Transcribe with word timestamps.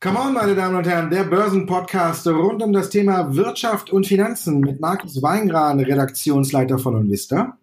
Come 0.00 0.18
on, 0.18 0.34
meine 0.34 0.54
Damen 0.54 0.76
und 0.76 0.86
Herren, 0.86 1.10
der 1.10 1.24
Börsenpodcast 1.24 2.26
rund 2.26 2.62
um 2.62 2.72
das 2.72 2.90
Thema 2.90 3.34
Wirtschaft 3.34 3.90
und 3.90 4.06
Finanzen 4.06 4.60
mit 4.60 4.80
Markus 4.80 5.22
Weingran, 5.22 5.80
Redaktionsleiter 5.80 6.78
von 6.78 6.94
Onvista. 6.94 7.58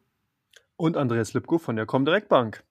Und 0.76 0.97
Andreas 0.97 1.34
Lipko 1.34 1.59
von 1.59 1.75
der 1.75 1.86
Comdirect 1.86 2.30
Bank. 2.30 2.64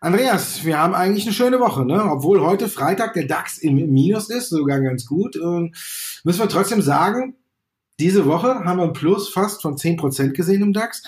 Andreas, 0.00 0.64
wir 0.64 0.78
haben 0.78 0.94
eigentlich 0.94 1.24
eine 1.24 1.32
schöne 1.32 1.58
Woche, 1.60 1.84
ne? 1.84 2.04
Obwohl 2.04 2.40
heute 2.40 2.68
Freitag 2.68 3.14
der 3.14 3.26
DAX 3.26 3.58
im 3.58 3.74
Minus 3.92 4.30
ist, 4.30 4.50
sogar 4.50 4.80
ganz 4.80 5.06
gut. 5.06 5.36
Und 5.36 5.76
müssen 6.24 6.40
wir 6.40 6.48
trotzdem 6.48 6.82
sagen, 6.82 7.34
diese 7.98 8.26
Woche 8.26 8.64
haben 8.64 8.78
wir 8.78 8.84
ein 8.84 8.92
Plus 8.92 9.28
fast 9.28 9.62
von 9.62 9.76
10% 9.76 10.32
gesehen 10.32 10.62
im 10.62 10.72
DAX. 10.72 11.02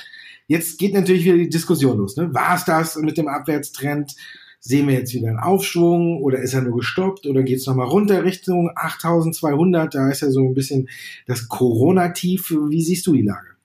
Jetzt 0.47 0.79
geht 0.79 0.95
natürlich 0.95 1.25
wieder 1.25 1.37
die 1.37 1.49
Diskussion 1.49 1.99
los. 1.99 2.17
Ne? 2.17 2.33
War 2.33 2.55
es 2.55 2.65
das 2.65 2.97
mit 2.97 3.19
dem 3.19 3.29
Abwärtstrend? 3.29 4.15
Sehen 4.61 4.89
wir 4.89 4.95
jetzt 4.95 5.15
wieder 5.15 5.29
einen 5.29 5.39
Aufschwung 5.39 6.23
oder 6.23 6.39
ist 6.39 6.55
er 6.55 6.63
nur 6.63 6.79
gestoppt 6.79 7.27
oder 7.27 7.43
geht 7.43 7.59
es 7.59 7.67
nochmal 7.67 7.87
runter 7.87 8.25
Richtung 8.25 8.71
8200? 8.75 9.95
Da 9.95 10.11
ist 10.11 10.23
ja 10.23 10.31
so 10.31 10.41
ein 10.41 10.55
bisschen 10.55 10.89
das 11.27 11.49
Corona-Tief. 11.49 12.51
Wie 12.69 12.83
siehst 12.83 13.07
du 13.07 13.13
die 13.13 13.23
Lage? 13.23 13.56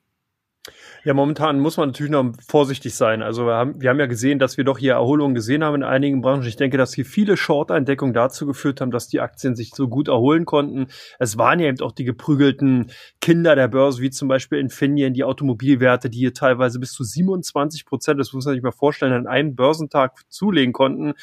Ja, 1.04 1.14
momentan 1.14 1.58
muss 1.58 1.78
man 1.78 1.88
natürlich 1.88 2.12
noch 2.12 2.32
vorsichtig 2.46 2.94
sein. 2.94 3.22
Also 3.22 3.44
wir 3.44 3.54
haben, 3.54 3.82
wir 3.82 3.90
haben 3.90 3.98
ja 3.98 4.06
gesehen, 4.06 4.38
dass 4.38 4.56
wir 4.56 4.62
doch 4.62 4.78
hier 4.78 4.92
Erholungen 4.92 5.34
gesehen 5.34 5.64
haben 5.64 5.74
in 5.74 5.82
einigen 5.82 6.20
Branchen. 6.20 6.46
Ich 6.46 6.54
denke, 6.54 6.76
dass 6.76 6.94
hier 6.94 7.04
viele 7.04 7.36
Short-Eindeckungen 7.36 8.14
dazu 8.14 8.46
geführt 8.46 8.80
haben, 8.80 8.92
dass 8.92 9.08
die 9.08 9.18
Aktien 9.18 9.56
sich 9.56 9.72
so 9.74 9.88
gut 9.88 10.06
erholen 10.06 10.44
konnten. 10.44 10.86
Es 11.18 11.36
waren 11.36 11.58
ja 11.58 11.66
eben 11.66 11.80
auch 11.80 11.90
die 11.90 12.04
geprügelten 12.04 12.92
Kinder 13.20 13.56
der 13.56 13.66
Börse, 13.66 14.00
wie 14.00 14.10
zum 14.10 14.28
Beispiel 14.28 14.60
Infineon, 14.60 15.12
die 15.12 15.24
Automobilwerte, 15.24 16.08
die 16.08 16.18
hier 16.18 16.34
teilweise 16.34 16.78
bis 16.78 16.92
zu 16.92 17.02
27 17.02 17.84
Prozent, 17.84 18.20
das 18.20 18.32
muss 18.32 18.44
man 18.44 18.54
sich 18.54 18.62
mal 18.62 18.70
vorstellen, 18.70 19.12
an 19.12 19.26
einem 19.26 19.56
Börsentag 19.56 20.20
zulegen 20.28 20.72
konnten. 20.72 21.14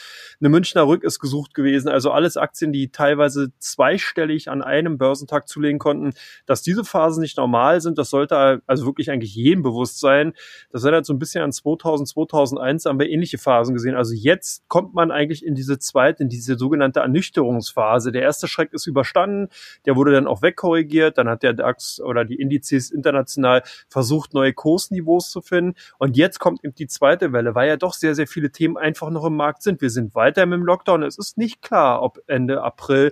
Eine 0.41 0.49
Münchner 0.49 0.87
Rück 0.87 1.05
ist 1.05 1.19
gesucht 1.19 1.53
gewesen. 1.53 1.87
Also 1.87 2.11
alles 2.11 2.35
Aktien, 2.35 2.73
die 2.73 2.91
teilweise 2.91 3.53
zweistellig 3.59 4.49
an 4.49 4.61
einem 4.61 4.97
Börsentag 4.97 5.47
zulegen 5.47 5.79
konnten. 5.79 6.11
Dass 6.45 6.63
diese 6.63 6.83
Phasen 6.83 7.21
nicht 7.21 7.37
normal 7.37 7.79
sind, 7.79 7.97
das 7.97 8.09
sollte 8.09 8.61
also 8.67 8.85
wirklich 8.85 9.09
eigentlich 9.09 9.35
jedem 9.35 9.68
Selbstbewusstsein. 9.69 10.33
Das 10.71 10.83
erinnert 10.83 11.05
so 11.05 11.13
ein 11.13 11.19
bisschen 11.19 11.43
an 11.43 11.51
2000, 11.51 12.07
2001, 12.09 12.85
haben 12.85 12.99
wir 12.99 13.09
ähnliche 13.09 13.37
Phasen 13.37 13.73
gesehen. 13.73 13.95
Also 13.95 14.13
jetzt 14.13 14.67
kommt 14.67 14.93
man 14.93 15.11
eigentlich 15.11 15.45
in 15.45 15.55
diese 15.55 15.79
zweite, 15.79 16.23
in 16.23 16.29
diese 16.29 16.57
sogenannte 16.57 17.01
Ernüchterungsphase. 17.01 18.11
Der 18.11 18.21
erste 18.21 18.47
Schreck 18.47 18.73
ist 18.73 18.87
überstanden, 18.87 19.49
der 19.85 19.95
wurde 19.95 20.11
dann 20.11 20.27
auch 20.27 20.41
wegkorrigiert, 20.41 21.17
dann 21.17 21.29
hat 21.29 21.43
der 21.43 21.53
DAX 21.53 21.99
oder 21.99 22.25
die 22.25 22.35
Indizes 22.35 22.91
international 22.91 23.63
versucht, 23.87 24.33
neue 24.33 24.53
Kursniveaus 24.53 25.31
zu 25.31 25.41
finden. 25.41 25.75
Und 25.97 26.17
jetzt 26.17 26.39
kommt 26.39 26.63
eben 26.63 26.75
die 26.75 26.87
zweite 26.87 27.33
Welle, 27.33 27.55
weil 27.55 27.67
ja 27.67 27.77
doch 27.77 27.93
sehr, 27.93 28.15
sehr 28.15 28.27
viele 28.27 28.51
Themen 28.51 28.77
einfach 28.77 29.09
noch 29.09 29.25
im 29.25 29.35
Markt 29.35 29.63
sind. 29.63 29.81
Wir 29.81 29.89
sind 29.89 30.15
weiter 30.15 30.43
im 30.43 30.51
Lockdown. 30.63 31.03
Es 31.03 31.17
ist 31.17 31.37
nicht 31.37 31.61
klar, 31.61 32.01
ob 32.01 32.19
Ende 32.27 32.61
April 32.63 33.11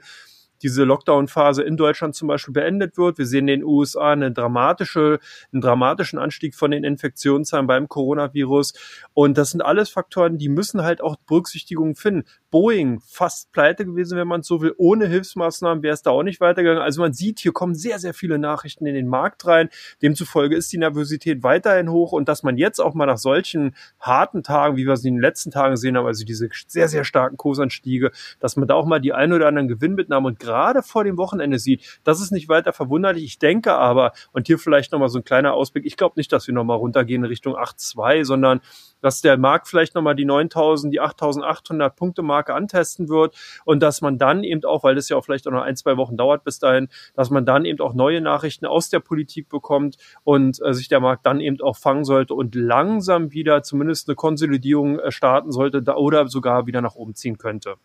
diese 0.62 0.84
Lockdown-Phase 0.84 1.64
in 1.64 1.78
Deutschland 1.78 2.16
zum 2.16 2.28
Beispiel 2.28 2.54
beendet 2.54 2.98
wird. 2.98 3.18
Wir 3.18 3.26
sehen 3.26 3.48
in 3.48 3.60
den 3.60 3.64
USA 3.64 4.12
eine 4.12 4.32
dramatische, 4.32 5.20
einen 5.52 5.62
dramatischen 5.62 6.20
Anstieg 6.20 6.56
von 6.56 6.72
den 6.72 6.84
Infektionszahlen 6.84 7.68
beim 7.68 7.88
Coronavirus. 7.88 8.74
Und 9.14 9.38
das 9.38 9.52
sind 9.52 9.62
alles 9.62 9.90
Faktoren, 9.90 10.38
die 10.38 10.50
müssen 10.50 10.82
halt 10.82 11.02
auch 11.02 11.16
Berücksichtigung 11.28 11.96
finden. 11.96 12.26
Boeing 12.50 13.02
fast 13.06 13.52
pleite 13.52 13.86
gewesen, 13.86 14.18
wenn 14.18 14.28
man 14.28 14.42
so 14.42 14.62
will. 14.62 14.74
Ohne 14.78 15.08
Hilfsmaßnahmen 15.08 15.84
wäre 15.84 15.94
es 15.94 16.02
da 16.02 16.12
auch 16.12 16.24
nicht 16.24 16.40
weitergegangen. 16.40 16.82
Also 16.82 17.02
man 17.02 17.14
sieht, 17.14 17.40
hier 17.40 17.52
kommen 17.52 17.76
sehr, 17.76 18.00
sehr 18.00 18.14
viele 18.14 18.40
Nachrichten 18.40 18.86
in 18.86 18.96
den 18.96 19.08
Markt 19.08 19.46
rein. 19.46 19.70
Demzufolge 20.02 20.56
ist 20.56 20.72
die 20.72 20.78
Nervosität 20.78 21.44
weiterhin 21.44 21.90
hoch 21.90 22.14
und 22.14 22.30
dass 22.30 22.44
man 22.44 22.58
jetzt 22.58 22.80
auch 22.80 22.94
mal 22.94 23.06
nach 23.06 23.18
solchen 23.18 23.76
harten 24.00 24.44
Tagen, 24.44 24.78
wie 24.78 24.86
wir 24.86 24.96
sie 24.96 25.10
in 25.10 25.16
den 25.16 25.22
letzten 25.22 25.52
Tagen 25.52 25.72
gesehen 25.72 25.98
haben, 25.98 26.06
also 26.06 26.24
diese 26.24 26.50
sehr, 26.68 26.88
sehr 26.88 27.04
starken 27.04 27.36
Kursanstiege, 27.36 28.12
dass 28.40 28.56
man 28.56 28.68
da 28.68 28.76
auch 28.76 28.86
mal 28.86 29.00
die 29.00 29.14
ein 29.14 29.34
oder 29.34 29.48
anderen 29.48 29.68
Gewinnmitnahmen 29.68 30.28
und 30.28 30.40
gerade 30.40 30.84
vor 30.84 31.04
dem 31.04 31.18
Wochenende 31.18 31.60
sieht, 31.60 32.00
das 32.06 32.22
ist 32.22 32.32
nicht 32.32 32.48
weiter 32.48 32.72
verwunderlich. 32.72 33.26
Ich 33.26 33.40
denke 33.40 33.74
aber, 33.74 34.14
und 34.32 34.48
hier 34.48 34.58
vielleicht 34.58 34.94
nochmal 34.94 35.10
so 35.10 35.20
ein 35.20 35.26
kleiner 35.26 35.54
Ausblick, 35.54 35.86
ich 35.86 35.98
glaube 35.98 36.14
nicht, 36.18 36.32
dass 36.32 36.48
wir 36.48 36.54
nochmal 36.54 36.78
runtergehen 36.78 37.24
in 37.24 37.28
Richtung 37.28 37.56
8,2, 37.58 38.24
sondern 38.24 38.62
dass 39.02 39.22
der 39.22 39.38
Markt 39.38 39.68
vielleicht 39.68 39.96
nochmal 39.96 40.16
die 40.16 40.26
9000, 40.26 40.94
die 40.94 41.00
8800 41.00 41.96
Punkte 41.96 42.24
Marke 42.24 42.37
antesten 42.46 43.10
wird 43.10 43.36
und 43.66 43.82
dass 43.82 44.02
man 44.02 44.18
dann 44.18 44.44
eben 44.44 44.64
auch, 44.64 44.84
weil 44.84 44.96
das 44.96 45.10
ja 45.10 45.18
auch 45.18 45.26
vielleicht 45.26 45.48
auch 45.48 45.52
noch 45.52 45.64
ein, 45.64 45.76
zwei 45.76 45.98
Wochen 45.98 46.18
dauert 46.18 46.44
bis 46.44 46.60
dahin, 46.60 46.88
dass 47.16 47.30
man 47.30 47.46
dann 47.46 47.66
eben 47.66 47.80
auch 47.80 47.94
neue 47.94 48.22
Nachrichten 48.22 48.66
aus 48.66 48.90
der 48.90 49.00
Politik 49.00 49.50
bekommt 49.50 49.98
und 50.24 50.62
äh, 50.64 50.74
sich 50.74 50.88
der 50.88 51.00
Markt 51.00 51.26
dann 51.26 51.40
eben 51.40 51.60
auch 51.62 51.78
fangen 51.78 52.06
sollte 52.06 52.34
und 52.34 52.56
langsam 52.56 53.32
wieder 53.32 53.64
zumindest 53.64 54.08
eine 54.08 54.16
Konsolidierung 54.16 55.00
äh, 55.00 55.12
starten 55.12 55.52
sollte 55.52 55.82
da, 55.82 55.96
oder 55.96 56.28
sogar 56.28 56.68
wieder 56.68 56.82
nach 56.82 56.96
oben 56.96 57.16
ziehen 57.16 57.38
könnte. 57.38 57.76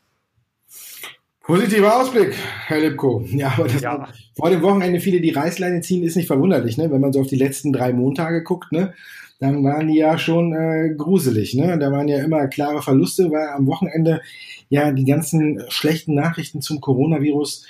Positiver 1.42 2.00
Ausblick, 2.00 2.36
Herr 2.66 2.78
Lipko. 2.78 3.24
Ja, 3.26 3.54
aber 3.56 3.64
dass 3.64 3.80
ja. 3.80 4.08
vor 4.36 4.50
dem 4.50 4.62
Wochenende 4.62 5.00
viele 5.00 5.20
die 5.20 5.30
Reißleine 5.30 5.80
ziehen, 5.80 6.04
ist 6.04 6.14
nicht 6.14 6.28
verwunderlich, 6.28 6.78
ne? 6.78 6.90
Wenn 6.90 7.00
man 7.00 7.12
so 7.12 7.20
auf 7.20 7.26
die 7.26 7.36
letzten 7.36 7.72
drei 7.72 7.92
Montage 7.92 8.44
guckt, 8.44 8.70
ne? 8.70 8.94
Dann 9.42 9.64
waren 9.64 9.88
die 9.88 9.96
ja 9.96 10.18
schon 10.18 10.52
äh, 10.52 10.94
gruselig, 10.96 11.54
ne? 11.54 11.76
Da 11.76 11.90
waren 11.90 12.06
ja 12.06 12.22
immer 12.22 12.46
klare 12.46 12.80
Verluste, 12.80 13.28
weil 13.32 13.48
am 13.48 13.66
Wochenende 13.66 14.20
ja 14.68 14.92
die 14.92 15.04
ganzen 15.04 15.60
schlechten 15.68 16.14
Nachrichten 16.14 16.60
zum 16.62 16.80
Coronavirus 16.80 17.66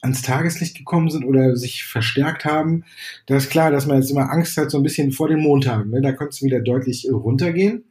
ans 0.00 0.22
Tageslicht 0.22 0.76
gekommen 0.76 1.10
sind 1.10 1.24
oder 1.24 1.54
sich 1.54 1.84
verstärkt 1.84 2.44
haben. 2.44 2.82
Da 3.26 3.36
ist 3.36 3.50
klar, 3.50 3.70
dass 3.70 3.86
man 3.86 3.98
jetzt 3.98 4.10
immer 4.10 4.32
Angst 4.32 4.56
hat, 4.56 4.72
so 4.72 4.78
ein 4.78 4.82
bisschen 4.82 5.12
vor 5.12 5.28
den 5.28 5.38
Montagen. 5.38 5.92
Ne? 5.92 6.00
Da 6.00 6.10
konnte 6.10 6.30
es 6.30 6.42
wieder 6.42 6.58
deutlich 6.58 7.08
runtergehen. 7.08 7.84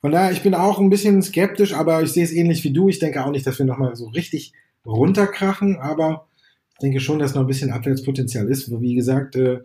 Von 0.00 0.10
daher, 0.10 0.32
ich 0.32 0.42
bin 0.42 0.54
auch 0.54 0.80
ein 0.80 0.90
bisschen 0.90 1.22
skeptisch, 1.22 1.74
aber 1.74 2.02
ich 2.02 2.10
sehe 2.10 2.24
es 2.24 2.32
ähnlich 2.32 2.64
wie 2.64 2.72
du. 2.72 2.88
Ich 2.88 2.98
denke 2.98 3.24
auch 3.24 3.30
nicht, 3.30 3.46
dass 3.46 3.60
wir 3.60 3.66
nochmal 3.66 3.94
so 3.94 4.08
richtig 4.08 4.52
runterkrachen, 4.84 5.76
aber 5.76 6.26
ich 6.72 6.78
denke 6.78 6.98
schon, 6.98 7.20
dass 7.20 7.34
noch 7.34 7.42
ein 7.42 7.46
bisschen 7.46 7.70
Abwärtspotenzial 7.70 8.48
ist. 8.48 8.68
Wie 8.80 8.96
gesagt, 8.96 9.36
äh, 9.36 9.60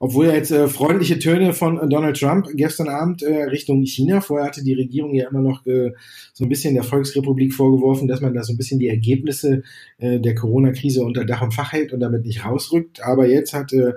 obwohl 0.00 0.26
jetzt 0.26 0.50
äh, 0.50 0.68
freundliche 0.68 1.18
Töne 1.18 1.52
von 1.52 1.78
äh, 1.78 1.88
Donald 1.88 2.18
Trump 2.18 2.48
gestern 2.54 2.88
Abend 2.88 3.22
äh, 3.22 3.44
Richtung 3.44 3.84
China, 3.84 4.20
vorher 4.20 4.46
hatte 4.46 4.64
die 4.64 4.74
Regierung 4.74 5.14
ja 5.14 5.28
immer 5.28 5.40
noch 5.40 5.64
äh, 5.66 5.92
so 6.32 6.44
ein 6.44 6.48
bisschen 6.48 6.74
der 6.74 6.84
Volksrepublik 6.84 7.54
vorgeworfen, 7.54 8.08
dass 8.08 8.20
man 8.20 8.34
da 8.34 8.42
so 8.42 8.52
ein 8.52 8.56
bisschen 8.56 8.78
die 8.78 8.88
Ergebnisse 8.88 9.62
äh, 9.98 10.18
der 10.20 10.34
Corona-Krise 10.34 11.04
unter 11.04 11.24
Dach 11.24 11.42
und 11.42 11.54
Fach 11.54 11.72
hält 11.72 11.92
und 11.92 12.00
damit 12.00 12.24
nicht 12.24 12.44
rausrückt. 12.44 13.02
Aber 13.02 13.28
jetzt 13.28 13.54
hat 13.54 13.72
äh, 13.72 13.92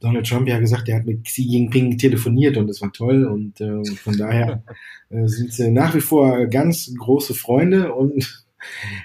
Donald 0.00 0.26
Trump 0.26 0.48
ja 0.48 0.58
gesagt, 0.58 0.88
er 0.88 0.96
hat 0.96 1.06
mit 1.06 1.24
Xi 1.24 1.42
Jinping 1.42 1.96
telefoniert 1.96 2.56
und 2.56 2.66
das 2.66 2.82
war 2.82 2.92
toll 2.92 3.24
und 3.24 3.60
äh, 3.60 3.84
von 3.96 4.16
daher 4.16 4.62
äh, 5.08 5.26
sind 5.26 5.52
sie 5.52 5.70
nach 5.70 5.94
wie 5.94 6.00
vor 6.00 6.46
ganz 6.46 6.92
große 6.98 7.34
Freunde 7.34 7.94
und 7.94 8.45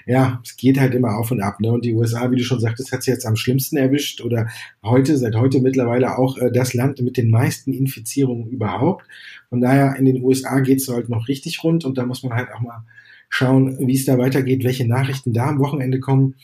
ja, 0.06 0.40
es 0.44 0.56
geht 0.56 0.78
halt 0.78 0.94
immer 0.94 1.16
auf 1.16 1.30
und 1.30 1.40
ab. 1.40 1.60
Ne? 1.60 1.70
Und 1.70 1.84
die 1.84 1.92
USA, 1.92 2.30
wie 2.30 2.36
du 2.36 2.44
schon 2.44 2.60
sagtest, 2.60 2.92
hat 2.92 3.00
es 3.00 3.06
jetzt 3.06 3.26
am 3.26 3.36
schlimmsten 3.36 3.76
erwischt 3.76 4.20
oder 4.20 4.48
heute, 4.82 5.16
seit 5.16 5.36
heute 5.36 5.60
mittlerweile 5.60 6.18
auch 6.18 6.38
äh, 6.38 6.50
das 6.50 6.74
Land 6.74 7.00
mit 7.00 7.16
den 7.16 7.30
meisten 7.30 7.72
Infizierungen 7.72 8.48
überhaupt. 8.48 9.06
Von 9.48 9.60
daher 9.60 9.96
in 9.96 10.04
den 10.04 10.22
USA 10.22 10.60
geht 10.60 10.80
es 10.80 10.88
halt 10.88 11.08
noch 11.08 11.28
richtig 11.28 11.62
rund 11.62 11.84
und 11.84 11.98
da 11.98 12.06
muss 12.06 12.22
man 12.22 12.34
halt 12.34 12.48
auch 12.52 12.60
mal 12.60 12.84
schauen, 13.28 13.78
wie 13.86 13.94
es 13.94 14.04
da 14.04 14.18
weitergeht, 14.18 14.64
welche 14.64 14.86
Nachrichten 14.86 15.32
da 15.32 15.48
am 15.48 15.58
Wochenende 15.58 16.00
kommen. 16.00 16.34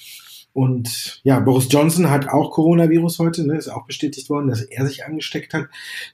Und 0.54 1.20
ja, 1.22 1.38
Boris 1.38 1.68
Johnson 1.70 2.10
hat 2.10 2.28
auch 2.28 2.50
Coronavirus 2.50 3.18
heute, 3.20 3.46
ne, 3.46 3.56
ist 3.56 3.68
auch 3.68 3.86
bestätigt 3.86 4.28
worden, 4.28 4.48
dass 4.48 4.62
er 4.62 4.86
sich 4.86 5.04
angesteckt 5.04 5.54
hat. 5.54 5.68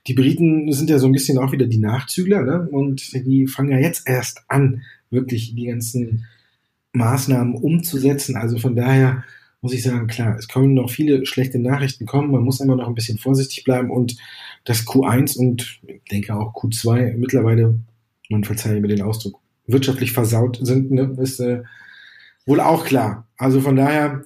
Die 0.06 0.14
Briten 0.14 0.70
sind 0.72 0.90
ja 0.90 0.98
so 0.98 1.06
ein 1.06 1.12
bisschen 1.12 1.38
auch 1.38 1.52
wieder 1.52 1.66
die 1.66 1.78
Nachzügler, 1.78 2.42
ne? 2.42 2.68
Und 2.70 3.14
die 3.14 3.46
fangen 3.46 3.70
ja 3.70 3.78
jetzt 3.78 4.06
erst 4.06 4.42
an, 4.48 4.82
wirklich 5.10 5.54
die 5.54 5.66
ganzen 5.66 6.26
Maßnahmen 6.94 7.54
umzusetzen. 7.54 8.36
Also 8.36 8.58
von 8.58 8.74
daher 8.74 9.24
muss 9.60 9.72
ich 9.72 9.82
sagen, 9.82 10.06
klar, 10.06 10.36
es 10.38 10.48
können 10.48 10.74
noch 10.74 10.90
viele 10.90 11.26
schlechte 11.26 11.58
Nachrichten 11.58 12.06
kommen. 12.06 12.30
Man 12.30 12.42
muss 12.42 12.60
immer 12.60 12.76
noch 12.76 12.86
ein 12.86 12.94
bisschen 12.94 13.18
vorsichtig 13.18 13.64
bleiben 13.64 13.90
und 13.90 14.16
das 14.64 14.86
Q1 14.86 15.36
und 15.36 15.80
ich 15.86 16.02
denke 16.10 16.34
auch 16.34 16.54
Q2 16.54 17.14
mittlerweile, 17.16 17.78
man 18.30 18.44
verzeihe 18.44 18.80
mir 18.80 18.88
den 18.88 19.02
Ausdruck, 19.02 19.40
wirtschaftlich 19.66 20.12
versaut 20.12 20.58
sind, 20.62 20.90
ne, 20.90 21.16
ist 21.20 21.40
äh, 21.40 21.62
wohl 22.46 22.60
auch 22.60 22.84
klar. 22.84 23.26
Also 23.36 23.60
von 23.60 23.76
daher, 23.76 24.24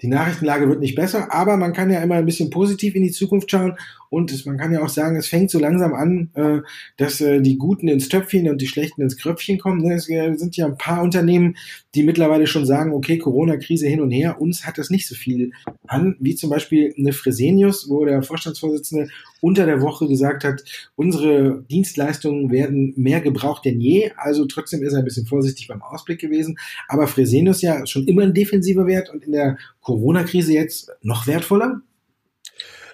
die 0.00 0.08
Nachrichtenlage 0.08 0.68
wird 0.68 0.80
nicht 0.80 0.94
besser, 0.94 1.32
aber 1.32 1.56
man 1.56 1.72
kann 1.72 1.90
ja 1.90 2.00
immer 2.00 2.16
ein 2.16 2.26
bisschen 2.26 2.50
positiv 2.50 2.94
in 2.94 3.02
die 3.02 3.10
Zukunft 3.10 3.50
schauen 3.50 3.76
und 4.10 4.32
es, 4.32 4.46
man 4.46 4.56
kann 4.56 4.72
ja 4.72 4.82
auch 4.82 4.88
sagen, 4.88 5.16
es 5.16 5.28
fängt 5.28 5.50
so 5.50 5.58
langsam 5.58 5.94
an, 5.94 6.30
äh, 6.34 6.60
dass 6.96 7.20
äh, 7.20 7.40
die 7.40 7.58
Guten 7.58 7.88
ins 7.88 8.08
Töpfchen 8.08 8.48
und 8.48 8.60
die 8.60 8.66
Schlechten 8.66 9.02
ins 9.02 9.16
Kröpfchen 9.16 9.58
kommen. 9.58 9.90
Es 9.90 10.08
äh, 10.08 10.34
sind 10.34 10.56
ja 10.56 10.66
ein 10.66 10.78
paar 10.78 11.02
Unternehmen, 11.02 11.56
die 11.94 12.02
mittlerweile 12.02 12.46
schon 12.46 12.66
sagen, 12.66 12.92
okay, 12.92 13.18
Corona-Krise 13.18 13.86
hin 13.86 14.00
und 14.00 14.10
her, 14.10 14.40
uns 14.40 14.66
hat 14.66 14.78
das 14.78 14.90
nicht 14.90 15.06
so 15.06 15.14
viel 15.14 15.52
an, 15.86 16.16
wie 16.20 16.34
zum 16.34 16.50
Beispiel 16.50 16.94
eine 16.96 17.12
Fresenius, 17.12 17.88
wo 17.88 18.04
der 18.04 18.22
Vorstandsvorsitzende 18.22 19.08
unter 19.40 19.66
der 19.66 19.80
Woche 19.80 20.08
gesagt 20.08 20.44
hat, 20.44 20.64
unsere 20.96 21.64
Dienstleistungen 21.70 22.50
werden 22.50 22.92
mehr 22.96 23.20
gebraucht 23.20 23.64
denn 23.64 23.80
je. 23.80 24.10
Also 24.16 24.46
trotzdem 24.46 24.82
ist 24.82 24.92
er 24.92 25.00
ein 25.00 25.04
bisschen 25.04 25.26
vorsichtig 25.26 25.68
beim 25.68 25.82
Ausblick 25.82 26.20
gewesen. 26.20 26.58
Aber 26.88 27.06
Fresenius 27.06 27.62
ja 27.62 27.86
schon 27.86 28.06
immer 28.06 28.22
ein 28.22 28.34
defensiver 28.34 28.86
Wert 28.86 29.10
und 29.10 29.24
in 29.24 29.32
der 29.32 29.58
Corona-Krise 29.80 30.52
jetzt 30.52 30.90
noch 31.02 31.26
wertvoller. 31.26 31.82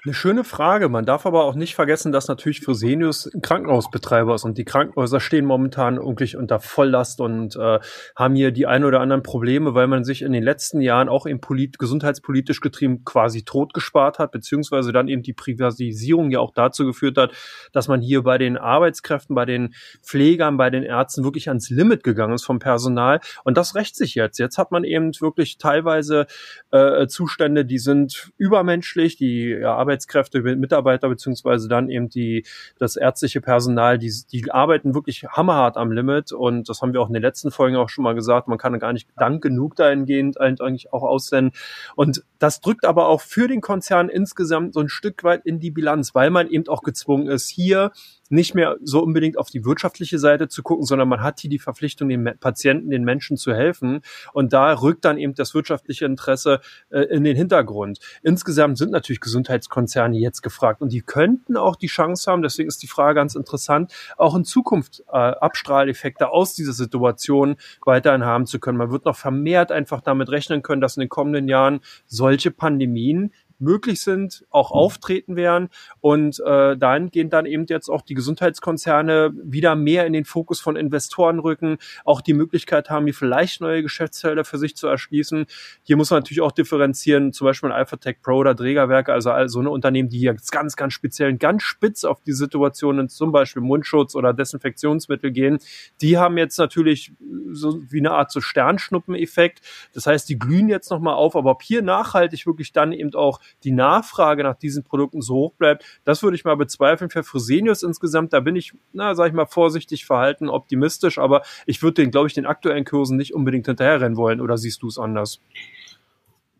Eine 0.06 0.12
schöne 0.12 0.45
Frage. 0.45 0.91
Man 0.91 1.06
darf 1.06 1.25
aber 1.25 1.45
auch 1.45 1.55
nicht 1.55 1.75
vergessen, 1.75 2.12
dass 2.12 2.29
natürlich 2.29 2.61
Fresenius 2.61 3.27
ein 3.35 3.41
Krankenhausbetreiber 3.41 4.35
ist 4.35 4.45
und 4.45 4.59
die 4.59 4.67
Krankenhäuser 4.67 5.19
stehen 5.19 5.47
momentan 5.47 5.97
wirklich 5.97 6.37
unter 6.37 6.61
Volllast 6.61 7.23
und 7.23 7.56
äh, 7.56 7.79
haben 8.15 8.35
hier 8.35 8.51
die 8.51 8.67
ein 8.67 8.85
oder 8.85 9.01
anderen 9.01 9.23
Probleme, 9.23 9.73
weil 9.73 9.87
man 9.87 10.05
sich 10.05 10.21
in 10.21 10.33
den 10.33 10.43
letzten 10.43 10.83
Jahren 10.83 11.09
auch 11.09 11.27
eben 11.27 11.41
polit 11.41 11.79
gesundheitspolitisch 11.79 12.61
getrieben 12.61 13.03
quasi 13.06 13.45
totgespart 13.45 14.19
hat, 14.19 14.31
beziehungsweise 14.31 14.93
dann 14.93 15.09
eben 15.09 15.23
die 15.23 15.33
Privatisierung 15.33 16.31
ja 16.31 16.41
auch 16.41 16.53
dazu 16.53 16.85
geführt 16.85 17.17
hat, 17.17 17.33
dass 17.73 17.89
man 17.89 18.03
hier 18.03 18.25
bei 18.25 18.37
den 18.37 18.59
Arbeitskräften, 18.59 19.35
bei 19.35 19.47
den 19.47 19.73
Pflegern, 20.03 20.59
bei 20.59 20.69
den 20.69 20.83
Ärzten 20.83 21.25
wirklich 21.25 21.49
ans 21.49 21.71
Limit 21.71 22.05
gegangen 22.05 22.35
ist 22.35 22.45
vom 22.45 22.59
Personal. 22.59 23.21
Und 23.43 23.56
das 23.56 23.75
rächt 23.75 23.97
sich 23.97 24.15
jetzt. 24.17 24.39
Jetzt 24.39 24.59
hat 24.59 24.71
man 24.71 24.85
eben 24.85 25.12
wirklich 25.23 25.56
teilweise 25.56 26.27
äh, 26.73 27.06
Zustände, 27.06 27.65
die 27.65 27.79
sind 27.79 28.33
übermenschlich, 28.37 29.17
die 29.17 29.49
ja, 29.49 29.75
Arbeit 29.75 29.94
Arbeitskräfte, 29.94 30.43
Mitarbeiter 30.43 31.08
beziehungsweise 31.08 31.69
dann 31.69 31.88
eben 31.88 32.08
die 32.08 32.44
das 32.79 32.96
ärztliche 32.96 33.41
Personal, 33.41 33.99
die, 33.99 34.12
die 34.31 34.50
arbeiten 34.50 34.94
wirklich 34.94 35.25
hammerhart 35.29 35.76
am 35.76 35.93
Limit 35.93 36.32
und 36.32 36.69
das 36.69 36.82
haben 36.82 36.93
wir 36.93 37.00
auch 37.00 37.08
in 37.08 37.14
den 37.14 37.23
letzten 37.23 37.50
Folgen 37.50 37.76
auch 37.76 37.88
schon 37.88 38.02
mal 38.02 38.14
gesagt. 38.14 38.49
Man 38.49 38.58
kann 38.58 38.79
gar 38.79 38.93
nicht 38.93 39.08
dank 39.17 39.43
genug 39.43 39.76
dahingehend 39.76 40.41
eigentlich 40.41 40.93
auch 40.93 41.02
aussenden 41.02 41.52
und 41.94 42.25
das 42.38 42.61
drückt 42.61 42.85
aber 42.85 43.08
auch 43.08 43.20
für 43.20 43.46
den 43.46 43.61
Konzern 43.61 44.08
insgesamt 44.08 44.75
so 44.75 44.81
ein 44.81 44.88
Stück 44.88 45.23
weit 45.23 45.46
in 45.46 45.61
die 45.61 45.70
Bilanz, 45.70 46.14
weil 46.14 46.31
man 46.31 46.49
eben 46.49 46.67
auch 46.69 46.82
gezwungen 46.82 47.29
ist, 47.29 47.49
hier 47.49 47.93
nicht 48.31 48.55
mehr 48.55 48.76
so 48.82 49.03
unbedingt 49.03 49.38
auf 49.38 49.50
die 49.50 49.65
wirtschaftliche 49.65 50.19
Seite 50.19 50.49
zu 50.49 50.62
gucken, 50.62 50.85
sondern 50.85 51.09
man 51.09 51.23
hat 51.23 51.41
hier 51.41 51.50
die 51.50 51.59
Verpflichtung, 51.59 52.09
den 52.09 52.25
Patienten, 52.41 52.91
den 52.91 53.05
Menschen 53.05 53.37
zu 53.37 53.55
helfen. 53.55 54.00
Und 54.32 54.53
da 54.53 54.73
rückt 54.73 55.05
dann 55.05 55.19
eben 55.19 55.35
das 55.35 55.55
wirtschaftliche 55.55 56.05
Interesse 56.05 56.61
äh, 56.91 57.00
in 57.03 57.25
den 57.25 57.37
Hintergrund. 57.37 57.99
Insgesamt 58.23 58.79
sind 58.79 58.91
natürlich 58.91 59.21
Gesundheitskonzerne 59.21 60.19
jetzt 60.19 60.43
gefragt 60.43 60.81
und 60.81 60.93
die 60.93 61.03
könnten 61.03 61.56
auch 61.56 61.76
die 61.76 61.87
Chance 61.87 62.31
haben, 62.31 62.43
deswegen 62.43 62.69
ist 62.69 62.82
die 62.82 62.87
Frage 62.87 63.17
ganz 63.17 63.35
interessant, 63.35 63.93
auch 64.17 64.35
in 64.35 64.44
Zukunft 64.44 65.03
äh, 65.09 65.17
Abstrahleffekte 65.17 66.29
aus 66.31 66.55
dieser 66.55 66.73
Situation 66.73 67.56
weiterhin 67.85 68.25
haben 68.25 68.47
zu 68.47 68.59
können. 68.59 68.79
Man 68.79 68.91
wird 68.91 69.05
noch 69.05 69.17
vermehrt 69.17 69.73
einfach 69.73 70.00
damit 70.00 70.31
rechnen 70.31 70.62
können, 70.62 70.81
dass 70.81 70.97
in 70.97 71.00
den 71.00 71.09
kommenden 71.09 71.49
Jahren 71.49 71.81
solche 72.06 72.50
Pandemien 72.50 73.32
möglich 73.59 74.01
sind, 74.01 74.45
auch 74.51 74.71
mhm. 74.71 74.79
auftreten 74.79 75.37
werden 75.37 75.69
und 76.01 76.41
äh, 76.41 76.77
dahingehend 76.77 77.33
dann 77.33 77.47
eben 77.47 77.67
jetzt 77.69 77.89
auch 77.89 78.03
die 78.03 78.15
Gesundheitskonzerne 78.15 79.33
wieder 79.43 79.75
mehr 79.75 80.06
in 80.06 80.12
den 80.12 80.25
Fokus 80.25 80.61
von 80.61 80.77
Investoren 80.77 81.39
rücken, 81.39 81.79
auch 82.05 82.21
die 82.21 82.35
Möglichkeit 82.35 82.91
haben, 82.91 83.05
hier 83.05 83.15
vielleicht 83.15 83.61
neue 83.61 83.83
Geschäftsfelder 83.83 84.45
für 84.45 84.59
sich 84.59 84.77
zu 84.77 84.87
erschließen. 84.87 85.47
Hier 85.83 85.97
muss 85.97 86.11
man 86.11 86.21
natürlich 86.21 86.41
auch 86.41 86.53
differenzieren, 86.53 87.33
zum 87.33 87.47
Beispiel 87.47 87.73
Alphatech 87.73 88.23
Pro 88.23 88.37
oder 88.37 88.55
Trägerwerke, 88.55 89.12
also 89.12 89.33
so 89.47 89.61
eine 89.61 89.71
Unternehmen, 89.71 90.09
die 90.09 90.19
hier 90.19 90.37
ganz, 90.51 90.77
ganz 90.77 90.93
speziell 90.93 91.31
und 91.33 91.41
ganz 91.41 91.62
spitz 91.62 92.05
auf 92.05 92.21
die 92.23 92.33
Situationen, 92.33 93.09
zum 93.09 93.33
Beispiel 93.33 93.62
Mundschutz 93.62 94.15
oder 94.15 94.33
Desinfektionsmittel 94.33 95.31
gehen, 95.31 95.59
die 96.01 96.19
haben 96.19 96.39
jetzt 96.39 96.59
natürlich 96.59 97.12
so 97.53 97.81
wie 97.91 97.99
eine 97.99 98.12
Art 98.12 98.31
so 98.31 98.41
Sternschnuppeneffekt. 98.41 99.61
Das 99.93 100.06
heißt, 100.06 100.29
die 100.29 100.39
glühen 100.39 100.69
jetzt 100.69 100.91
nochmal 100.91 101.15
auf, 101.15 101.37
aber 101.37 101.53
ob 101.53 101.62
hier 101.62 101.83
nachhaltig 101.83 102.47
wirklich 102.47 102.73
dann 102.73 102.93
eben 102.93 103.15
auch 103.15 103.41
die 103.64 103.73
Nachfrage 103.73 104.43
nach 104.43 104.56
diesen 104.56 104.85
Produkten 104.85 105.23
so 105.23 105.35
hoch 105.35 105.52
bleibt, 105.55 105.85
das 106.05 106.23
würde 106.23 106.37
ich 106.37 106.44
mal 106.44 106.56
bezweifeln. 106.56 107.11
Für 107.11 107.23
Fresenius 107.23 107.82
insgesamt, 107.82 108.32
da 108.32 108.41
bin 108.41 108.56
ich, 108.56 108.73
na, 108.93 109.14
sag 109.14 109.29
ich 109.29 109.35
mal, 109.35 109.46
vorsichtig 109.46 110.05
verhalten, 110.05 110.49
optimistisch, 110.49 111.19
aber 111.19 111.43
ich 111.67 111.82
würde 111.82 112.02
den, 112.02 112.11
glaube 112.11 112.29
ich, 112.29 112.35
den 112.35 112.46
aktuellen 112.46 112.85
Kursen 112.85 113.17
nicht 113.17 113.35
unbedingt 113.35 113.67
hinterherrennen 113.67 114.17
wollen. 114.17 114.41
Oder 114.41 114.58
siehst 114.58 114.82
du 114.82 114.88
es 114.88 114.99
anders? 114.99 115.41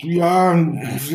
Ja, 0.05 0.55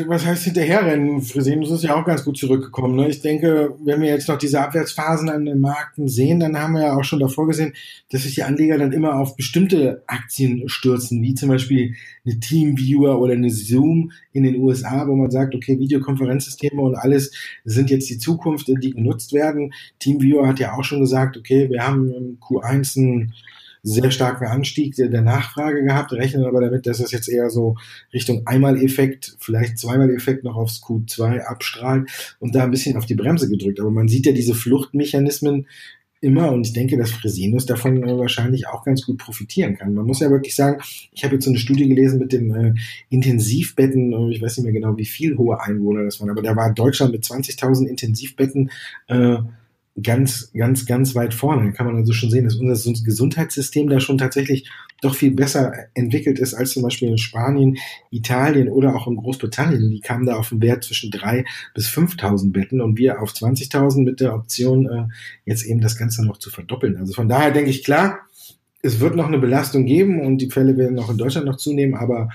was 0.07 0.25
heißt 0.25 0.45
hinterherrennen? 0.45 1.21
Fresenius 1.21 1.71
ist 1.71 1.83
ja 1.83 1.95
auch 1.95 2.05
ganz 2.05 2.23
gut 2.23 2.37
zurückgekommen. 2.37 2.95
Ne? 2.95 3.09
Ich 3.09 3.21
denke, 3.21 3.75
wenn 3.83 4.01
wir 4.01 4.09
jetzt 4.09 4.27
noch 4.27 4.37
diese 4.37 4.61
Abwärtsphasen 4.61 5.29
an 5.29 5.45
den 5.45 5.59
Märkten 5.59 6.07
sehen, 6.07 6.39
dann 6.39 6.57
haben 6.57 6.73
wir 6.73 6.81
ja 6.81 6.95
auch 6.95 7.03
schon 7.03 7.19
davor 7.19 7.47
gesehen, 7.47 7.73
dass 8.11 8.23
sich 8.23 8.35
die 8.35 8.43
Anleger 8.43 8.77
dann 8.77 8.91
immer 8.91 9.15
auf 9.15 9.35
bestimmte 9.35 10.03
Aktien 10.07 10.67
stürzen, 10.67 11.21
wie 11.21 11.35
zum 11.35 11.49
Beispiel 11.49 11.95
eine 12.25 12.39
Teamviewer 12.39 13.19
oder 13.19 13.33
eine 13.33 13.49
Zoom 13.49 14.11
in 14.33 14.43
den 14.43 14.55
USA, 14.57 15.07
wo 15.07 15.15
man 15.15 15.31
sagt, 15.31 15.55
okay, 15.55 15.79
Videokonferenzsysteme 15.79 16.81
und 16.81 16.95
alles 16.95 17.31
sind 17.65 17.89
jetzt 17.89 18.09
die 18.09 18.17
Zukunft, 18.17 18.67
die 18.67 18.91
genutzt 18.91 19.33
werden. 19.33 19.73
Teamviewer 19.99 20.47
hat 20.47 20.59
ja 20.59 20.73
auch 20.73 20.83
schon 20.83 21.01
gesagt, 21.01 21.37
okay, 21.37 21.69
wir 21.69 21.85
haben 21.85 22.13
im 22.13 22.37
Q1 22.39 22.99
ein 22.99 23.33
sehr 23.83 24.11
starken 24.11 24.45
Anstieg 24.45 24.95
der 24.95 25.21
Nachfrage 25.21 25.83
gehabt, 25.83 26.11
rechnen 26.11 26.45
aber 26.45 26.61
damit, 26.61 26.85
dass 26.85 26.99
es 26.99 27.11
jetzt 27.11 27.29
eher 27.29 27.49
so 27.49 27.75
Richtung 28.13 28.45
Einmal-Effekt, 28.45 29.35
vielleicht 29.39 29.77
Zweimal-Effekt 29.77 30.43
noch 30.43 30.55
aufs 30.55 30.81
Q2 30.83 31.41
abstrahlt 31.41 32.09
und 32.39 32.55
da 32.55 32.63
ein 32.63 32.71
bisschen 32.71 32.97
auf 32.97 33.05
die 33.05 33.15
Bremse 33.15 33.49
gedrückt. 33.49 33.79
Aber 33.79 33.91
man 33.91 34.07
sieht 34.07 34.25
ja 34.25 34.31
diese 34.31 34.53
Fluchtmechanismen 34.55 35.65
immer 36.21 36.51
und 36.51 36.67
ich 36.67 36.73
denke, 36.73 36.97
dass 36.97 37.11
Fresenius 37.11 37.65
davon 37.65 38.03
äh, 38.03 38.17
wahrscheinlich 38.17 38.67
auch 38.67 38.83
ganz 38.83 39.05
gut 39.05 39.17
profitieren 39.17 39.77
kann. 39.77 39.93
Man 39.93 40.05
muss 40.05 40.19
ja 40.19 40.29
wirklich 40.29 40.55
sagen, 40.55 40.81
ich 41.13 41.23
habe 41.23 41.35
jetzt 41.35 41.45
so 41.45 41.51
eine 41.51 41.59
Studie 41.59 41.87
gelesen 41.87 42.19
mit 42.19 42.33
den 42.33 42.53
äh, 42.53 42.73
Intensivbetten, 43.09 44.11
äh, 44.11 44.33
ich 44.33 44.41
weiß 44.41 44.57
nicht 44.57 44.65
mehr 44.65 44.73
genau, 44.73 44.97
wie 44.97 45.05
viel 45.05 45.37
hohe 45.37 45.61
Einwohner 45.61 46.03
das 46.03 46.19
waren, 46.19 46.29
aber 46.29 46.41
da 46.41 46.55
war 46.55 46.73
Deutschland 46.73 47.13
mit 47.13 47.23
20.000 47.23 47.87
Intensivbetten 47.87 48.69
äh, 49.07 49.37
ganz, 50.03 50.51
ganz, 50.53 50.85
ganz 50.85 51.15
weit 51.15 51.33
vorne. 51.33 51.65
Da 51.65 51.71
kann 51.71 51.85
man 51.85 51.95
also 51.95 52.13
schon 52.13 52.29
sehen, 52.29 52.45
dass 52.45 52.55
unser 52.55 52.91
Gesundheitssystem 53.03 53.89
da 53.89 53.99
schon 53.99 54.17
tatsächlich 54.17 54.69
doch 55.01 55.15
viel 55.15 55.31
besser 55.31 55.73
entwickelt 55.93 56.39
ist 56.39 56.53
als 56.53 56.71
zum 56.71 56.83
Beispiel 56.83 57.09
in 57.09 57.17
Spanien, 57.17 57.77
Italien 58.11 58.69
oder 58.69 58.95
auch 58.95 59.07
in 59.07 59.15
Großbritannien. 59.15 59.89
Die 59.89 60.01
kamen 60.01 60.25
da 60.25 60.35
auf 60.35 60.51
einen 60.51 60.61
Wert 60.61 60.83
zwischen 60.83 61.11
drei 61.11 61.45
bis 61.73 61.87
5.000 61.87 62.51
Betten 62.51 62.81
und 62.81 62.97
wir 62.97 63.21
auf 63.21 63.31
20.000 63.31 64.03
mit 64.03 64.19
der 64.19 64.35
Option, 64.35 64.87
äh, 64.87 65.05
jetzt 65.45 65.65
eben 65.65 65.81
das 65.81 65.97
Ganze 65.97 66.25
noch 66.25 66.37
zu 66.37 66.49
verdoppeln. 66.49 66.97
Also 66.97 67.13
von 67.13 67.29
daher 67.29 67.51
denke 67.51 67.69
ich, 67.69 67.83
klar, 67.83 68.19
es 68.81 68.99
wird 68.99 69.15
noch 69.15 69.27
eine 69.27 69.39
Belastung 69.39 69.85
geben 69.85 70.21
und 70.21 70.39
die 70.39 70.49
Fälle 70.49 70.77
werden 70.77 70.99
auch 70.99 71.09
in 71.09 71.17
Deutschland 71.17 71.45
noch 71.45 71.57
zunehmen, 71.57 71.95
aber 71.95 72.29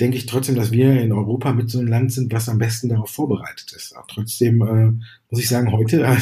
denke 0.00 0.16
ich 0.16 0.26
trotzdem, 0.26 0.54
dass 0.54 0.72
wir 0.72 1.00
in 1.00 1.12
Europa 1.12 1.52
mit 1.52 1.70
so 1.70 1.78
einem 1.78 1.88
Land 1.88 2.12
sind, 2.12 2.32
was 2.32 2.48
am 2.48 2.58
besten 2.58 2.88
darauf 2.88 3.10
vorbereitet 3.10 3.72
ist. 3.76 3.94
Aber 3.94 4.06
trotzdem 4.08 4.62
äh, 4.62 5.06
muss 5.30 5.40
ich 5.40 5.48
sagen, 5.48 5.72
heute 5.72 6.02
äh, 6.02 6.06
habe 6.06 6.18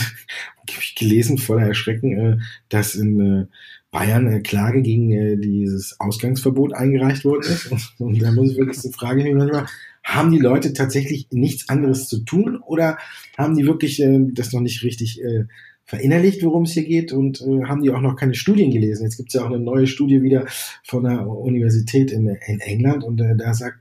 ich 0.81 0.95
gelesen, 0.95 1.39
voller 1.39 1.67
Erschrecken, 1.67 2.19
äh, 2.19 2.39
dass 2.69 2.95
in 2.95 3.21
äh, 3.21 3.47
Bayern 3.91 4.27
eine 4.27 4.43
Klage 4.43 4.83
gegen 4.83 5.13
äh, 5.13 5.37
dieses 5.37 5.99
Ausgangsverbot 5.99 6.75
eingereicht 6.75 7.25
worden 7.25 7.43
ist. 7.43 7.67
Und, 7.71 7.93
und 7.99 8.23
da 8.23 8.31
muss 8.33 8.53
ich 8.53 8.59
wirklich 8.59 8.95
fragen, 8.95 9.23
mich 9.23 9.35
manchmal, 9.35 9.67
haben 10.05 10.31
die 10.31 10.39
Leute 10.39 10.73
tatsächlich 10.73 11.29
nichts 11.31 11.69
anderes 11.69 12.09
zu 12.09 12.21
tun 12.21 12.61
oder 12.65 12.99
haben 13.37 13.57
die 13.57 13.67
wirklich 13.67 14.01
äh, 14.01 14.19
das 14.33 14.53
noch 14.53 14.61
nicht 14.61 14.83
richtig 14.83 15.23
äh, 15.23 15.45
verinnerlicht, 15.91 16.45
worum 16.45 16.63
es 16.63 16.73
hier 16.73 16.85
geht 16.85 17.13
und 17.13 17.41
äh, 17.41 17.65
haben 17.65 17.83
die 17.83 17.91
auch 17.91 18.01
noch 18.01 18.15
keine 18.15 18.35
Studien 18.35 18.71
gelesen. 18.71 19.03
Jetzt 19.03 19.17
gibt 19.17 19.31
es 19.31 19.35
ja 19.35 19.43
auch 19.43 19.51
eine 19.51 19.59
neue 19.59 19.89
Studie 19.89 20.23
wieder 20.23 20.47
von 20.85 21.03
der 21.03 21.27
Universität 21.27 22.13
in, 22.13 22.29
in 22.29 22.61
England 22.61 23.03
und 23.03 23.21
äh, 23.21 23.37
da 23.37 23.53
sagt 23.55 23.81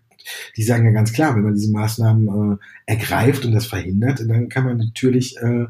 die 0.58 0.64
sagen 0.64 0.86
ja 0.86 0.92
ganz 0.92 1.14
klar, 1.14 1.36
wenn 1.36 1.44
man 1.44 1.54
diese 1.54 1.72
Maßnahmen 1.72 2.58
äh, 2.88 2.92
ergreift 2.92 3.46
und 3.46 3.52
das 3.52 3.68
verhindert, 3.68 4.24
dann 4.28 4.50
kann 4.50 4.66
man 4.66 4.78
natürlich 4.78 5.38
äh, 5.38 5.66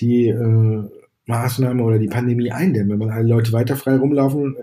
die 0.00 0.28
äh, 0.28 0.84
Maßnahme 1.26 1.82
oder 1.82 1.98
die 1.98 2.08
Pandemie 2.08 2.52
eindämmen. 2.52 2.90
Wenn 2.90 3.06
man 3.06 3.10
alle 3.10 3.28
Leute 3.28 3.52
weiter 3.52 3.76
frei 3.76 3.96
rumlaufen 3.96 4.56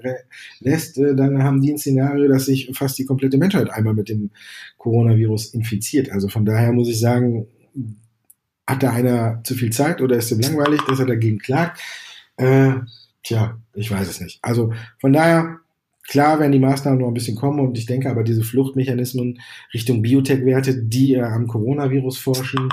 lässt, 0.59 0.97
äh, 0.97 1.15
dann 1.15 1.43
haben 1.43 1.61
die 1.61 1.73
ein 1.73 1.77
Szenario, 1.77 2.27
dass 2.27 2.45
sich 2.45 2.69
fast 2.73 2.97
die 2.97 3.05
komplette 3.05 3.37
Menschheit 3.37 3.69
einmal 3.69 3.93
mit 3.93 4.09
dem 4.09 4.29
Coronavirus 4.77 5.53
infiziert. 5.53 6.11
Also 6.11 6.29
von 6.29 6.45
daher 6.45 6.71
muss 6.71 6.89
ich 6.89 6.99
sagen, 6.99 7.47
hat 8.67 8.83
da 8.83 8.91
einer 8.91 9.41
zu 9.43 9.55
viel 9.55 9.71
Zeit 9.71 10.01
oder 10.01 10.17
ist 10.17 10.31
ihm 10.31 10.41
langweilig, 10.41 10.81
dass 10.81 10.99
er 10.99 11.05
dagegen 11.05 11.39
klagt? 11.39 11.81
Äh, 12.35 12.73
tja, 13.23 13.57
ich 13.73 13.89
weiß 13.89 14.07
es 14.07 14.21
nicht. 14.21 14.39
Also 14.41 14.73
von 14.99 15.13
daher, 15.13 15.59
klar 16.07 16.39
werden 16.39 16.51
die 16.51 16.59
Maßnahmen 16.59 16.99
noch 16.99 17.07
ein 17.07 17.13
bisschen 17.13 17.37
kommen 17.37 17.59
und 17.59 17.77
ich 17.77 17.85
denke 17.85 18.09
aber 18.09 18.23
diese 18.23 18.43
Fluchtmechanismen 18.43 19.39
Richtung 19.73 20.01
Biotech-Werte, 20.01 20.83
die 20.83 21.15
äh, 21.15 21.23
am 21.23 21.47
Coronavirus 21.47 22.17
forschen, 22.17 22.69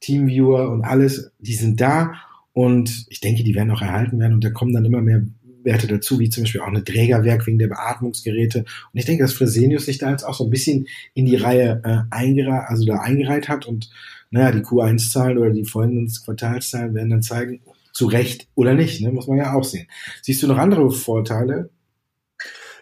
Teamviewer 0.00 0.70
und 0.70 0.82
alles, 0.82 1.30
die 1.38 1.54
sind 1.54 1.80
da 1.80 2.14
und 2.52 3.06
ich 3.08 3.20
denke, 3.20 3.44
die 3.44 3.54
werden 3.54 3.70
auch 3.70 3.82
erhalten 3.82 4.18
werden 4.18 4.34
und 4.34 4.44
da 4.44 4.50
kommen 4.50 4.72
dann 4.72 4.84
immer 4.84 5.02
mehr 5.02 5.22
Werte 5.64 5.86
dazu, 5.86 6.18
wie 6.20 6.28
zum 6.28 6.44
Beispiel 6.44 6.60
auch 6.60 6.68
eine 6.68 6.84
Trägerwerk 6.84 7.46
wegen 7.46 7.58
der 7.58 7.68
Beatmungsgeräte. 7.68 8.60
Und 8.60 8.98
ich 8.98 9.06
denke, 9.06 9.24
dass 9.24 9.32
Fresenius 9.32 9.86
sich 9.86 9.98
da 9.98 10.10
jetzt 10.10 10.22
auch 10.22 10.34
so 10.34 10.44
ein 10.44 10.50
bisschen 10.50 10.86
in 11.14 11.24
die 11.24 11.36
Reihe 11.36 11.80
äh, 11.84 12.14
eingereiht, 12.14 12.68
also 12.68 12.84
da 12.84 12.98
eingereiht 12.98 13.48
hat 13.48 13.66
und 13.66 13.90
naja, 14.34 14.50
die 14.50 14.64
Q1-Zahlen 14.64 15.38
oder 15.38 15.50
die 15.50 15.64
folgenden 15.64 16.12
Quartalszahlen 16.24 16.92
werden 16.92 17.10
dann 17.10 17.22
zeigen, 17.22 17.60
zu 17.92 18.06
Recht 18.06 18.48
oder 18.56 18.74
nicht, 18.74 19.00
ne? 19.00 19.12
muss 19.12 19.28
man 19.28 19.38
ja 19.38 19.54
auch 19.54 19.62
sehen. 19.62 19.86
Siehst 20.22 20.42
du 20.42 20.48
noch 20.48 20.58
andere 20.58 20.90
Vorteile, 20.90 21.70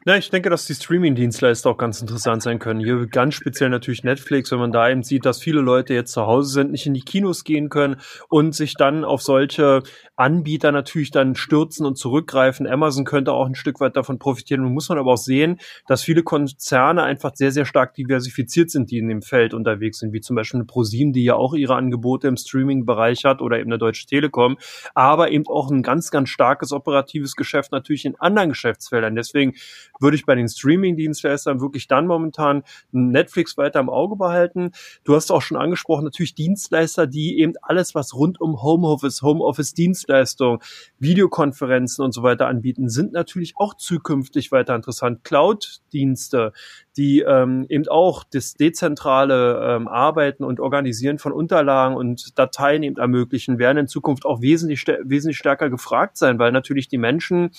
na, 0.05 0.17
ich 0.17 0.31
denke, 0.31 0.51
dass 0.51 0.67
die 0.67 0.75
Streaming-Dienstleister 0.75 1.71
auch 1.71 1.77
ganz 1.77 2.01
interessant 2.01 2.43
sein 2.43 2.59
können. 2.59 2.81
Hier 2.81 3.07
ganz 3.07 3.35
speziell 3.35 3.71
natürlich 3.71 4.03
Netflix, 4.03 4.51
wenn 4.51 4.59
man 4.59 4.73
da 4.73 4.89
eben 4.91 5.05
sieht, 5.05 5.25
dass 5.25 5.41
viele 5.41 5.61
Leute 5.61 5.95
jetzt 5.95 6.13
zu 6.13 6.27
Hause 6.27 6.51
sind, 6.53 6.73
nicht 6.73 6.87
in 6.87 6.95
die 6.95 7.03
Kinos 7.03 7.45
gehen 7.45 7.69
können 7.69 7.97
und 8.29 8.55
sich 8.55 8.75
dann 8.75 9.05
auf 9.05 9.23
solche 9.23 9.83
Anbieter 10.17 10.73
natürlich 10.73 11.13
dann 11.13 11.37
stürzen 11.37 11.87
und 11.87 11.97
zurückgreifen. 11.97 12.67
Amazon 12.67 13.05
könnte 13.05 13.33
auch 13.33 13.47
ein 13.47 13.55
Stück 13.55 13.79
weit 13.79 13.97
davon 13.97 14.19
profitieren. 14.19 14.63
Nun 14.63 14.73
muss 14.73 14.89
man 14.89 14.99
aber 14.99 15.13
auch 15.13 15.17
sehen, 15.17 15.59
dass 15.87 16.03
viele 16.03 16.25
Konzerne 16.25 17.05
einfach 17.05 17.33
sehr, 17.35 17.53
sehr 17.53 17.65
stark 17.65 17.95
diversifiziert 17.95 18.71
sind, 18.71 18.91
die 18.91 18.99
in 18.99 19.09
dem 19.09 19.23
Feld 19.23 19.55
unterwegs 19.55 20.01
sind, 20.01 20.13
wie 20.13 20.21
zum 20.21 20.35
Beispiel 20.35 20.59
eine 20.59 20.67
ProSieben, 20.67 21.13
die 21.13 21.25
ja 21.25 21.35
auch 21.35 21.55
ihre 21.55 21.77
Angebote 21.77 22.27
im 22.27 22.37
Streaming-Bereich 22.37 23.25
hat 23.25 23.41
oder 23.41 23.59
eben 23.61 23.71
eine 23.71 23.79
Deutsche 23.79 24.07
Telekom, 24.07 24.59
aber 24.95 25.31
eben 25.31 25.47
auch 25.47 25.71
ein 25.71 25.83
ganz, 25.83 26.11
ganz 26.11 26.29
starkes 26.29 26.73
operatives 26.73 27.37
Geschäft 27.37 27.71
natürlich 27.71 28.05
in 28.05 28.17
anderen 28.17 28.49
Geschäftsfeldern. 28.49 29.15
Deswegen 29.15 29.55
würde 30.01 30.17
ich 30.17 30.27
bei 30.27 30.35
den 30.35 30.49
Streaming-Dienstleistern 30.49 31.61
wirklich 31.61 31.89
dann 31.89 32.07
momentan 32.07 32.63
Netflix 32.91 33.57
weiter 33.57 33.81
im 33.81 33.89
Auge 33.89 34.17
behalten. 34.17 34.73
Du 35.05 35.15
hast 35.15 35.31
auch 35.31 35.43
schon 35.43 35.57
angesprochen, 35.57 36.05
natürlich 36.05 36.35
Dienstleister, 36.35 37.07
die 37.07 37.39
eben 37.39 37.55
alles, 37.63 37.95
was 37.95 38.15
rund 38.15 38.41
um 38.41 38.63
Homeoffice, 38.63 39.23
Homeoffice-Dienstleistung, 39.23 40.63
Videokonferenzen 40.99 42.05
und 42.05 42.13
so 42.13 42.23
weiter 42.23 42.47
anbieten, 42.47 42.89
sind 42.89 43.13
natürlich 43.13 43.55
auch 43.57 43.75
zukünftig 43.75 44.53
weiter 44.53 44.75
interessant. 44.75 45.25
Cloud-Dienste, 45.25 46.53
die 46.97 47.21
ähm, 47.21 47.65
eben 47.69 47.89
auch 47.89 48.25
das 48.25 48.55
dezentrale 48.55 49.77
ähm, 49.77 49.89
Arbeiten 49.89 50.45
und 50.45 50.61
Organisieren 50.61 51.19
von 51.19 51.33
Unterlagen 51.33 51.97
und 51.97 52.39
Dateien 52.39 52.83
eben 52.83 52.99
ermöglichen, 52.99 53.59
werden 53.59 53.79
in 53.79 53.87
Zukunft 53.89 54.27
auch 54.27 54.43
wesentlich, 54.43 54.85
wesentlich 55.03 55.39
stärker 55.39 55.71
gefragt 55.71 56.17
sein, 56.19 56.39
weil 56.39 56.53
natürlich 56.53 56.89
die 56.89 56.99
Menschen 56.99 57.51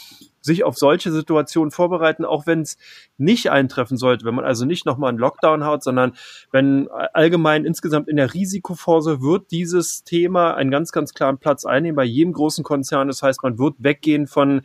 sich 0.41 0.63
auf 0.63 0.77
solche 0.77 1.11
Situationen 1.11 1.71
vorbereiten, 1.71 2.25
auch 2.25 2.45
wenn 2.45 2.61
es 2.61 2.77
nicht 3.23 3.49
eintreffen 3.49 3.97
sollte, 3.97 4.25
wenn 4.25 4.35
man 4.35 4.45
also 4.45 4.65
nicht 4.65 4.85
nochmal 4.85 5.09
einen 5.09 5.17
Lockdown 5.17 5.63
hat, 5.63 5.83
sondern 5.83 6.13
wenn 6.51 6.87
allgemein 7.13 7.65
insgesamt 7.65 8.07
in 8.09 8.17
der 8.17 8.33
Risikophase 8.33 9.21
wird 9.21 9.51
dieses 9.51 10.03
Thema 10.03 10.55
einen 10.55 10.71
ganz, 10.71 10.91
ganz 10.91 11.13
klaren 11.13 11.37
Platz 11.37 11.65
einnehmen 11.65 11.95
bei 11.95 12.03
jedem 12.03 12.33
großen 12.33 12.63
Konzern. 12.63 13.07
Das 13.07 13.23
heißt, 13.23 13.43
man 13.43 13.57
wird 13.57 13.75
weggehen 13.79 14.27
von 14.27 14.61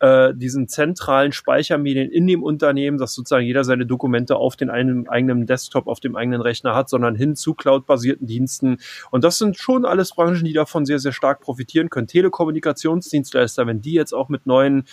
äh, 0.00 0.34
diesen 0.34 0.68
zentralen 0.68 1.32
Speichermedien 1.32 2.10
in 2.10 2.26
dem 2.26 2.42
Unternehmen, 2.42 2.98
dass 2.98 3.14
sozusagen 3.14 3.46
jeder 3.46 3.64
seine 3.64 3.86
Dokumente 3.86 4.36
auf 4.36 4.56
den 4.56 4.70
einen, 4.70 5.08
eigenen 5.08 5.46
Desktop, 5.46 5.86
auf 5.86 6.00
dem 6.00 6.16
eigenen 6.16 6.40
Rechner 6.40 6.74
hat, 6.74 6.88
sondern 6.88 7.14
hin 7.14 7.36
zu 7.36 7.54
cloudbasierten 7.54 8.26
Diensten. 8.26 8.78
Und 9.10 9.24
das 9.24 9.38
sind 9.38 9.56
schon 9.56 9.84
alles 9.84 10.10
Branchen, 10.10 10.44
die 10.44 10.52
davon 10.52 10.84
sehr, 10.84 10.98
sehr 10.98 11.12
stark 11.12 11.40
profitieren 11.40 11.90
können. 11.90 12.06
Telekommunikationsdienstleister, 12.06 13.66
wenn 13.66 13.80
die 13.80 13.92
jetzt 13.92 14.12
auch 14.12 14.28
mit 14.28 14.46
neuen 14.46 14.84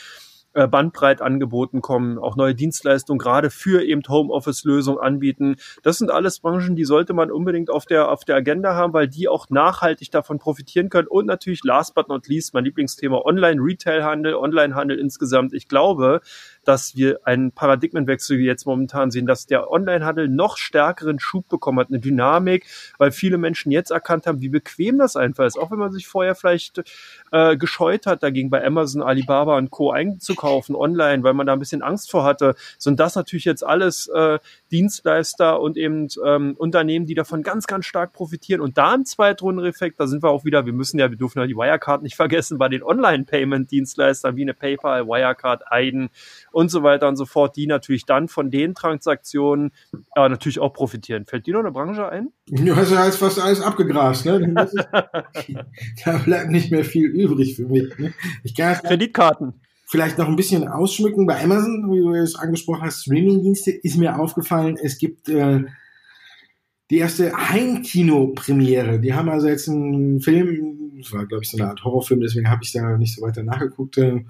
äh, 0.53 0.67
Bandbreitangeboten 0.67 1.81
kommen, 1.81 2.17
auch 2.17 2.35
neue 2.35 2.55
Dienstleistungen 2.55 3.19
gerade 3.19 3.49
für 3.49 3.83
eben 3.83 4.01
Homeoffice-Lösungen 4.07 4.99
anbieten. 4.99 5.57
Das 5.83 5.97
sind 5.97 6.09
alles 6.09 6.39
Branchen, 6.39 6.75
die 6.75 6.85
sollte 6.85 7.13
man 7.13 7.31
unbedingt 7.31 7.69
auf 7.69 7.85
der, 7.85 8.09
auf 8.09 8.25
der 8.25 8.35
Agenda 8.37 8.73
haben, 8.73 8.93
weil 8.93 9.07
die 9.07 9.27
auch 9.27 9.49
nachhaltig 9.49 10.11
davon 10.11 10.39
profitieren 10.39 10.89
können. 10.89 11.07
Und 11.07 11.27
natürlich, 11.27 11.63
last 11.63 11.93
but 11.93 12.09
not 12.09 12.27
least, 12.27 12.53
mein 12.53 12.65
Lieblingsthema 12.65 13.17
Online-Retail-Handel, 13.17 14.35
Online-Handel 14.35 14.97
insgesamt. 14.97 15.53
Ich 15.53 15.67
glaube, 15.67 16.21
dass 16.65 16.95
wir 16.95 17.19
einen 17.23 17.51
Paradigmenwechsel 17.51 18.39
jetzt 18.39 18.65
momentan 18.65 19.11
sehen, 19.11 19.25
dass 19.25 19.45
der 19.45 19.71
Onlinehandel 19.71 20.27
noch 20.27 20.57
stärkeren 20.57 21.19
Schub 21.19 21.47
bekommen 21.49 21.79
hat, 21.79 21.89
eine 21.89 21.99
Dynamik, 21.99 22.65
weil 22.97 23.11
viele 23.11 23.37
Menschen 23.37 23.71
jetzt 23.71 23.91
erkannt 23.91 24.27
haben, 24.27 24.41
wie 24.41 24.49
bequem 24.49 24.97
das 24.97 25.15
einfach 25.15 25.45
ist. 25.45 25.57
Auch 25.57 25.71
wenn 25.71 25.79
man 25.79 25.91
sich 25.91 26.07
vorher 26.07 26.35
vielleicht 26.35 26.83
äh, 27.31 27.57
gescheut 27.57 28.05
hat, 28.05 28.23
dagegen 28.23 28.49
bei 28.49 28.63
Amazon, 28.63 29.01
Alibaba 29.01 29.57
und 29.57 29.71
Co. 29.71 29.91
einzukaufen 29.91 30.75
online, 30.75 31.23
weil 31.23 31.33
man 31.33 31.47
da 31.47 31.53
ein 31.53 31.59
bisschen 31.59 31.81
Angst 31.81 32.11
vor 32.11 32.23
hatte, 32.23 32.55
sind 32.77 32.99
das 32.99 33.15
natürlich 33.15 33.45
jetzt 33.45 33.65
alles 33.65 34.07
äh, 34.07 34.39
Dienstleister 34.71 35.59
und 35.59 35.77
eben 35.77 36.07
ähm, 36.25 36.55
Unternehmen, 36.57 37.05
die 37.05 37.15
davon 37.15 37.43
ganz, 37.43 37.67
ganz 37.67 37.85
stark 37.85 38.13
profitieren. 38.13 38.61
Und 38.61 38.77
da 38.77 38.93
ein 38.93 39.05
Zweitrundeneffekt, 39.05 39.99
da 39.99 40.07
sind 40.07 40.23
wir 40.23 40.29
auch 40.29 40.45
wieder, 40.45 40.65
wir 40.65 40.73
müssen 40.73 40.99
ja, 40.99 41.09
wir 41.09 41.17
dürfen 41.17 41.39
ja 41.39 41.47
die 41.47 41.55
Wirecard 41.55 42.03
nicht 42.03 42.15
vergessen, 42.15 42.57
bei 42.57 42.69
den 42.69 42.83
Online-Payment-Dienstleistern 42.83 44.35
wie 44.35 44.43
eine 44.43 44.53
PayPal, 44.53 45.07
Wirecard, 45.07 45.71
Aiden 45.71 46.09
und 46.51 46.69
so 46.69 46.83
weiter 46.83 47.07
und 47.07 47.15
so 47.15 47.25
fort, 47.25 47.55
die 47.55 47.67
natürlich 47.67 48.05
dann 48.05 48.27
von 48.27 48.51
den 48.51 48.75
Transaktionen 48.75 49.71
äh, 50.15 50.29
natürlich 50.29 50.59
auch 50.59 50.73
profitieren. 50.73 51.25
Fällt 51.25 51.47
dir 51.47 51.53
noch 51.53 51.61
eine 51.61 51.71
Branche 51.71 52.09
ein? 52.09 52.29
Du 52.47 52.75
hast 52.75 52.91
ja 52.91 53.05
jetzt 53.05 53.17
fast 53.17 53.39
alles 53.39 53.61
abgegrast, 53.61 54.25
ne? 54.25 54.39
da 56.05 56.17
bleibt 56.17 56.49
nicht 56.49 56.71
mehr 56.71 56.83
viel 56.83 57.05
übrig 57.05 57.55
für 57.55 57.67
mich. 57.67 57.97
Ne? 57.97 58.13
Ich 58.43 58.55
kann 58.55 58.75
Kreditkarten 58.75 59.53
vielleicht 59.89 60.19
noch 60.19 60.27
ein 60.27 60.35
bisschen 60.35 60.67
ausschmücken. 60.67 61.25
Bei 61.25 61.43
Amazon, 61.43 61.91
wie 61.91 61.99
du 61.99 62.13
es 62.13 62.35
angesprochen 62.35 62.83
hast, 62.83 63.01
Streamingdienste, 63.01 63.71
ist 63.71 63.97
mir 63.97 64.19
aufgefallen, 64.19 64.77
es 64.81 64.99
gibt 64.99 65.29
äh, 65.29 65.63
die 66.91 66.97
erste 66.97 67.31
Heimkino-Premiere. 67.33 68.99
Die 68.99 69.13
haben 69.13 69.29
also 69.29 69.47
jetzt 69.47 69.67
einen 69.67 70.21
Film, 70.21 70.93
das 70.99 71.11
war 71.11 71.25
glaube 71.25 71.43
ich 71.43 71.49
so 71.49 71.57
eine 71.57 71.69
Art 71.69 71.83
Horrorfilm, 71.83 72.21
deswegen 72.21 72.49
habe 72.49 72.61
ich 72.63 72.71
da 72.71 72.97
nicht 72.97 73.15
so 73.15 73.23
weiter 73.23 73.43
nachgeguckt, 73.43 73.97
äh, 73.97 74.25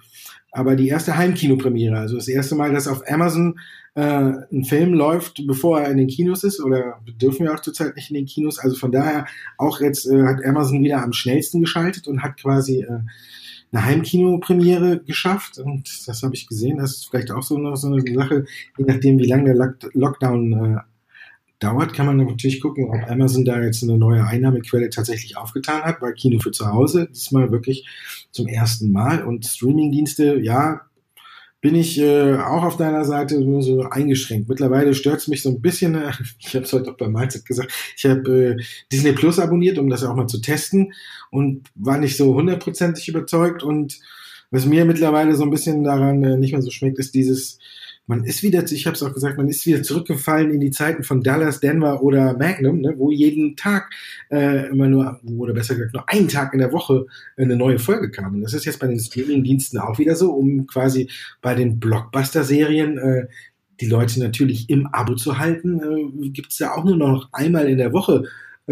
aber 0.52 0.76
die 0.76 0.88
erste 0.88 1.18
Heimkino-Premiere, 1.18 1.98
also 1.98 2.16
das 2.16 2.28
erste 2.28 2.56
Mal, 2.56 2.74
dass 2.74 2.88
auf 2.88 3.04
Amazon 3.08 3.60
äh, 3.96 4.34
ein 4.52 4.64
Film 4.66 4.94
läuft, 4.94 5.46
bevor 5.46 5.82
er 5.82 5.92
in 5.92 5.98
den 5.98 6.08
Kinos 6.08 6.44
ist, 6.44 6.60
oder 6.64 7.00
dürfen 7.22 7.46
wir 7.46 7.54
auch 7.54 7.60
zurzeit 7.60 7.96
nicht 7.96 8.10
in 8.10 8.16
den 8.16 8.26
Kinos, 8.26 8.60
also 8.60 8.76
von 8.76 8.92
daher 8.92 9.26
auch 9.58 9.80
jetzt 9.82 10.08
äh, 10.08 10.24
hat 10.24 10.44
Amazon 10.46 10.84
wieder 10.84 11.04
am 11.04 11.14
schnellsten 11.14 11.62
geschaltet 11.62 12.08
und 12.08 12.24
hat 12.24 12.38
quasi 12.38 12.82
äh, 12.82 13.00
eine 13.72 13.86
Heimkino-Premiere 13.86 15.00
geschafft 15.00 15.60
und 15.60 16.08
das 16.08 16.24
habe 16.24 16.34
ich 16.34 16.48
gesehen. 16.48 16.78
Das 16.78 16.92
ist 16.92 17.10
vielleicht 17.10 17.32
auch 17.32 17.44
so 17.44 17.56
eine, 17.56 17.76
so 17.76 17.88
eine 17.88 18.02
Sache, 18.14 18.46
je 18.78 18.86
nachdem, 18.86 19.20
wie 19.20 19.28
lange 19.28 19.46
der 19.46 19.56
Lock 19.56 19.76
Lockdown 19.94 20.54
äh, 20.54 20.80
dauert, 21.60 21.94
kann 21.94 22.06
man 22.06 22.18
natürlich 22.18 22.62
gucken, 22.62 22.86
ob 22.86 23.10
Amazon 23.10 23.46
da 23.46 23.62
jetzt 23.62 23.84
eine 23.84 23.98
neue 23.98 24.26
Einnahmequelle 24.26 24.90
tatsächlich 24.90 25.38
aufgetan 25.38 25.84
hat, 25.84 26.00
bei 26.00 26.12
Kino 26.14 26.40
für 26.40 26.52
zu 26.52 26.68
Hause, 26.68 27.10
diesmal 27.14 27.52
wirklich 27.52 27.86
zum 28.32 28.48
ersten 28.48 28.92
Mal 28.92 29.24
und 29.24 29.46
Streamingdienste, 29.46 30.40
ja, 30.40 30.82
bin 31.62 31.76
ich 31.76 32.00
äh, 32.00 32.38
auch 32.38 32.64
auf 32.64 32.78
deiner 32.78 33.04
Seite 33.04 33.42
nur 33.42 33.62
so 33.62 33.82
eingeschränkt. 33.82 34.48
Mittlerweile 34.48 34.94
stört 34.94 35.18
es 35.18 35.28
mich 35.28 35.42
so 35.42 35.50
ein 35.50 35.62
bisschen, 35.62 35.96
äh, 35.96 36.12
ich 36.40 36.56
habe 36.56 36.66
es 36.66 36.72
heute 36.72 36.92
auch 36.92 36.98
bei 36.98 37.10
Mindset 37.10 37.46
gesagt, 37.46 37.74
ich 37.98 38.06
habe 38.06 38.56
äh, 38.58 38.64
Disney 38.92 39.12
Plus 39.12 39.40
abonniert, 39.40 39.78
um 39.78 39.90
das 39.90 40.04
auch 40.04 40.16
mal 40.16 40.28
zu 40.28 40.40
testen 40.40 40.94
und 41.32 41.68
war 41.76 41.98
nicht 41.98 42.16
so 42.16 42.34
hundertprozentig 42.34 43.10
überzeugt 43.10 43.64
und 43.64 44.00
was 44.52 44.66
mir 44.66 44.86
mittlerweile 44.86 45.36
so 45.36 45.44
ein 45.44 45.52
bisschen 45.52 45.84
daran 45.84 46.24
äh, 46.24 46.38
nicht 46.38 46.54
mehr 46.54 46.62
so 46.62 46.72
schmeckt, 46.72 46.98
ist 46.98 47.14
dieses 47.14 47.60
man 48.10 48.24
ist 48.24 48.42
wieder, 48.42 48.64
ich 48.64 48.88
habe 48.88 48.96
es 48.96 49.04
auch 49.04 49.14
gesagt, 49.14 49.38
man 49.38 49.48
ist 49.48 49.68
wieder 49.68 49.84
zurückgefallen 49.84 50.50
in 50.50 50.60
die 50.60 50.72
Zeiten 50.72 51.04
von 51.04 51.22
Dallas, 51.22 51.60
Denver 51.60 52.02
oder 52.02 52.36
Magnum, 52.36 52.82
ne, 52.82 52.96
wo 52.98 53.12
jeden 53.12 53.56
Tag 53.56 53.92
äh, 54.32 54.68
immer 54.68 54.88
nur, 54.88 55.20
oder 55.38 55.54
besser 55.54 55.76
gesagt, 55.76 55.94
nur 55.94 56.10
einen 56.10 56.28
Tag 56.28 56.52
in 56.54 56.60
der 56.60 56.74
Woche 56.74 57.06
eine 57.38 57.56
neue 57.56 57.78
Folge 57.78 58.10
kam. 58.10 58.34
Und 58.34 58.42
das 58.42 58.56
ist 58.56 58.66
jetzt 58.66 58.80
bei 58.80 58.88
den 58.88 59.00
Streaming-Diensten 59.00 59.78
auch 59.78 60.00
wieder 60.00 60.16
so, 60.16 60.32
um 60.32 60.66
quasi 60.66 61.08
bei 61.44 61.54
den 61.54 61.80
Blockbuster-Serien 61.80 62.98
äh, 62.98 63.28
die 63.80 63.86
Leute 63.86 64.20
natürlich 64.20 64.72
im 64.72 64.88
Abo 64.88 65.14
zu 65.14 65.38
halten, 65.38 65.80
äh, 65.80 66.30
gibt 66.30 66.52
es 66.52 66.58
ja 66.58 66.74
auch 66.74 66.84
nur 66.84 66.98
noch 66.98 67.30
einmal 67.32 67.70
in 67.70 67.78
der 67.78 67.94
Woche 67.94 68.24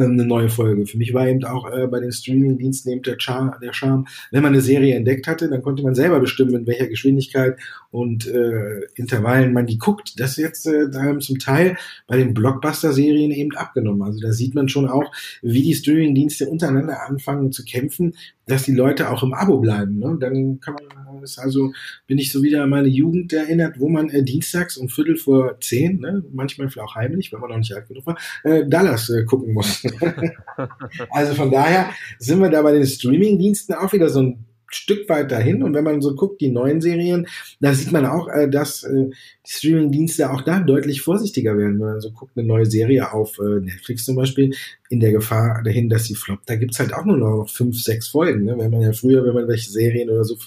eine 0.03 0.25
neue 0.25 0.49
Folge. 0.49 0.85
Für 0.85 0.97
mich 0.97 1.13
war 1.13 1.27
eben 1.27 1.43
auch 1.43 1.71
äh, 1.71 1.87
bei 1.87 1.99
den 1.99 2.11
Streaming-Diensten 2.11 2.89
eben 2.89 3.01
der 3.01 3.19
Charme, 3.19 3.53
der 3.61 3.73
Charme, 3.73 4.05
wenn 4.31 4.43
man 4.43 4.53
eine 4.53 4.61
Serie 4.61 4.95
entdeckt 4.95 5.27
hatte, 5.27 5.49
dann 5.49 5.61
konnte 5.61 5.83
man 5.83 5.95
selber 5.95 6.19
bestimmen, 6.19 6.55
in 6.55 6.67
welcher 6.67 6.87
Geschwindigkeit 6.87 7.57
und 7.91 8.27
äh, 8.27 8.81
Intervallen 8.95 9.53
man 9.53 9.65
die 9.65 9.77
guckt. 9.77 10.19
Das 10.19 10.37
jetzt 10.37 10.67
äh, 10.67 10.89
zum 11.19 11.39
Teil 11.39 11.77
bei 12.07 12.17
den 12.17 12.33
Blockbuster-Serien 12.33 13.31
eben 13.31 13.55
abgenommen. 13.55 14.03
Also 14.03 14.19
da 14.19 14.31
sieht 14.31 14.55
man 14.55 14.69
schon 14.69 14.87
auch, 14.87 15.11
wie 15.41 15.63
die 15.63 15.73
Streaming-Dienste 15.75 16.47
untereinander 16.47 17.07
anfangen 17.07 17.51
zu 17.51 17.63
kämpfen, 17.63 18.13
dass 18.47 18.63
die 18.63 18.73
Leute 18.73 19.09
auch 19.11 19.23
im 19.23 19.33
Abo 19.33 19.59
bleiben. 19.59 19.99
Ne? 19.99 20.17
Dann 20.19 20.59
kann 20.59 20.75
man, 20.75 21.23
ist 21.23 21.37
also, 21.37 21.73
bin 22.07 22.17
ich 22.17 22.31
so 22.31 22.41
wieder 22.41 22.63
an 22.63 22.69
meine 22.69 22.87
Jugend 22.87 23.33
erinnert, 23.33 23.79
wo 23.79 23.89
man 23.89 24.09
äh, 24.09 24.23
dienstags 24.23 24.77
um 24.77 24.89
Viertel 24.89 25.17
vor 25.17 25.59
zehn, 25.59 25.99
ne, 25.99 26.23
manchmal 26.31 26.69
vielleicht 26.69 26.87
auch 26.87 26.95
heimlich, 26.95 27.31
wenn 27.31 27.39
man 27.41 27.49
noch 27.49 27.57
nicht 27.57 27.73
alt 27.73 27.87
genug 27.87 28.05
war, 28.07 28.17
äh, 28.43 28.65
Dallas 28.67 29.09
äh, 29.09 29.25
gucken 29.25 29.53
muss. 29.53 29.83
also 31.11 31.33
von 31.33 31.51
daher 31.51 31.89
sind 32.19 32.39
wir 32.41 32.49
da 32.49 32.61
bei 32.61 32.71
den 32.71 32.85
Streaming-Diensten 32.85 33.73
auch 33.73 33.91
wieder 33.93 34.09
so 34.09 34.21
ein 34.21 34.45
Stück 34.69 35.07
weit 35.09 35.31
dahin. 35.31 35.63
Und 35.63 35.73
wenn 35.73 35.83
man 35.83 36.01
so 36.01 36.15
guckt, 36.15 36.41
die 36.41 36.49
neuen 36.49 36.81
Serien, 36.81 37.27
da 37.59 37.73
sieht 37.73 37.91
man 37.91 38.05
auch, 38.05 38.27
äh, 38.27 38.49
dass 38.49 38.83
äh, 38.83 39.09
die 39.45 39.51
Streaming-Dienste 39.51 40.31
auch 40.31 40.41
da 40.41 40.59
deutlich 40.59 41.01
vorsichtiger 41.01 41.57
werden. 41.57 41.79
Wenn 41.79 41.87
man 41.87 42.01
so 42.01 42.11
guckt, 42.11 42.37
eine 42.37 42.47
neue 42.47 42.65
Serie 42.65 43.11
auf 43.11 43.39
äh, 43.39 43.59
Netflix 43.61 44.05
zum 44.05 44.15
Beispiel, 44.15 44.53
in 44.89 44.99
der 44.99 45.11
Gefahr 45.11 45.61
dahin, 45.63 45.89
dass 45.89 46.05
sie 46.05 46.15
floppt, 46.15 46.49
da 46.49 46.55
gibt's 46.55 46.79
halt 46.79 46.93
auch 46.93 47.03
nur 47.05 47.17
noch 47.17 47.49
fünf, 47.49 47.81
sechs 47.81 48.07
Folgen. 48.07 48.45
Ne? 48.45 48.55
Wenn 48.57 48.71
man 48.71 48.81
ja 48.81 48.93
früher, 48.93 49.25
wenn 49.25 49.33
man 49.33 49.47
welche 49.47 49.69
Serien 49.69 50.09
oder 50.09 50.23
so 50.23 50.37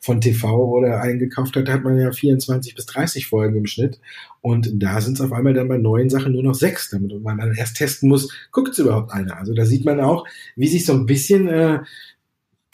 von 0.00 0.20
TV 0.20 0.68
oder 0.68 1.00
eingekauft 1.00 1.56
hat, 1.56 1.68
hat 1.68 1.82
man 1.82 1.98
ja 1.98 2.12
24 2.12 2.74
bis 2.74 2.86
30 2.86 3.26
Folgen 3.26 3.56
im 3.56 3.66
Schnitt. 3.66 4.00
Und 4.42 4.70
da 4.74 5.00
sind 5.00 5.14
es 5.14 5.20
auf 5.20 5.32
einmal 5.32 5.54
dann 5.54 5.68
bei 5.68 5.78
neuen 5.78 6.10
Sachen 6.10 6.32
nur 6.32 6.42
noch 6.42 6.54
sechs, 6.54 6.90
damit 6.90 7.22
man 7.22 7.38
dann 7.38 7.54
erst 7.54 7.76
testen 7.76 8.10
muss, 8.10 8.30
guckt 8.50 8.78
überhaupt 8.78 9.12
einer. 9.12 9.38
Also 9.38 9.54
da 9.54 9.64
sieht 9.64 9.86
man 9.86 10.00
auch, 10.00 10.26
wie 10.56 10.68
sich 10.68 10.84
so 10.84 10.92
ein 10.92 11.06
bisschen 11.06 11.48
äh, 11.48 11.78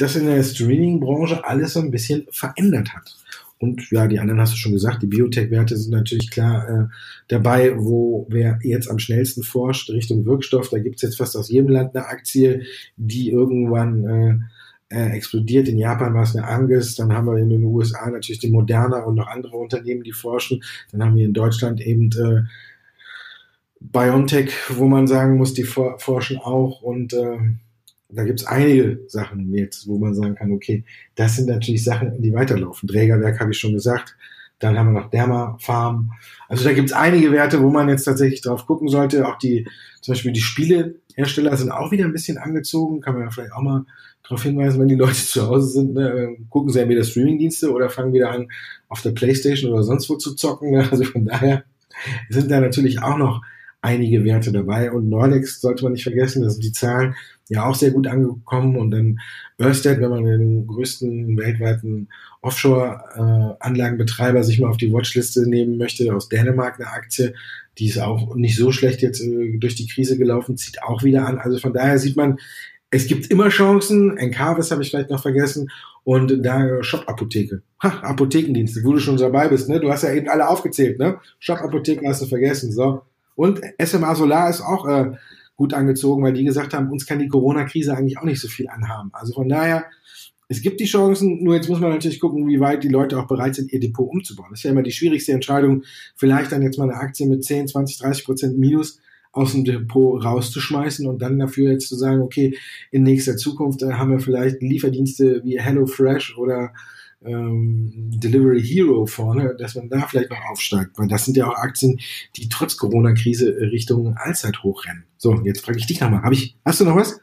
das 0.01 0.17
in 0.17 0.27
der 0.27 0.43
Streaming-Branche 0.43 1.45
alles 1.45 1.75
so 1.75 1.81
ein 1.81 1.91
bisschen 1.91 2.27
verändert 2.31 2.95
hat. 2.95 3.17
Und 3.59 3.91
ja, 3.91 4.07
die 4.07 4.19
anderen 4.19 4.41
hast 4.41 4.55
du 4.55 4.57
schon 4.57 4.73
gesagt, 4.73 5.03
die 5.03 5.07
Biotech-Werte 5.07 5.77
sind 5.77 5.93
natürlich 5.93 6.31
klar 6.31 6.69
äh, 6.69 6.85
dabei, 7.29 7.77
wo 7.77 8.27
wer 8.31 8.59
jetzt 8.63 8.91
am 8.91 8.99
schnellsten 8.99 9.43
forscht 9.43 9.91
Richtung 9.91 10.25
Wirkstoff, 10.25 10.71
da 10.71 10.79
gibt's 10.79 11.03
jetzt 11.03 11.19
fast 11.19 11.37
aus 11.37 11.51
jedem 11.51 11.69
Land 11.69 11.95
eine 11.95 12.07
Aktie, 12.07 12.63
die 12.97 13.31
irgendwann 13.31 14.05
äh, 14.91 14.97
äh, 14.97 15.11
explodiert. 15.11 15.69
In 15.69 15.77
Japan 15.77 16.15
war 16.15 16.23
es 16.23 16.35
eine 16.35 16.47
Angus, 16.47 16.95
dann 16.95 17.13
haben 17.13 17.27
wir 17.27 17.37
in 17.37 17.51
den 17.51 17.65
USA 17.65 18.09
natürlich 18.09 18.41
die 18.41 18.51
Moderna 18.51 19.05
und 19.05 19.17
noch 19.17 19.29
andere 19.29 19.59
Unternehmen, 19.59 20.05
die 20.05 20.13
forschen. 20.13 20.63
Dann 20.91 21.05
haben 21.05 21.17
wir 21.17 21.27
in 21.27 21.35
Deutschland 21.35 21.83
eben 21.83 22.11
äh, 22.13 22.43
BioNTech, 23.81 24.53
wo 24.71 24.87
man 24.87 25.07
sagen 25.07 25.37
muss, 25.37 25.53
die 25.53 25.65
for 25.65 25.99
forschen 25.99 26.39
auch 26.39 26.81
und 26.81 27.13
äh, 27.13 27.39
da 28.13 28.25
gibt's 28.25 28.45
einige 28.45 29.01
Sachen 29.07 29.53
jetzt, 29.55 29.87
wo 29.87 29.99
man 29.99 30.15
sagen 30.15 30.35
kann, 30.35 30.53
okay, 30.53 30.85
das 31.15 31.37
sind 31.37 31.49
natürlich 31.49 31.85
Sachen, 31.85 32.21
die 32.21 32.33
weiterlaufen. 32.33 32.89
Trägerwerk 32.89 33.41
habe 33.41 33.53
ich 33.53 33.59
schon 33.59 33.73
gesagt. 33.73 34.17
Dann 34.59 34.79
haben 34.79 34.93
wir 34.93 35.01
noch 35.01 35.11
Dermafarm. 35.11 36.13
Also 36.49 36.65
da 36.65 36.73
gibt's 36.73 36.93
einige 36.93 37.33
Werte, 37.33 37.63
wo 37.63 37.71
man 37.71 37.89
jetzt 37.89 38.05
tatsächlich 38.05 38.43
drauf 38.43 38.67
gucken 38.67 38.89
sollte. 38.89 39.27
Auch 39.27 39.39
die, 39.39 39.67
zum 40.03 40.13
Beispiel 40.13 40.33
die 40.33 40.41
Spielehersteller 40.41 41.57
sind 41.57 41.71
auch 41.71 41.91
wieder 41.91 42.05
ein 42.05 42.13
bisschen 42.13 42.37
angezogen. 42.37 43.01
Kann 43.01 43.15
man 43.15 43.25
ja 43.25 43.31
vielleicht 43.31 43.53
auch 43.53 43.63
mal 43.63 43.87
darauf 44.23 44.43
hinweisen, 44.43 44.81
wenn 44.81 44.89
die 44.89 44.97
Leute 44.97 45.15
zu 45.15 45.47
Hause 45.47 45.69
sind, 45.69 45.95
ne, 45.95 46.37
gucken 46.51 46.71
sie 46.71 46.81
entweder 46.81 47.05
Streamingdienste 47.05 47.73
oder 47.73 47.89
fangen 47.89 48.13
wieder 48.13 48.31
an, 48.31 48.49
auf 48.89 49.01
der 49.01 49.13
Playstation 49.13 49.73
oder 49.73 49.83
sonst 49.83 50.11
wo 50.11 50.17
zu 50.17 50.35
zocken. 50.35 50.73
Ne? 50.73 50.87
Also 50.91 51.05
von 51.05 51.25
daher 51.25 51.65
sind 52.29 52.51
da 52.51 52.61
natürlich 52.61 53.03
auch 53.03 53.17
noch 53.17 53.43
einige 53.83 54.25
Werte 54.25 54.53
dabei. 54.53 54.93
Und 54.93 55.09
Nordex 55.09 55.61
sollte 55.61 55.85
man 55.85 55.93
nicht 55.93 56.03
vergessen, 56.03 56.43
das 56.43 56.55
sind 56.55 56.65
die 56.65 56.73
Zahlen 56.73 57.15
ja 57.49 57.65
auch 57.65 57.75
sehr 57.75 57.91
gut 57.91 58.07
angekommen. 58.07 58.77
Und 58.77 58.91
dann 58.91 59.21
Ørsted, 59.61 60.01
wenn 60.01 60.11
man 60.11 60.25
den 60.25 60.67
größten 60.67 61.37
weltweiten 61.37 62.09
Offshore-Anlagenbetreiber 62.43 64.45
sich 64.45 64.61
mal 64.61 64.71
auf 64.71 64.77
die 64.77 64.93
Watchliste 64.93 65.49
nehmen 65.49 65.79
möchte, 65.79 66.15
aus 66.15 66.29
Dänemark 66.29 66.81
eine 66.81 66.89
Aktie, 66.89 67.35
die 67.79 67.89
ist 67.89 67.99
auch 67.99 68.35
nicht 68.35 68.57
so 68.57 68.73
schlecht 68.73 69.03
jetzt 69.03 69.21
äh, 69.21 69.59
durch 69.59 69.75
die 69.75 69.87
Krise 69.87 70.19
gelaufen, 70.19 70.57
zieht 70.57 70.83
auch 70.83 71.03
wieder 71.03 71.27
an. 71.27 71.39
Also 71.39 71.59
von 71.59 71.73
daher 71.73 71.99
sieht 71.99 72.17
man, 72.17 72.39
es 72.91 73.07
gibt 73.07 73.31
immer 73.31 73.49
Chancen. 73.49 74.19
Encarvis 74.19 74.71
habe 74.71 74.83
ich 74.83 74.91
vielleicht 74.91 75.11
noch 75.11 75.23
vergessen. 75.23 75.71
Und 76.03 76.45
da 76.45 76.83
Shop-Apotheke. 76.83 77.63
Ha, 77.83 78.01
Apothekendienste, 78.01 78.83
wo 78.85 78.93
du 78.93 78.99
schon 78.99 79.17
dabei 79.17 79.49
bist, 79.49 79.69
ne? 79.69 79.81
Du 79.81 79.91
hast 79.91 80.03
ja 80.03 80.13
eben 80.13 80.29
alle 80.29 80.49
aufgezählt, 80.49 80.99
ne? 80.99 81.21
Shop-Apotheke 81.39 82.09
hast 82.09 82.23
du 82.23 82.27
vergessen. 82.27 82.73
So. 82.73 83.03
Und 83.41 83.63
SMA 83.83 84.15
Solar 84.15 84.51
ist 84.51 84.61
auch 84.61 84.87
äh, 84.87 85.13
gut 85.57 85.73
angezogen, 85.73 86.23
weil 86.23 86.35
die 86.35 86.45
gesagt 86.45 86.75
haben, 86.75 86.91
uns 86.91 87.07
kann 87.07 87.21
die 87.21 87.29
Corona-Krise 87.29 87.97
eigentlich 87.97 88.19
auch 88.19 88.25
nicht 88.25 88.39
so 88.39 88.49
viel 88.49 88.69
anhaben. 88.69 89.09
Also 89.15 89.33
von 89.33 89.49
daher, 89.49 89.87
es 90.49 90.61
gibt 90.61 90.79
die 90.79 90.85
Chancen, 90.85 91.43
nur 91.43 91.55
jetzt 91.55 91.71
muss 91.71 91.81
man 91.81 91.89
natürlich 91.89 92.21
gucken, 92.21 92.47
wie 92.49 92.61
weit 92.61 92.85
die 92.85 92.89
Leute 92.89 93.19
auch 93.19 93.27
bereit 93.27 93.55
sind, 93.55 93.73
ihr 93.73 93.81
Depot 93.81 94.11
umzubauen. 94.11 94.49
Das 94.51 94.59
ist 94.59 94.65
ja 94.65 94.73
immer 94.73 94.83
die 94.83 94.93
schwierigste 94.93 95.33
Entscheidung, 95.33 95.85
vielleicht 96.17 96.53
dann 96.53 96.61
jetzt 96.61 96.77
mal 96.77 96.91
eine 96.91 97.01
Aktie 97.01 97.27
mit 97.27 97.43
10, 97.43 97.69
20, 97.69 97.97
30 98.01 98.25
Prozent 98.27 98.59
Minus 98.59 99.01
aus 99.33 99.53
dem 99.53 99.65
Depot 99.65 100.23
rauszuschmeißen 100.23 101.07
und 101.07 101.23
dann 101.23 101.39
dafür 101.39 101.73
jetzt 101.73 101.89
zu 101.89 101.97
sagen, 101.97 102.21
okay, 102.21 102.59
in 102.91 103.05
nächster 103.05 103.39
Zukunft 103.39 103.81
äh, 103.81 103.93
haben 103.93 104.11
wir 104.11 104.21
vielleicht 104.21 104.61
Lieferdienste 104.61 105.41
wie 105.45 105.59
HelloFresh 105.59 106.37
oder 106.37 106.75
ähm, 107.25 108.11
Delivery 108.15 108.63
Hero 108.63 109.07
vorne, 109.07 109.57
dass 109.59 109.75
man 109.75 109.89
da 109.89 110.07
vielleicht 110.07 110.31
noch 110.31 110.45
aufsteigt, 110.51 110.99
weil 110.99 111.09
das 111.09 111.25
sind 111.25 111.37
ja 111.37 111.49
auch 111.49 111.57
Aktien, 111.57 111.99
die 112.37 112.49
trotz 112.49 112.77
Corona-Krise 112.77 113.57
Richtung 113.73 114.17
Allzeithoch 114.17 114.85
rennen. 114.87 115.05
So, 115.17 115.41
jetzt 115.45 115.65
frage 115.65 115.79
ich 115.79 115.87
dich 115.87 116.01
nochmal, 116.01 116.23
hab 116.23 116.33
ich, 116.33 116.57
hast 116.65 116.81
du 116.81 116.85
noch 116.85 116.97
was? 116.97 117.21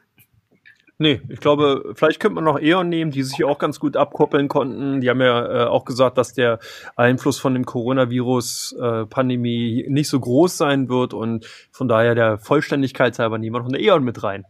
Nee, 0.99 1.21
ich 1.29 1.39
glaube, 1.39 1.93
vielleicht 1.93 2.19
könnte 2.19 2.33
man 2.35 2.43
noch 2.43 2.59
E.ON 2.59 2.89
nehmen, 2.89 3.11
die 3.11 3.21
sich 3.21 3.43
auch 3.43 3.59
ganz 3.59 3.79
gut 3.79 3.95
abkoppeln 3.95 4.47
konnten. 4.47 4.99
Die 4.99 5.11
haben 5.11 5.21
ja 5.21 5.65
äh, 5.65 5.67
auch 5.67 5.85
gesagt, 5.85 6.17
dass 6.17 6.33
der 6.33 6.57
Einfluss 6.95 7.37
von 7.37 7.53
dem 7.53 7.65
Coronavirus-Pandemie 7.65 9.83
äh, 9.83 9.89
nicht 9.91 10.09
so 10.09 10.19
groß 10.19 10.57
sein 10.57 10.89
wird 10.89 11.13
und 11.13 11.45
von 11.71 11.87
daher 11.87 12.15
der 12.15 12.39
Vollständigkeit 12.39 13.19
halber 13.19 13.37
nehmen 13.37 13.55
wir 13.55 13.59
noch 13.59 13.67
eine 13.67 13.79
E.ON 13.79 14.03
mit 14.03 14.23
rein. 14.23 14.45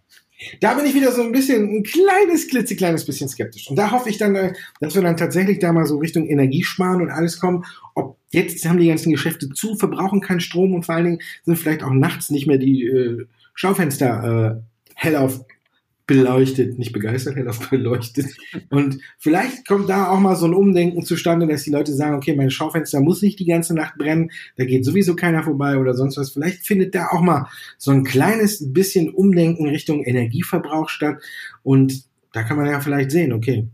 Da 0.59 0.75
bin 0.75 0.85
ich 0.85 0.93
wieder 0.93 1.11
so 1.11 1.23
ein 1.23 1.31
bisschen, 1.31 1.77
ein 1.77 1.83
kleines, 1.83 2.47
klitzekleines 2.47 3.05
bisschen 3.05 3.27
skeptisch. 3.27 3.69
Und 3.69 3.75
da 3.75 3.91
hoffe 3.91 4.09
ich 4.09 4.17
dann, 4.17 4.55
dass 4.79 4.95
wir 4.95 5.01
dann 5.01 5.17
tatsächlich 5.17 5.59
da 5.59 5.73
mal 5.73 5.85
so 5.85 5.97
Richtung 5.97 6.27
Energiesparen 6.27 7.01
und 7.01 7.09
alles 7.09 7.39
kommen. 7.39 7.65
Ob 7.95 8.17
jetzt 8.31 8.67
haben 8.67 8.77
die 8.77 8.87
ganzen 8.87 9.11
Geschäfte 9.11 9.49
zu, 9.49 9.75
verbrauchen 9.75 10.21
keinen 10.21 10.39
Strom 10.39 10.73
und 10.73 10.85
vor 10.85 10.95
allen 10.95 11.05
Dingen 11.05 11.21
sind 11.43 11.57
vielleicht 11.57 11.83
auch 11.83 11.91
nachts 11.91 12.29
nicht 12.29 12.47
mehr 12.47 12.57
die 12.59 12.85
äh, 12.85 13.25
Schaufenster 13.55 14.59
äh, 14.59 14.61
hell 14.95 15.15
auf 15.15 15.43
beleuchtet, 16.07 16.79
nicht 16.79 16.93
begeistert, 16.93 17.35
auf 17.47 17.69
beleuchtet. 17.69 18.27
Und 18.69 18.99
vielleicht 19.17 19.67
kommt 19.67 19.89
da 19.89 20.09
auch 20.09 20.19
mal 20.19 20.35
so 20.35 20.45
ein 20.45 20.53
Umdenken 20.53 21.03
zustande, 21.03 21.45
dass 21.45 21.63
die 21.63 21.71
Leute 21.71 21.93
sagen, 21.93 22.15
okay, 22.15 22.35
mein 22.35 22.49
Schaufenster 22.49 23.01
muss 23.01 23.21
nicht 23.21 23.39
die 23.39 23.45
ganze 23.45 23.75
Nacht 23.75 23.97
brennen, 23.97 24.31
da 24.55 24.65
geht 24.65 24.85
sowieso 24.85 25.15
keiner 25.15 25.43
vorbei 25.43 25.77
oder 25.77 25.93
sonst 25.93 26.17
was. 26.17 26.31
Vielleicht 26.31 26.65
findet 26.65 26.95
da 26.95 27.07
auch 27.09 27.21
mal 27.21 27.47
so 27.77 27.91
ein 27.91 28.03
kleines 28.03 28.73
bisschen 28.73 29.13
Umdenken 29.13 29.67
Richtung 29.67 30.03
Energieverbrauch 30.03 30.89
statt. 30.89 31.21
Und 31.61 32.03
da 32.31 32.43
kann 32.43 32.57
man 32.57 32.67
ja 32.67 32.79
vielleicht 32.79 33.11
sehen, 33.11 33.33
okay, 33.33 33.67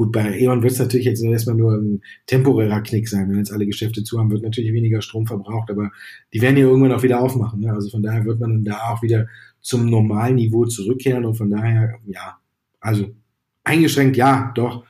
Gut, 0.00 0.12
bei 0.12 0.40
E.ON 0.40 0.62
wird 0.62 0.72
es 0.72 0.78
natürlich 0.78 1.04
jetzt 1.04 1.22
erstmal 1.22 1.56
nur 1.56 1.74
ein 1.74 2.00
temporärer 2.24 2.80
Knick 2.80 3.06
sein. 3.06 3.28
Wenn 3.28 3.36
jetzt 3.36 3.52
alle 3.52 3.66
Geschäfte 3.66 4.02
zu 4.02 4.18
haben, 4.18 4.30
wird 4.30 4.42
natürlich 4.42 4.72
weniger 4.72 5.02
Strom 5.02 5.26
verbraucht, 5.26 5.70
aber 5.70 5.90
die 6.32 6.40
werden 6.40 6.56
ja 6.56 6.64
irgendwann 6.64 6.92
auch 6.92 7.02
wieder 7.02 7.20
aufmachen. 7.20 7.60
Ne? 7.60 7.70
Also 7.70 7.90
von 7.90 8.02
daher 8.02 8.24
wird 8.24 8.40
man 8.40 8.50
dann 8.50 8.64
da 8.64 8.92
auch 8.92 9.02
wieder 9.02 9.26
zum 9.60 9.90
Normalniveau 9.90 10.64
zurückkehren 10.64 11.26
und 11.26 11.34
von 11.34 11.50
daher, 11.50 11.98
ja, 12.06 12.38
also 12.80 13.14
eingeschränkt, 13.62 14.16
ja, 14.16 14.52
doch. 14.54 14.86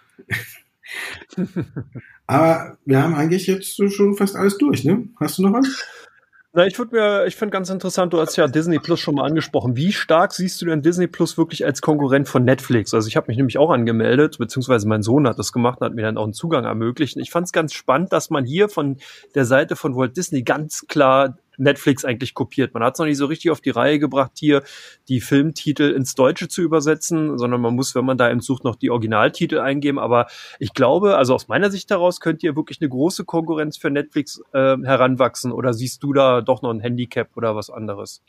Aber 2.29 2.79
wir 2.85 3.03
haben 3.03 3.15
eigentlich 3.15 3.49
jetzt 3.49 3.83
schon 3.93 4.15
fast 4.15 4.37
alles 4.37 4.59
durch, 4.59 4.85
ne? 4.85 5.09
Hast 5.17 5.39
du 5.39 5.43
noch 5.43 5.55
was? 5.55 5.85
Na, 6.53 6.67
ich 6.67 6.77
würde 6.81 6.97
mir, 6.97 7.27
ich 7.27 7.37
finde 7.37 7.53
ganz 7.53 7.71
interessant, 7.71 8.13
du 8.13 8.19
hast 8.19 8.35
ja 8.35 8.49
Disney 8.49 8.81
Plus 8.81 8.99
schon 8.99 9.15
mal 9.15 9.25
angesprochen. 9.25 9.77
Wie 9.77 9.93
stark 9.93 10.33
siehst 10.33 10.61
du 10.61 10.67
denn 10.67 10.83
Disney 10.83 11.07
Plus 11.07 11.39
wirklich 11.39 11.65
als 11.65 11.81
Konkurrent 11.81 12.29
von 12.29 12.43
Netflix? 12.43 12.93
Also 12.93 13.07
ich 13.07 13.17
habe 13.17 13.29
mich 13.29 13.37
nämlich 13.37 13.57
auch 13.57 13.71
angemeldet, 13.71 14.39
beziehungsweise 14.39 14.89
mein 14.89 15.05
Sohn 15.05 15.29
hat 15.29 15.39
das 15.39 15.53
gemacht 15.53 15.81
und 15.81 15.87
hat 15.87 15.95
mir 15.95 16.03
dann 16.03 16.19
auch 16.19 16.25
einen 16.25 16.33
Zugang 16.33 16.65
ermöglicht. 16.65 17.17
Ich 17.19 17.31
fand 17.31 17.47
es 17.47 17.53
ganz 17.53 17.73
spannend, 17.73 18.13
dass 18.13 18.31
man 18.31 18.45
hier 18.45 18.69
von 18.69 18.97
der 19.37 19.45
Seite 19.45 19.77
von 19.77 19.95
Walt 19.95 20.17
Disney 20.17 20.43
ganz 20.43 20.87
klar 20.89 21.39
Netflix 21.61 22.05
eigentlich 22.05 22.35
kopiert. 22.35 22.75
Man 22.75 22.83
hat 22.83 22.95
es 22.95 22.99
noch 22.99 23.07
nicht 23.07 23.19
so 23.19 23.27
richtig 23.27 23.51
auf 23.51 23.61
die 23.61 23.71
Reihe 23.71 23.99
gebracht, 23.99 24.33
hier 24.37 24.63
die 25.09 25.21
Filmtitel 25.21 25.91
ins 25.91 26.15
Deutsche 26.15 26.49
zu 26.49 26.63
übersetzen, 26.63 27.39
sondern 27.39 27.61
man 27.61 27.75
muss, 27.75 27.95
wenn 27.95 28.05
man 28.05 28.19
da 28.19 28.29
im 28.29 28.41
Sucht, 28.41 28.65
noch 28.65 28.77
die 28.77 28.91
Originaltitel 28.91 29.59
eingeben. 29.59 29.99
Aber 29.99 30.27
ich 30.59 30.75
glaube, 30.75 31.17
also 31.17 31.35
aus 31.35 31.49
meiner 31.49 31.71
Sicht 31.71 31.91
heraus 31.91 32.21
könnte 32.21 32.41
hier 32.41 32.57
wirklich 32.57 32.81
eine 32.81 32.89
große 32.89 33.25
Konkurrenz 33.25 33.77
für 33.77 33.91
Netflix 33.91 34.41
äh, 34.53 34.77
heranwachsen. 34.79 35.53
Oder 35.53 35.73
siehst 35.73 36.03
du 36.03 36.13
da 36.13 36.41
doch 36.41 36.63
noch 36.63 36.71
ein 36.71 36.81
Handicap 36.81 37.37
oder 37.37 37.55
was 37.55 37.71
anderes? 37.71 38.23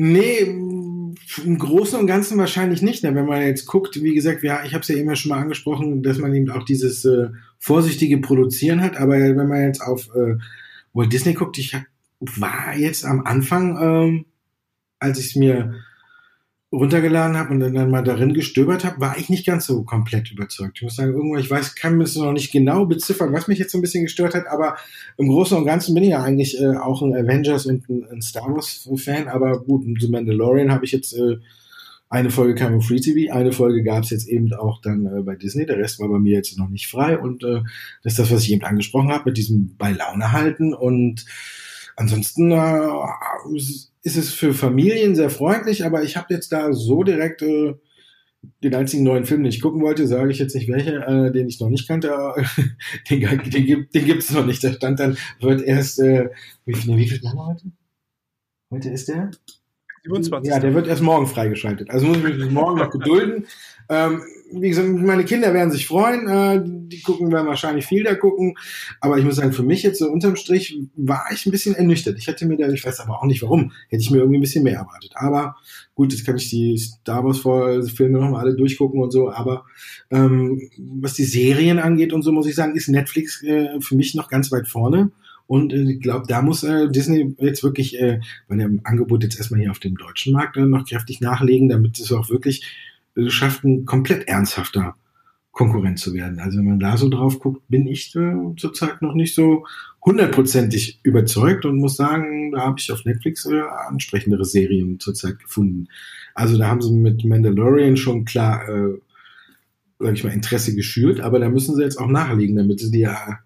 Nee, 0.00 0.38
im 0.42 1.58
Großen 1.58 1.98
und 1.98 2.06
Ganzen 2.06 2.38
wahrscheinlich 2.38 2.82
nicht. 2.82 3.02
Ne? 3.02 3.16
Wenn 3.16 3.26
man 3.26 3.42
jetzt 3.42 3.66
guckt, 3.66 4.00
wie 4.00 4.14
gesagt, 4.14 4.44
ja, 4.44 4.64
ich 4.64 4.72
habe 4.72 4.82
es 4.82 4.88
ja 4.88 4.96
immer 4.96 5.16
schon 5.16 5.30
mal 5.30 5.40
angesprochen, 5.40 6.04
dass 6.04 6.18
man 6.18 6.32
eben 6.32 6.50
auch 6.50 6.62
dieses 6.62 7.04
äh, 7.04 7.30
vorsichtige 7.58 8.18
Produzieren 8.18 8.80
hat. 8.80 8.96
Aber 8.96 9.14
wenn 9.14 9.48
man 9.48 9.62
jetzt 9.62 9.82
auf 9.82 10.08
äh, 10.14 10.36
Walt 10.92 11.12
Disney 11.12 11.34
guckt, 11.34 11.58
ich 11.58 11.74
habe 11.74 11.86
war 12.20 12.76
jetzt 12.76 13.04
am 13.04 13.24
Anfang, 13.24 13.78
ähm, 13.80 14.24
als 14.98 15.18
ich 15.18 15.26
es 15.26 15.36
mir 15.36 15.74
runtergeladen 16.70 17.36
habe 17.36 17.54
und 17.54 17.60
dann 17.60 17.90
mal 17.90 18.04
darin 18.04 18.34
gestöbert 18.34 18.84
habe, 18.84 19.00
war 19.00 19.16
ich 19.16 19.30
nicht 19.30 19.46
ganz 19.46 19.66
so 19.66 19.84
komplett 19.84 20.30
überzeugt. 20.30 20.76
Ich 20.76 20.82
muss 20.82 20.96
sagen, 20.96 21.14
irgendwo, 21.14 21.36
ich 21.36 21.50
weiß, 21.50 21.76
kann 21.76 21.96
mir 21.96 22.04
das 22.04 22.16
noch 22.16 22.32
nicht 22.32 22.52
genau 22.52 22.84
beziffern, 22.84 23.32
was 23.32 23.48
mich 23.48 23.58
jetzt 23.58 23.72
so 23.72 23.78
ein 23.78 23.80
bisschen 23.80 24.04
gestört 24.04 24.34
hat, 24.34 24.46
aber 24.48 24.76
im 25.16 25.28
Großen 25.28 25.56
und 25.56 25.64
Ganzen 25.64 25.94
bin 25.94 26.02
ich 26.02 26.10
ja 26.10 26.22
eigentlich 26.22 26.60
äh, 26.60 26.76
auch 26.76 27.00
ein 27.00 27.14
Avengers 27.14 27.64
und 27.64 27.88
ein, 27.88 28.06
ein 28.10 28.20
Star 28.20 28.54
Wars 28.54 28.88
Fan, 28.96 29.28
aber 29.28 29.60
gut, 29.60 29.86
The 29.98 30.08
Mandalorian 30.08 30.70
habe 30.70 30.84
ich 30.84 30.92
jetzt 30.92 31.14
äh, 31.14 31.38
eine 32.10 32.30
Folge 32.30 32.54
kam 32.54 32.74
im 32.74 32.82
Free 32.82 33.00
TV, 33.00 33.32
eine 33.32 33.52
Folge 33.52 33.82
gab 33.82 34.04
es 34.04 34.10
jetzt 34.10 34.28
eben 34.28 34.52
auch 34.52 34.82
dann 34.82 35.06
äh, 35.06 35.22
bei 35.22 35.36
Disney, 35.36 35.64
der 35.64 35.78
Rest 35.78 36.00
war 36.00 36.08
bei 36.08 36.18
mir 36.18 36.34
jetzt 36.34 36.58
noch 36.58 36.68
nicht 36.68 36.88
frei 36.88 37.18
und 37.18 37.44
äh, 37.44 37.62
das 38.02 38.12
ist 38.12 38.18
das, 38.18 38.30
was 38.30 38.42
ich 38.42 38.52
eben 38.52 38.64
angesprochen 38.64 39.10
habe, 39.10 39.30
mit 39.30 39.38
diesem 39.38 39.74
bei 39.78 39.92
Laune 39.92 40.32
halten 40.32 40.74
und 40.74 41.24
Ansonsten 41.98 42.52
äh, 42.52 43.56
ist 43.56 44.16
es 44.16 44.32
für 44.32 44.54
Familien 44.54 45.16
sehr 45.16 45.30
freundlich, 45.30 45.84
aber 45.84 46.04
ich 46.04 46.16
habe 46.16 46.32
jetzt 46.32 46.52
da 46.52 46.72
so 46.72 47.02
direkt 47.02 47.42
äh, 47.42 47.74
den 48.62 48.74
einzigen 48.76 49.02
neuen 49.02 49.24
Film, 49.24 49.42
den 49.42 49.50
ich 49.50 49.60
gucken 49.60 49.82
wollte, 49.82 50.06
sage 50.06 50.30
ich 50.30 50.38
jetzt 50.38 50.54
nicht 50.54 50.68
welche, 50.68 50.94
äh, 50.94 51.32
den 51.32 51.48
ich 51.48 51.58
noch 51.58 51.70
nicht 51.70 51.88
kannte, 51.88 52.34
den, 53.10 53.20
den, 53.50 53.66
gibt 53.66 53.96
den 53.96 54.04
gibt's 54.04 54.30
noch 54.30 54.46
nicht. 54.46 54.62
Der 54.62 54.74
stand 54.74 55.00
dann, 55.00 55.18
wird 55.40 55.60
erst, 55.62 55.98
äh, 55.98 56.30
wie 56.64 56.74
viel, 56.74 56.96
wie 56.96 57.08
viel 57.08 57.20
lange 57.20 57.44
heute? 57.44 57.64
Heute 58.70 58.90
ist 58.90 59.08
der? 59.08 59.32
27. 60.04 60.52
Ja, 60.52 60.60
der 60.60 60.74
wird 60.74 60.86
erst 60.86 61.02
morgen 61.02 61.26
freigeschaltet. 61.26 61.90
Also 61.90 62.06
muss 62.06 62.18
ich 62.18 62.22
mich 62.22 62.50
morgen 62.50 62.78
noch 62.78 62.90
gedulden. 62.90 63.46
Ähm, 63.88 64.22
wie 64.50 64.68
gesagt, 64.68 64.88
meine 64.88 65.24
Kinder 65.24 65.52
werden 65.52 65.70
sich 65.70 65.86
freuen. 65.86 66.26
Äh, 66.26 66.62
die 66.64 67.02
gucken, 67.02 67.30
werden 67.30 67.46
wahrscheinlich 67.46 67.86
viel 67.86 68.04
da 68.04 68.14
gucken. 68.14 68.54
Aber 69.00 69.18
ich 69.18 69.24
muss 69.24 69.36
sagen, 69.36 69.52
für 69.52 69.62
mich 69.62 69.82
jetzt 69.82 69.98
so 69.98 70.10
unterm 70.10 70.36
Strich 70.36 70.78
war 70.96 71.26
ich 71.32 71.44
ein 71.46 71.50
bisschen 71.50 71.74
ernüchtert. 71.74 72.18
Ich 72.18 72.26
hätte 72.26 72.46
mir 72.46 72.56
da, 72.56 72.68
ich 72.68 72.84
weiß 72.84 73.00
aber 73.00 73.20
auch 73.20 73.26
nicht 73.26 73.42
warum, 73.42 73.72
hätte 73.88 74.02
ich 74.02 74.10
mir 74.10 74.18
irgendwie 74.18 74.38
ein 74.38 74.42
bisschen 74.42 74.64
mehr 74.64 74.78
erwartet. 74.78 75.12
Aber 75.14 75.56
gut, 75.94 76.12
jetzt 76.12 76.24
kann 76.24 76.36
ich 76.36 76.48
die 76.48 76.78
Star 76.78 77.24
Wars 77.24 77.40
Filme 77.90 78.18
nochmal 78.18 78.44
alle 78.44 78.56
durchgucken 78.56 79.00
und 79.00 79.10
so. 79.10 79.30
Aber 79.30 79.64
ähm, 80.10 80.60
was 80.78 81.14
die 81.14 81.24
Serien 81.24 81.78
angeht 81.78 82.12
und 82.12 82.22
so, 82.22 82.32
muss 82.32 82.46
ich 82.46 82.54
sagen, 82.54 82.74
ist 82.74 82.88
Netflix 82.88 83.42
äh, 83.42 83.80
für 83.80 83.96
mich 83.96 84.14
noch 84.14 84.28
ganz 84.28 84.50
weit 84.50 84.68
vorne. 84.68 85.10
Und 85.46 85.72
äh, 85.72 85.92
ich 85.92 86.00
glaube, 86.00 86.26
da 86.26 86.42
muss 86.42 86.62
äh, 86.62 86.88
Disney 86.88 87.34
jetzt 87.38 87.62
wirklich 87.62 87.98
äh, 87.98 88.20
bei 88.48 88.56
dem 88.56 88.80
Angebot 88.84 89.22
jetzt 89.22 89.38
erstmal 89.38 89.60
hier 89.60 89.70
auf 89.70 89.78
dem 89.78 89.96
deutschen 89.96 90.32
Markt 90.32 90.56
äh, 90.56 90.60
noch 90.60 90.86
kräftig 90.86 91.20
nachlegen, 91.20 91.68
damit 91.68 91.98
es 91.98 92.12
auch 92.12 92.30
wirklich 92.30 92.62
schafft, 93.28 93.64
ein 93.64 93.84
komplett 93.84 94.28
ernsthafter 94.28 94.94
Konkurrent 95.58 95.98
zu 95.98 96.14
werden. 96.14 96.38
Also 96.38 96.58
wenn 96.58 96.66
man 96.66 96.78
da 96.78 96.96
so 96.96 97.08
drauf 97.08 97.40
guckt, 97.40 97.62
bin 97.68 97.88
ich 97.88 98.14
äh, 98.14 98.54
zurzeit 98.56 99.02
noch 99.02 99.14
nicht 99.14 99.34
so 99.34 99.66
hundertprozentig 100.04 101.00
überzeugt 101.02 101.64
und 101.64 101.78
muss 101.78 101.96
sagen, 101.96 102.52
da 102.52 102.60
habe 102.60 102.76
ich 102.78 102.92
auf 102.92 103.04
Netflix 103.04 103.44
äh, 103.44 103.62
ansprechendere 103.88 104.44
Serien 104.44 105.00
zurzeit 105.00 105.40
gefunden. 105.40 105.88
Also 106.34 106.56
da 106.58 106.68
haben 106.68 106.80
sie 106.80 106.92
mit 106.92 107.24
Mandalorian 107.24 107.96
schon 107.96 108.24
klar, 108.24 108.68
äh, 108.68 109.00
sag 109.98 110.14
ich 110.14 110.22
mal, 110.22 110.32
Interesse 110.32 110.76
geschürt, 110.76 111.18
aber 111.18 111.40
da 111.40 111.48
müssen 111.48 111.74
sie 111.74 111.82
jetzt 111.82 111.98
auch 111.98 112.06
nachlegen, 112.06 112.54
damit 112.54 112.78
sie 112.78 112.92
die 112.92 113.00
ja 113.00 113.40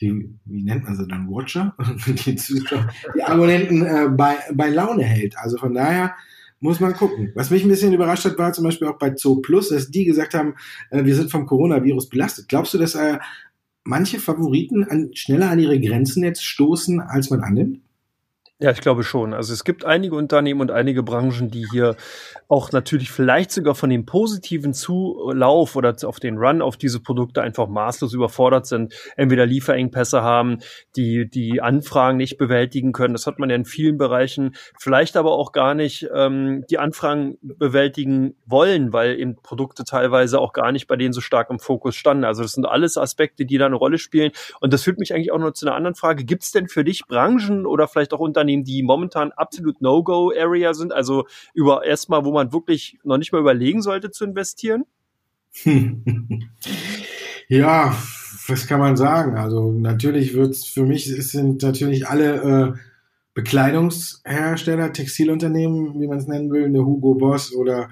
die, 0.00 0.30
wie 0.44 0.62
nennt 0.62 0.84
man 0.84 0.96
sie 0.96 1.06
dann, 1.06 1.28
Watcher, 1.28 1.74
die 2.24 2.36
Zuschauer, 2.36 2.88
die 3.14 3.22
Abonnenten 3.22 3.84
äh, 3.84 4.08
bei, 4.08 4.36
bei 4.54 4.70
Laune 4.70 5.04
hält. 5.04 5.36
Also 5.36 5.58
von 5.58 5.74
daher 5.74 6.14
muss 6.60 6.80
man 6.80 6.94
gucken. 6.94 7.32
Was 7.34 7.50
mich 7.50 7.64
ein 7.64 7.68
bisschen 7.68 7.92
überrascht 7.92 8.24
hat, 8.24 8.38
war 8.38 8.52
zum 8.52 8.64
Beispiel 8.64 8.88
auch 8.88 8.98
bei 8.98 9.14
Zoo 9.14 9.40
Plus, 9.40 9.68
dass 9.68 9.90
die 9.90 10.04
gesagt 10.04 10.34
haben, 10.34 10.54
äh, 10.90 11.04
wir 11.04 11.14
sind 11.14 11.30
vom 11.30 11.46
Coronavirus 11.46 12.08
belastet. 12.08 12.48
Glaubst 12.48 12.74
du, 12.74 12.78
dass 12.78 12.94
äh, 12.94 13.18
manche 13.84 14.18
Favoriten 14.18 14.84
an, 14.84 15.10
schneller 15.14 15.50
an 15.50 15.58
ihre 15.58 15.80
Grenzen 15.80 16.24
jetzt 16.24 16.44
stoßen, 16.44 17.00
als 17.00 17.30
man 17.30 17.40
annimmt? 17.40 17.80
Ja, 18.60 18.72
ich 18.72 18.80
glaube 18.80 19.04
schon. 19.04 19.34
Also 19.34 19.52
es 19.52 19.62
gibt 19.62 19.84
einige 19.84 20.16
Unternehmen 20.16 20.60
und 20.60 20.72
einige 20.72 21.04
Branchen, 21.04 21.48
die 21.48 21.64
hier 21.70 21.94
auch 22.48 22.72
natürlich 22.72 23.08
vielleicht 23.12 23.52
sogar 23.52 23.76
von 23.76 23.88
dem 23.88 24.04
positiven 24.04 24.74
Zulauf 24.74 25.76
oder 25.76 25.94
auf 26.02 26.18
den 26.18 26.38
Run 26.38 26.60
auf 26.60 26.76
diese 26.76 26.98
Produkte 26.98 27.40
einfach 27.40 27.68
maßlos 27.68 28.14
überfordert 28.14 28.66
sind, 28.66 28.92
entweder 29.16 29.46
Lieferengpässe 29.46 30.22
haben, 30.22 30.58
die 30.96 31.30
die 31.30 31.60
Anfragen 31.62 32.16
nicht 32.16 32.36
bewältigen 32.36 32.90
können. 32.92 33.14
Das 33.14 33.28
hat 33.28 33.38
man 33.38 33.48
ja 33.48 33.54
in 33.54 33.64
vielen 33.64 33.96
Bereichen, 33.96 34.56
vielleicht 34.76 35.16
aber 35.16 35.34
auch 35.34 35.52
gar 35.52 35.74
nicht 35.74 36.08
ähm, 36.12 36.64
die 36.68 36.80
Anfragen 36.80 37.38
bewältigen 37.42 38.34
wollen, 38.44 38.92
weil 38.92 39.20
eben 39.20 39.36
Produkte 39.40 39.84
teilweise 39.84 40.40
auch 40.40 40.52
gar 40.52 40.72
nicht 40.72 40.88
bei 40.88 40.96
denen 40.96 41.12
so 41.12 41.20
stark 41.20 41.50
im 41.50 41.60
Fokus 41.60 41.94
standen. 41.94 42.24
Also 42.24 42.42
das 42.42 42.54
sind 42.54 42.66
alles 42.66 42.98
Aspekte, 42.98 43.46
die 43.46 43.56
da 43.56 43.66
eine 43.66 43.76
Rolle 43.76 43.98
spielen. 43.98 44.32
Und 44.60 44.72
das 44.72 44.82
führt 44.82 44.98
mich 44.98 45.14
eigentlich 45.14 45.30
auch 45.30 45.38
noch 45.38 45.52
zu 45.52 45.64
einer 45.64 45.76
anderen 45.76 45.94
Frage. 45.94 46.24
Gibt 46.24 46.42
es 46.42 46.50
denn 46.50 46.66
für 46.66 46.82
dich 46.82 47.06
Branchen 47.06 47.64
oder 47.64 47.86
vielleicht 47.86 48.12
auch 48.12 48.18
Unternehmen, 48.18 48.47
Unternehmen, 48.48 48.64
die 48.64 48.82
momentan 48.82 49.32
absolut 49.32 49.80
No-Go-Area 49.80 50.74
sind, 50.74 50.92
also 50.92 51.26
über 51.54 51.84
erstmal, 51.84 52.24
wo 52.24 52.32
man 52.32 52.52
wirklich 52.52 52.98
noch 53.04 53.18
nicht 53.18 53.32
mal 53.32 53.40
überlegen 53.40 53.82
sollte 53.82 54.10
zu 54.10 54.24
investieren? 54.24 54.84
ja, 57.48 57.96
was 58.46 58.66
kann 58.66 58.80
man 58.80 58.96
sagen? 58.96 59.36
Also 59.36 59.72
natürlich 59.72 60.34
wird 60.34 60.50
es 60.50 60.64
für 60.64 60.84
mich 60.84 61.08
es 61.08 61.30
sind 61.30 61.62
natürlich 61.62 62.08
alle 62.08 62.74
äh, 62.74 62.78
Bekleidungshersteller, 63.34 64.92
Textilunternehmen, 64.92 66.00
wie 66.00 66.06
man 66.06 66.18
es 66.18 66.26
nennen 66.26 66.50
will, 66.50 66.64
eine 66.64 66.84
Hugo 66.84 67.14
Boss 67.14 67.54
oder 67.54 67.88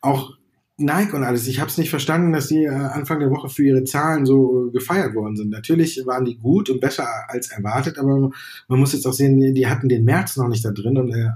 auch 0.00 0.36
Nike 0.78 1.14
und 1.14 1.22
alles. 1.22 1.46
Ich 1.46 1.60
habe 1.60 1.70
es 1.70 1.78
nicht 1.78 1.90
verstanden, 1.90 2.32
dass 2.32 2.48
die 2.48 2.64
äh, 2.64 2.68
Anfang 2.68 3.20
der 3.20 3.30
Woche 3.30 3.48
für 3.48 3.64
ihre 3.64 3.84
Zahlen 3.84 4.26
so 4.26 4.68
äh, 4.68 4.70
gefeiert 4.72 5.14
worden 5.14 5.36
sind. 5.36 5.50
Natürlich 5.50 6.00
waren 6.06 6.24
die 6.24 6.38
gut 6.38 6.70
und 6.70 6.80
besser 6.80 7.06
als 7.28 7.50
erwartet, 7.50 7.98
aber 7.98 8.30
man 8.68 8.78
muss 8.78 8.92
jetzt 8.92 9.06
auch 9.06 9.12
sehen, 9.12 9.54
die 9.54 9.66
hatten 9.66 9.88
den 9.88 10.04
März 10.04 10.36
noch 10.36 10.48
nicht 10.48 10.64
da 10.64 10.70
drin 10.70 10.96
und 10.96 11.12
äh, 11.12 11.30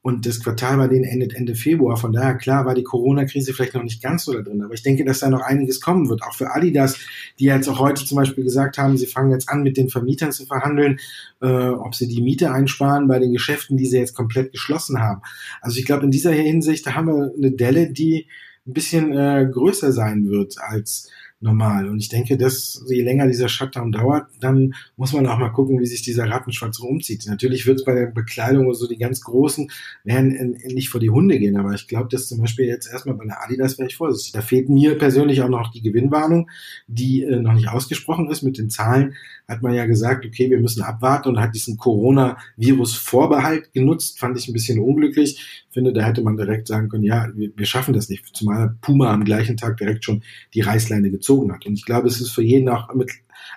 und 0.00 0.26
das 0.26 0.40
Quartal 0.40 0.76
bei 0.76 0.86
denen 0.86 1.04
endet 1.04 1.34
Ende 1.34 1.54
Februar. 1.54 1.96
Von 1.96 2.12
daher, 2.12 2.36
klar, 2.36 2.64
war 2.64 2.74
die 2.74 2.84
Corona-Krise 2.84 3.52
vielleicht 3.52 3.74
noch 3.74 3.82
nicht 3.82 4.00
ganz 4.00 4.24
so 4.24 4.32
da 4.32 4.42
drin. 4.42 4.62
Aber 4.62 4.72
ich 4.72 4.82
denke, 4.82 5.04
dass 5.04 5.18
da 5.18 5.28
noch 5.28 5.42
einiges 5.42 5.80
kommen 5.80 6.08
wird. 6.08 6.22
Auch 6.22 6.34
für 6.34 6.54
Adidas, 6.54 6.96
die 7.38 7.46
jetzt 7.46 7.68
auch 7.68 7.80
heute 7.80 8.04
zum 8.04 8.16
Beispiel 8.16 8.44
gesagt 8.44 8.78
haben, 8.78 8.96
sie 8.96 9.06
fangen 9.06 9.32
jetzt 9.32 9.48
an, 9.48 9.62
mit 9.62 9.76
den 9.76 9.88
Vermietern 9.88 10.30
zu 10.30 10.46
verhandeln, 10.46 10.98
äh, 11.42 11.68
ob 11.68 11.94
sie 11.94 12.06
die 12.06 12.22
Miete 12.22 12.52
einsparen 12.52 13.08
bei 13.08 13.18
den 13.18 13.32
Geschäften, 13.32 13.76
die 13.76 13.86
sie 13.86 13.98
jetzt 13.98 14.14
komplett 14.14 14.52
geschlossen 14.52 15.00
haben. 15.00 15.20
Also 15.60 15.78
ich 15.78 15.84
glaube, 15.84 16.04
in 16.04 16.10
dieser 16.10 16.32
Hinsicht, 16.32 16.86
da 16.86 16.94
haben 16.94 17.08
wir 17.08 17.32
eine 17.36 17.50
Delle, 17.50 17.92
die 17.92 18.28
ein 18.68 18.74
bisschen 18.74 19.12
äh, 19.12 19.48
größer 19.50 19.92
sein 19.92 20.28
wird 20.28 20.60
als 20.60 21.10
normal. 21.40 21.88
Und 21.88 22.00
ich 22.00 22.08
denke, 22.08 22.36
dass 22.36 22.84
je 22.88 23.02
länger 23.02 23.26
dieser 23.28 23.48
Shutdown 23.48 23.92
dauert, 23.92 24.26
dann 24.40 24.74
muss 24.96 25.12
man 25.12 25.26
auch 25.26 25.38
mal 25.38 25.50
gucken, 25.50 25.78
wie 25.78 25.86
sich 25.86 26.02
dieser 26.02 26.28
Rattenschwanz 26.28 26.80
rumzieht. 26.80 27.26
Natürlich 27.26 27.66
wird 27.66 27.78
es 27.78 27.84
bei 27.84 27.94
der 27.94 28.06
Bekleidung 28.06 28.66
oder 28.66 28.74
so 28.74 28.88
die 28.88 28.98
ganz 28.98 29.20
Großen 29.20 29.70
werden 30.02 30.32
in, 30.34 30.54
in 30.54 30.74
nicht 30.74 30.88
vor 30.88 31.00
die 31.00 31.10
Hunde 31.10 31.38
gehen, 31.38 31.56
aber 31.56 31.74
ich 31.74 31.86
glaube, 31.86 32.08
dass 32.10 32.28
zum 32.28 32.40
Beispiel 32.40 32.66
jetzt 32.66 32.90
erstmal 32.90 33.14
bei 33.14 33.24
der 33.24 33.42
Adidas 33.44 33.78
wäre 33.78 33.88
ich 33.88 33.96
vorsichtig. 33.96 34.32
Da 34.32 34.40
fehlt 34.40 34.68
mir 34.68 34.98
persönlich 34.98 35.40
auch 35.42 35.48
noch 35.48 35.70
die 35.70 35.82
Gewinnwarnung, 35.82 36.50
die 36.88 37.22
äh, 37.22 37.40
noch 37.40 37.52
nicht 37.52 37.68
ausgesprochen 37.68 38.28
ist. 38.30 38.42
Mit 38.42 38.58
den 38.58 38.68
Zahlen 38.68 39.14
hat 39.46 39.62
man 39.62 39.74
ja 39.74 39.86
gesagt, 39.86 40.26
okay, 40.26 40.50
wir 40.50 40.58
müssen 40.58 40.82
abwarten 40.82 41.28
und 41.28 41.40
hat 41.40 41.54
diesen 41.54 41.76
Corona-Virus-Vorbehalt 41.76 43.72
genutzt. 43.72 44.18
Fand 44.18 44.36
ich 44.36 44.48
ein 44.48 44.52
bisschen 44.52 44.80
unglücklich. 44.80 45.64
Finde, 45.70 45.92
da 45.92 46.02
hätte 46.02 46.22
man 46.22 46.36
direkt 46.36 46.66
sagen 46.66 46.88
können, 46.88 47.04
ja, 47.04 47.28
wir, 47.34 47.50
wir 47.54 47.66
schaffen 47.66 47.94
das 47.94 48.08
nicht. 48.08 48.26
Zumal 48.34 48.74
Puma 48.80 49.12
am 49.12 49.24
gleichen 49.24 49.56
Tag 49.56 49.76
direkt 49.76 50.04
schon 50.04 50.22
die 50.54 50.60
Reißleine 50.62 51.10
gezogen 51.10 51.27
gezogen 51.28 51.52
hat. 51.52 51.66
Und 51.66 51.74
ich 51.74 51.84
glaube, 51.84 52.08
es 52.08 52.20
ist 52.20 52.30
für 52.30 52.42
jeden 52.42 52.68
auch 52.68 52.92
mit 52.94 53.10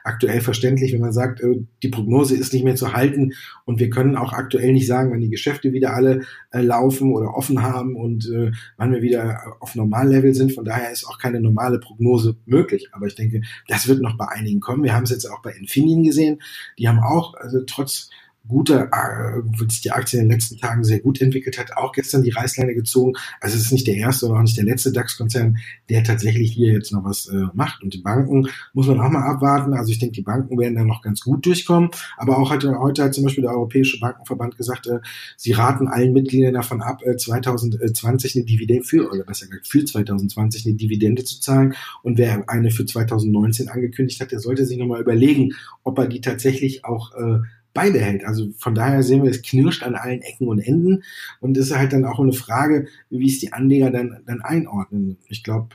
aktuell 0.03 0.41
verständlich, 0.41 0.93
wenn 0.93 1.01
man 1.01 1.13
sagt, 1.13 1.41
äh, 1.41 1.63
die 1.84 1.89
Prognose 1.89 2.36
ist 2.36 2.53
nicht 2.53 2.63
mehr 2.63 2.75
zu 2.75 2.93
halten 2.93 3.34
und 3.65 3.79
wir 3.79 3.89
können 3.89 4.15
auch 4.15 4.34
aktuell 4.34 4.73
nicht 4.73 4.88
sagen, 4.88 5.12
wann 5.12 5.21
die 5.21 5.29
Geschäfte 5.29 5.73
wieder 5.73 5.93
alle 5.93 6.21
äh, 6.51 6.62
laufen 6.62 7.13
oder 7.13 7.36
offen 7.36 7.62
haben 7.62 7.95
und 7.95 8.29
äh, 8.29 8.51
wann 8.77 8.91
wir 8.91 9.01
wieder 9.01 9.39
auf 9.60 9.75
Normallevel 9.75 10.34
sind. 10.34 10.53
Von 10.53 10.65
daher 10.65 10.91
ist 10.91 11.05
auch 11.05 11.17
keine 11.17 11.39
normale 11.39 11.79
Prognose 11.79 12.36
möglich. 12.45 12.89
Aber 12.91 13.07
ich 13.07 13.15
denke, 13.15 13.41
das 13.67 13.88
wird 13.88 14.01
noch 14.01 14.17
bei 14.17 14.27
einigen 14.27 14.60
kommen. 14.60 14.84
Wir 14.84 14.93
haben 14.93 15.03
es 15.03 15.12
jetzt 15.12 15.25
auch 15.25 15.41
bei 15.41 15.51
Infineon 15.51 16.03
gesehen. 16.03 16.41
Die 16.77 16.88
haben 16.88 16.99
auch, 16.99 17.34
also 17.36 17.62
trotz 17.65 18.10
gute, 18.47 18.89
äh, 18.91 19.41
wo 19.43 19.69
sich 19.69 19.82
die 19.82 19.91
Aktie 19.91 20.19
in 20.19 20.25
den 20.25 20.32
letzten 20.32 20.58
Tagen 20.58 20.84
sehr 20.84 20.99
gut 20.99 21.21
entwickelt 21.21 21.60
hat, 21.60 21.77
auch 21.77 21.91
gestern 21.91 22.23
die 22.23 22.32
Reißleine 22.32 22.73
gezogen. 22.73 23.13
Also 23.39 23.56
es 23.56 23.65
ist 23.65 23.71
nicht 23.71 23.88
der 23.88 23.95
erste 23.95 24.25
und 24.25 24.38
auch 24.38 24.41
nicht 24.41 24.58
der 24.58 24.63
letzte 24.63 24.91
DAX-Konzern, 24.91 25.58
der 25.89 26.04
tatsächlich 26.04 26.51
hier 26.51 26.73
jetzt 26.73 26.91
noch 26.91 27.04
was 27.04 27.27
äh, 27.27 27.45
macht. 27.54 27.84
Und 27.84 27.93
die 27.93 28.01
Banken 28.01 28.47
muss 28.73 28.88
man 28.88 28.99
auch 28.99 29.10
mal 29.10 29.23
abwarten. 29.23 29.73
Also 29.73 29.91
ich 29.91 29.99
denke, 29.99 30.13
die 30.13 30.23
Banken 30.23 30.58
werden 30.58 30.75
da 30.75 30.84
noch 30.84 31.01
ganz 31.01 31.21
gut 31.21 31.45
durchkommen. 31.45 31.91
Aber 32.17 32.38
auch 32.38 32.49
heute, 32.49 32.80
heute 32.80 33.04
hat 33.04 33.13
zum 33.13 33.23
Beispiel 33.23 33.43
der 33.43 33.51
Europäische 33.51 33.99
Bankenverband 33.99 34.58
gesagt, 34.58 34.88
äh, 34.88 34.99
sie 35.38 35.51
raten 35.51 35.88
allen 35.88 36.13
Mitgliedern 36.13 36.54
davon 36.54 36.82
ab, 36.82 37.01
äh, 37.04 37.15
2020 37.15 38.36
eine 38.36 38.45
Dividende 38.45 38.84
für, 38.84 39.10
oder 39.12 39.23
besser 39.23 39.47
gesagt, 39.47 39.67
für 39.67 39.86
2020 39.86 40.65
eine 40.65 40.75
Dividende 40.75 41.23
zu 41.23 41.39
zahlen. 41.39 41.75
Und 42.01 42.17
wer 42.17 42.49
eine 42.49 42.71
für 42.71 42.86
2019 42.86 43.69
angekündigt 43.69 44.19
hat, 44.19 44.32
der 44.32 44.39
sollte 44.39 44.65
sich 44.65 44.77
nochmal 44.77 45.01
überlegen, 45.01 45.51
ob 45.84 45.99
er 45.99 46.08
die 46.08 46.21
tatsächlich 46.21 46.86
auch 46.86 47.13
äh, 47.15 47.39
beibehält. 47.73 48.25
Also 48.25 48.49
von 48.57 48.75
daher 48.75 49.03
sehen 49.03 49.23
wir, 49.23 49.31
es 49.31 49.41
knirscht 49.41 49.84
an 49.84 49.95
allen 49.95 50.21
Ecken 50.21 50.47
und 50.47 50.60
Enden 50.60 51.03
und 51.39 51.57
es 51.57 51.67
ist 51.67 51.77
halt 51.77 51.93
dann 51.93 52.05
auch 52.05 52.19
eine 52.19 52.34
Frage, 52.34 52.88
wie 53.10 53.27
es 53.27 53.39
die 53.39 53.53
Anleger 53.53 53.91
dann, 53.91 54.21
dann 54.25 54.41
einordnen. 54.41 55.17
Ich 55.27 55.43
glaube, 55.43 55.69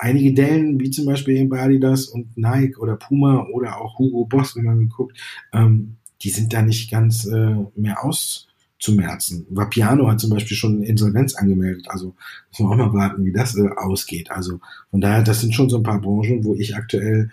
einige 0.00 0.32
Dellen, 0.32 0.80
wie 0.80 0.90
zum 0.90 1.06
Beispiel 1.06 1.36
eben 1.36 1.48
bei 1.48 1.60
Adidas 1.60 2.06
und 2.06 2.36
Nike 2.36 2.78
oder 2.78 2.96
Puma 2.96 3.46
oder 3.52 3.80
auch 3.80 3.98
Hugo 3.98 4.24
Boss, 4.24 4.56
wenn 4.56 4.64
man 4.64 4.88
guckt, 4.88 5.16
ähm, 5.52 5.96
die 6.22 6.30
sind 6.30 6.52
da 6.52 6.62
nicht 6.62 6.90
ganz 6.90 7.26
äh, 7.26 7.56
mehr 7.76 8.04
auszumerzen. 8.04 9.46
Vapiano 9.50 10.08
hat 10.08 10.20
zum 10.20 10.30
Beispiel 10.30 10.56
schon 10.56 10.82
Insolvenz 10.82 11.34
angemeldet, 11.34 11.86
also 11.88 12.14
muss 12.50 12.60
man 12.60 12.72
auch 12.72 12.86
mal 12.86 12.92
warten, 12.92 13.24
wie 13.24 13.32
das 13.32 13.56
äh, 13.56 13.68
ausgeht. 13.76 14.30
Also 14.30 14.60
von 14.90 15.00
daher, 15.00 15.22
das 15.22 15.40
sind 15.40 15.54
schon 15.54 15.70
so 15.70 15.78
ein 15.78 15.82
paar 15.82 16.00
Branchen, 16.00 16.44
wo 16.44 16.54
ich 16.54 16.76
aktuell 16.76 17.30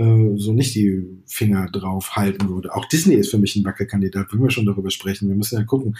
äh, 0.00 0.38
so 0.38 0.54
nicht 0.54 0.74
die 0.74 1.02
Finger 1.26 1.68
drauf 1.70 2.16
halten 2.16 2.48
würde. 2.48 2.74
Auch 2.74 2.86
Disney 2.86 3.16
ist 3.16 3.30
für 3.30 3.38
mich 3.38 3.54
ein 3.54 3.64
Wackelkandidat, 3.64 4.32
wenn 4.32 4.42
wir 4.42 4.50
schon 4.50 4.64
darüber 4.64 4.90
sprechen. 4.90 5.28
Wir 5.28 5.36
müssen 5.36 5.58
ja 5.58 5.64
gucken. 5.64 5.96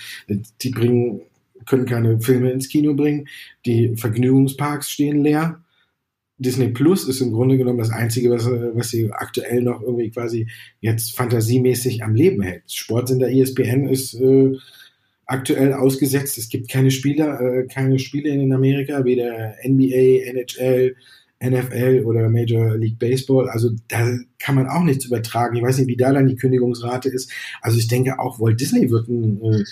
Die 0.63 0.71
bringen, 0.71 1.21
können 1.67 1.85
keine 1.85 2.19
Filme 2.21 2.51
ins 2.51 2.69
Kino 2.69 2.95
bringen. 2.95 3.29
Die 3.67 3.97
Vergnügungsparks 3.97 4.91
stehen 4.91 5.23
leer. 5.23 5.63
Disney 6.39 6.69
Plus 6.69 7.07
ist 7.07 7.21
im 7.21 7.33
Grunde 7.33 7.59
genommen 7.59 7.79
das 7.79 7.91
Einzige, 7.91 8.31
was, 8.31 8.47
was 8.47 8.89
sie 8.89 9.13
aktuell 9.13 9.61
noch 9.61 9.83
irgendwie 9.83 10.11
quasi 10.11 10.49
jetzt 10.81 11.15
fantasiemäßig 11.15 12.03
am 12.03 12.15
Leben 12.15 12.41
hält. 12.41 12.63
Sportsender 12.73 13.31
ESPN 13.31 13.87
ist 13.87 14.15
äh, 14.15 14.57
aktuell 15.27 15.75
ausgesetzt. 15.75 16.39
Es 16.39 16.49
gibt 16.49 16.71
keine 16.71 16.91
Spieler, 16.91 17.39
äh, 17.39 17.67
keine 17.67 17.99
Spiele 17.99 18.31
in 18.31 18.55
Amerika, 18.55 19.05
weder 19.05 19.57
NBA, 19.63 20.31
NHL, 20.31 20.97
NFL 21.43 22.03
oder 22.05 22.29
Major 22.29 22.77
League 22.77 22.99
Baseball. 22.99 23.49
Also 23.49 23.71
da 23.89 24.07
kann 24.39 24.55
man 24.55 24.69
auch 24.69 24.83
nichts 24.83 25.07
übertragen. 25.07 25.57
Ich 25.57 25.63
weiß 25.63 25.79
nicht, 25.79 25.89
wie 25.89 25.97
da 25.97 26.13
dann 26.13 26.29
die 26.29 26.37
Kündigungsrate 26.37 27.09
ist. 27.09 27.33
Also 27.63 27.79
ich 27.79 27.89
denke 27.89 28.19
auch 28.19 28.41
Walt 28.41 28.61
Disney 28.61 28.91
wird 28.91 29.09
ein 29.09 29.43
äh, 29.43 29.65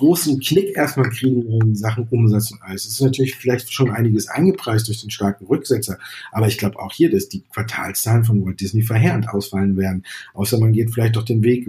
großen 0.00 0.40
Knick 0.40 0.74
erstmal 0.76 1.10
kriegen 1.10 1.42
in 1.42 1.76
Sachen 1.76 2.08
Umsatz 2.08 2.50
und 2.50 2.62
alles. 2.62 2.86
Es 2.86 2.92
ist 2.92 3.02
natürlich 3.02 3.36
vielleicht 3.36 3.70
schon 3.70 3.90
einiges 3.90 4.28
eingepreist 4.28 4.88
durch 4.88 5.02
den 5.02 5.10
starken 5.10 5.44
Rücksetzer, 5.44 5.98
aber 6.32 6.48
ich 6.48 6.56
glaube 6.56 6.78
auch 6.78 6.92
hier, 6.92 7.10
dass 7.10 7.28
die 7.28 7.42
Quartalszahlen 7.52 8.24
von 8.24 8.42
Walt 8.44 8.60
Disney 8.60 8.82
verheerend 8.82 9.28
ausfallen 9.28 9.76
werden. 9.76 10.04
Außer 10.32 10.58
man 10.58 10.72
geht 10.72 10.90
vielleicht 10.90 11.16
doch 11.16 11.24
den 11.24 11.44
Weg 11.44 11.68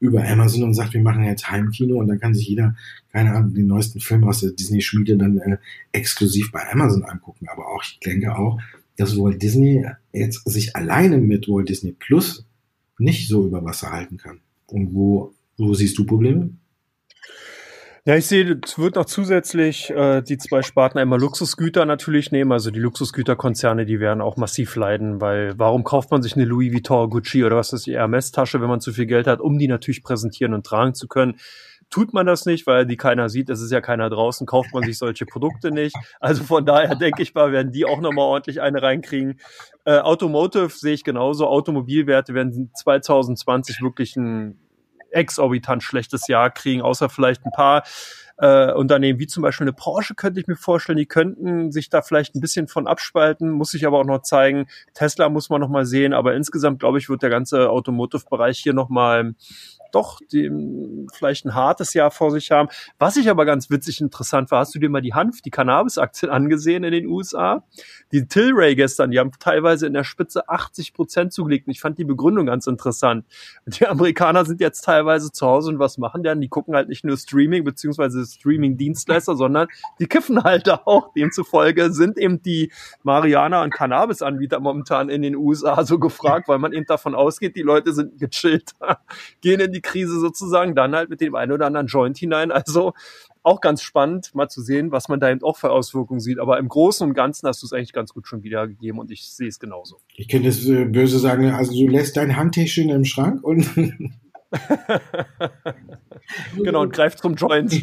über 0.00 0.26
Amazon 0.26 0.62
und 0.62 0.74
sagt, 0.74 0.94
wir 0.94 1.02
machen 1.02 1.22
jetzt 1.22 1.50
Heimkino 1.50 1.98
und 1.98 2.08
dann 2.08 2.18
kann 2.18 2.34
sich 2.34 2.48
jeder, 2.48 2.74
keine 3.12 3.32
Ahnung, 3.32 3.52
den 3.52 3.66
neuesten 3.66 4.00
Film 4.00 4.24
aus 4.24 4.40
der 4.40 4.52
Disney-Schmiede 4.52 5.18
dann 5.18 5.36
äh, 5.38 5.58
exklusiv 5.92 6.50
bei 6.52 6.66
Amazon 6.72 7.04
angucken. 7.04 7.46
Aber 7.52 7.68
auch, 7.68 7.82
ich 7.82 8.00
denke 8.00 8.34
auch, 8.34 8.58
dass 8.96 9.18
Walt 9.18 9.42
Disney 9.42 9.84
jetzt 10.14 10.48
sich 10.48 10.74
alleine 10.76 11.18
mit 11.18 11.46
Walt 11.46 11.68
Disney 11.68 11.92
Plus 11.92 12.46
nicht 12.98 13.28
so 13.28 13.46
über 13.46 13.62
Wasser 13.62 13.92
halten 13.92 14.16
kann. 14.16 14.40
Und 14.66 14.94
wo, 14.94 15.34
wo 15.58 15.74
siehst 15.74 15.98
du 15.98 16.06
Probleme? 16.06 16.50
Ja, 18.06 18.16
ich 18.16 18.26
sehe, 18.26 18.58
es 18.64 18.78
wird 18.78 18.94
noch 18.94 19.04
zusätzlich 19.04 19.90
äh, 19.90 20.22
die 20.22 20.38
zwei 20.38 20.62
Sparten 20.62 20.98
einmal 20.98 21.20
Luxusgüter 21.20 21.84
natürlich 21.84 22.32
nehmen. 22.32 22.50
Also 22.50 22.70
die 22.70 22.80
Luxusgüterkonzerne, 22.80 23.84
die 23.84 24.00
werden 24.00 24.22
auch 24.22 24.38
massiv 24.38 24.74
leiden, 24.74 25.20
weil 25.20 25.52
warum 25.58 25.84
kauft 25.84 26.10
man 26.10 26.22
sich 26.22 26.34
eine 26.34 26.46
Louis 26.46 26.72
Vuitton, 26.72 27.10
Gucci 27.10 27.44
oder 27.44 27.56
was 27.56 27.74
ist 27.74 27.84
die 27.84 27.96
Hermes-Tasche, 27.96 28.62
wenn 28.62 28.70
man 28.70 28.80
zu 28.80 28.94
viel 28.94 29.04
Geld 29.04 29.26
hat, 29.26 29.40
um 29.40 29.58
die 29.58 29.68
natürlich 29.68 30.02
präsentieren 30.02 30.54
und 30.54 30.64
tragen 30.64 30.94
zu 30.94 31.08
können? 31.08 31.36
Tut 31.90 32.14
man 32.14 32.24
das 32.24 32.46
nicht, 32.46 32.66
weil 32.66 32.86
die 32.86 32.96
keiner 32.96 33.28
sieht, 33.28 33.50
es 33.50 33.60
ist 33.60 33.72
ja 33.72 33.82
keiner 33.82 34.08
draußen, 34.08 34.46
kauft 34.46 34.72
man 34.72 34.84
sich 34.84 34.96
solche 34.96 35.26
Produkte 35.26 35.70
nicht. 35.70 35.94
Also 36.20 36.44
von 36.44 36.64
daher 36.64 36.94
denke 36.94 37.22
ich 37.22 37.34
mal, 37.34 37.52
werden 37.52 37.70
die 37.70 37.84
auch 37.84 38.00
nochmal 38.00 38.24
ordentlich 38.24 38.62
eine 38.62 38.80
reinkriegen. 38.80 39.40
Äh, 39.84 39.98
Automotive 39.98 40.70
sehe 40.70 40.94
ich 40.94 41.04
genauso. 41.04 41.48
Automobilwerte 41.48 42.32
werden 42.32 42.70
2020 42.74 43.82
wirklich 43.82 44.16
ein 44.16 44.58
exorbitant 45.10 45.82
schlechtes 45.82 46.26
Jahr 46.28 46.50
kriegen, 46.50 46.82
außer 46.82 47.08
vielleicht 47.08 47.44
ein 47.44 47.52
paar 47.52 47.82
äh, 48.40 48.72
Unternehmen 48.72 49.18
wie 49.18 49.26
zum 49.26 49.42
Beispiel 49.42 49.64
eine 49.64 49.74
Porsche 49.74 50.14
könnte 50.14 50.40
ich 50.40 50.46
mir 50.46 50.56
vorstellen, 50.56 50.98
die 50.98 51.06
könnten 51.06 51.72
sich 51.72 51.90
da 51.90 52.00
vielleicht 52.00 52.34
ein 52.34 52.40
bisschen 52.40 52.68
von 52.68 52.86
abspalten, 52.86 53.50
muss 53.50 53.70
sich 53.70 53.86
aber 53.86 53.98
auch 53.98 54.04
noch 54.04 54.22
zeigen. 54.22 54.66
Tesla 54.94 55.28
muss 55.28 55.50
man 55.50 55.60
noch 55.60 55.68
mal 55.68 55.84
sehen, 55.84 56.14
aber 56.14 56.34
insgesamt 56.34 56.80
glaube 56.80 56.98
ich 56.98 57.08
wird 57.08 57.22
der 57.22 57.30
ganze 57.30 57.70
Automotive-Bereich 57.70 58.58
hier 58.58 58.72
noch 58.72 58.88
mal 58.88 59.34
doch 59.94 60.20
die, 60.32 60.50
vielleicht 61.12 61.44
ein 61.44 61.54
hartes 61.54 61.94
Jahr 61.94 62.10
vor 62.10 62.30
sich 62.30 62.50
haben. 62.50 62.68
Was 62.98 63.16
ich 63.16 63.28
aber 63.30 63.44
ganz 63.44 63.70
witzig 63.70 64.00
interessant 64.00 64.50
war, 64.50 64.60
hast 64.60 64.74
du 64.74 64.78
dir 64.78 64.88
mal 64.88 65.00
die 65.00 65.14
Hanf, 65.14 65.42
die 65.42 65.50
Cannabis-Aktien 65.50 66.30
angesehen 66.30 66.84
in 66.84 66.92
den 66.92 67.06
USA? 67.06 67.64
Die 68.12 68.26
Tilray 68.26 68.74
gestern, 68.74 69.10
die 69.10 69.18
haben 69.18 69.30
teilweise 69.38 69.86
in 69.86 69.92
der 69.92 70.04
Spitze 70.04 70.48
80 70.48 70.94
Prozent 70.94 71.32
zugelegt. 71.32 71.66
Und 71.66 71.72
ich 71.72 71.80
fand 71.80 71.98
die 71.98 72.04
Begründung 72.04 72.46
ganz 72.46 72.66
interessant. 72.66 73.24
Die 73.66 73.86
Amerikaner 73.86 74.44
sind 74.44 74.60
jetzt 74.60 74.82
teilweise 74.82 75.32
zu 75.32 75.46
Hause 75.46 75.70
und 75.70 75.78
was 75.78 75.98
machen 75.98 76.22
die? 76.22 76.30
Die 76.40 76.48
gucken 76.48 76.74
halt 76.74 76.88
nicht 76.88 77.04
nur 77.04 77.16
Streaming 77.16 77.64
beziehungsweise 77.64 78.24
Streaming-Dienstleister, 78.24 79.36
sondern 79.36 79.68
die 79.98 80.06
kiffen 80.06 80.42
halt 80.42 80.68
auch. 80.70 81.12
Demzufolge 81.14 81.92
sind 81.92 82.18
eben 82.18 82.42
die 82.42 82.72
Mariana- 83.02 83.62
und 83.62 83.72
Cannabis-Anbieter 83.72 84.60
momentan 84.60 85.08
in 85.08 85.22
den 85.22 85.36
USA 85.36 85.84
so 85.84 85.98
gefragt, 85.98 86.48
weil 86.48 86.58
man 86.58 86.72
eben 86.72 86.86
davon 86.86 87.14
ausgeht, 87.14 87.56
die 87.56 87.62
Leute 87.62 87.92
sind 87.92 88.18
gechillt, 88.18 88.72
gehen 89.40 89.60
in 89.60 89.72
die 89.72 89.79
Krise 89.80 90.20
sozusagen, 90.20 90.74
dann 90.74 90.94
halt 90.94 91.10
mit 91.10 91.20
dem 91.20 91.34
einen 91.34 91.52
oder 91.52 91.66
anderen 91.66 91.86
Joint 91.86 92.18
hinein. 92.18 92.52
Also 92.52 92.92
auch 93.42 93.60
ganz 93.60 93.82
spannend, 93.82 94.34
mal 94.34 94.48
zu 94.48 94.62
sehen, 94.62 94.92
was 94.92 95.08
man 95.08 95.20
da 95.20 95.30
eben 95.30 95.42
auch 95.42 95.56
für 95.56 95.70
Auswirkungen 95.70 96.20
sieht. 96.20 96.38
Aber 96.38 96.58
im 96.58 96.68
Großen 96.68 97.08
und 97.08 97.14
Ganzen 97.14 97.48
hast 97.48 97.62
du 97.62 97.66
es 97.66 97.72
eigentlich 97.72 97.92
ganz 97.92 98.12
gut 98.12 98.26
schon 98.26 98.42
wiedergegeben 98.42 99.00
und 99.00 99.10
ich 99.10 99.30
sehe 99.30 99.48
es 99.48 99.58
genauso. 99.58 99.96
Ich 100.14 100.28
könnte 100.28 100.48
es 100.48 100.66
äh, 100.66 100.84
böse 100.84 101.18
sagen, 101.18 101.50
also 101.50 101.72
du 101.72 101.88
lässt 101.88 102.16
dein 102.16 102.36
Handtäschchen 102.36 102.90
im 102.90 103.04
Schrank 103.04 103.42
und 103.42 103.68
genau, 106.56 106.82
und 106.82 106.92
greift 106.92 107.20
zum 107.20 107.34
Joint. 107.34 107.72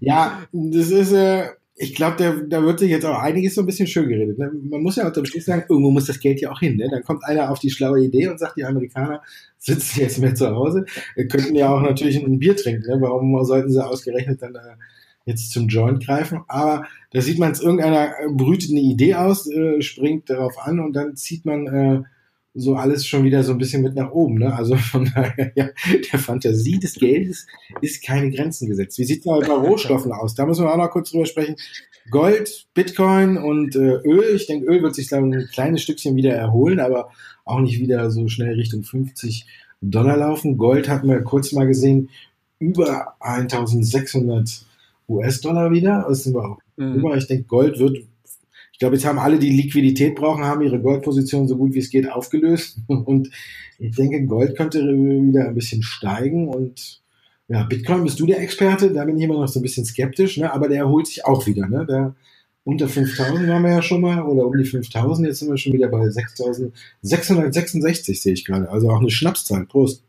ja, 0.00 0.42
das 0.52 0.90
ist, 0.90 1.12
äh, 1.12 1.48
ich 1.82 1.96
glaube, 1.96 2.46
da 2.48 2.62
wird 2.62 2.78
sich 2.78 2.90
jetzt 2.90 3.04
auch 3.04 3.18
einiges 3.18 3.56
so 3.56 3.62
ein 3.62 3.66
bisschen 3.66 3.88
schön 3.88 4.08
geredet. 4.08 4.38
Ne? 4.38 4.52
Man 4.70 4.82
muss 4.82 4.94
ja 4.94 5.04
unterm 5.04 5.24
Strich 5.24 5.44
sagen, 5.44 5.64
irgendwo 5.68 5.90
muss 5.90 6.06
das 6.06 6.20
Geld 6.20 6.40
ja 6.40 6.52
auch 6.52 6.60
hin. 6.60 6.76
Ne? 6.76 6.88
Dann 6.88 7.02
kommt 7.02 7.24
einer 7.24 7.50
auf 7.50 7.58
die 7.58 7.70
schlaue 7.70 8.04
Idee 8.04 8.28
und 8.28 8.38
sagt, 8.38 8.56
die 8.56 8.64
Amerikaner 8.64 9.20
sitzen 9.58 10.00
jetzt 10.00 10.20
mehr 10.20 10.36
zu 10.36 10.48
Hause, 10.54 10.84
könnten 11.28 11.56
ja 11.56 11.74
auch 11.74 11.82
natürlich 11.82 12.22
ein 12.22 12.38
Bier 12.38 12.54
trinken. 12.54 12.88
Ne? 12.88 13.00
Warum 13.00 13.44
sollten 13.44 13.72
sie 13.72 13.84
ausgerechnet 13.84 14.42
dann 14.42 14.54
äh, 14.54 14.76
jetzt 15.24 15.50
zum 15.50 15.66
Joint 15.66 16.06
greifen? 16.06 16.42
Aber 16.46 16.86
da 17.10 17.20
sieht 17.20 17.40
man 17.40 17.50
es, 17.50 17.60
irgendeiner 17.60 18.12
brütet 18.30 18.70
eine 18.70 18.80
Idee 18.80 19.16
aus, 19.16 19.50
äh, 19.50 19.82
springt 19.82 20.30
darauf 20.30 20.58
an 20.58 20.78
und 20.78 20.92
dann 20.92 21.16
zieht 21.16 21.44
man 21.44 21.66
äh, 21.66 22.02
so 22.54 22.74
alles 22.74 23.06
schon 23.06 23.24
wieder 23.24 23.42
so 23.42 23.52
ein 23.52 23.58
bisschen 23.58 23.82
mit 23.82 23.94
nach 23.94 24.10
oben. 24.10 24.38
Ne? 24.38 24.54
Also 24.54 24.76
von 24.76 25.10
daher, 25.14 25.52
ja, 25.54 25.68
der 26.12 26.18
Fantasie 26.18 26.78
des 26.78 26.94
Geldes 26.94 27.46
ist 27.80 28.04
keine 28.04 28.30
Grenzen 28.30 28.68
gesetzt. 28.68 28.98
Wie 28.98 29.04
sieht 29.04 29.20
es 29.20 29.24
bei 29.24 29.46
Rohstoffen 29.46 30.12
aus? 30.12 30.34
Da 30.34 30.46
müssen 30.46 30.64
wir 30.64 30.72
auch 30.72 30.76
noch 30.76 30.90
kurz 30.90 31.10
drüber 31.10 31.26
sprechen. 31.26 31.56
Gold, 32.10 32.66
Bitcoin 32.74 33.38
und 33.38 33.76
äh, 33.76 34.00
Öl. 34.04 34.34
Ich 34.34 34.46
denke, 34.46 34.66
Öl 34.66 34.82
wird 34.82 34.94
sich 34.94 35.08
dann 35.08 35.32
ein 35.32 35.48
kleines 35.52 35.82
Stückchen 35.82 36.16
wieder 36.16 36.32
erholen, 36.32 36.80
aber 36.80 37.10
auch 37.44 37.60
nicht 37.60 37.78
wieder 37.78 38.10
so 38.10 38.28
schnell 38.28 38.54
Richtung 38.54 38.82
50 38.82 39.46
Dollar 39.80 40.16
laufen. 40.16 40.58
Gold 40.58 40.88
hatten 40.88 41.08
wir 41.08 41.20
kurz 41.22 41.52
mal 41.52 41.66
gesehen, 41.66 42.10
über 42.58 43.14
1600 43.20 44.64
US-Dollar 45.08 45.70
wieder. 45.70 46.04
Das 46.08 46.24
sind 46.24 46.34
wir 46.34 46.44
auch 46.44 46.58
mhm. 46.76 46.94
über. 46.94 47.16
Ich 47.16 47.26
denke, 47.26 47.44
Gold 47.44 47.78
wird 47.78 47.98
glaube, 48.78 48.96
jetzt 48.96 49.04
haben 49.04 49.18
alle, 49.18 49.38
die 49.38 49.50
Liquidität 49.50 50.14
brauchen, 50.14 50.44
haben 50.44 50.62
ihre 50.62 50.80
Goldposition 50.80 51.48
so 51.48 51.56
gut 51.56 51.74
wie 51.74 51.78
es 51.78 51.90
geht 51.90 52.10
aufgelöst. 52.10 52.78
Und 52.88 53.30
ich 53.78 53.96
denke, 53.96 54.24
Gold 54.24 54.56
könnte 54.56 54.80
wieder 54.80 55.48
ein 55.48 55.54
bisschen 55.54 55.82
steigen. 55.82 56.48
Und 56.48 57.02
ja, 57.48 57.64
Bitcoin 57.64 58.04
bist 58.04 58.20
du 58.20 58.26
der 58.26 58.40
Experte, 58.40 58.92
da 58.92 59.04
bin 59.04 59.18
ich 59.18 59.24
immer 59.24 59.34
noch 59.34 59.48
so 59.48 59.60
ein 59.60 59.62
bisschen 59.62 59.84
skeptisch, 59.84 60.38
ne? 60.38 60.52
aber 60.52 60.68
der 60.68 60.78
erholt 60.78 61.06
sich 61.06 61.24
auch 61.24 61.46
wieder. 61.46 61.68
Ne? 61.68 61.86
Der, 61.86 62.14
unter 62.64 62.88
5000 62.88 63.48
waren 63.48 63.62
wir 63.62 63.72
ja 63.72 63.82
schon 63.82 64.00
mal 64.00 64.22
oder 64.22 64.46
um 64.46 64.56
die 64.56 64.64
5000, 64.64 65.26
jetzt 65.26 65.40
sind 65.40 65.50
wir 65.50 65.58
schon 65.58 65.72
wieder 65.72 65.88
bei 65.88 66.08
6666 66.08 68.22
sehe 68.22 68.34
ich 68.34 68.44
gerade. 68.44 68.70
Also 68.70 68.88
auch 68.88 69.00
eine 69.00 69.10
Schnapszahl. 69.10 69.66
Prost. 69.66 70.04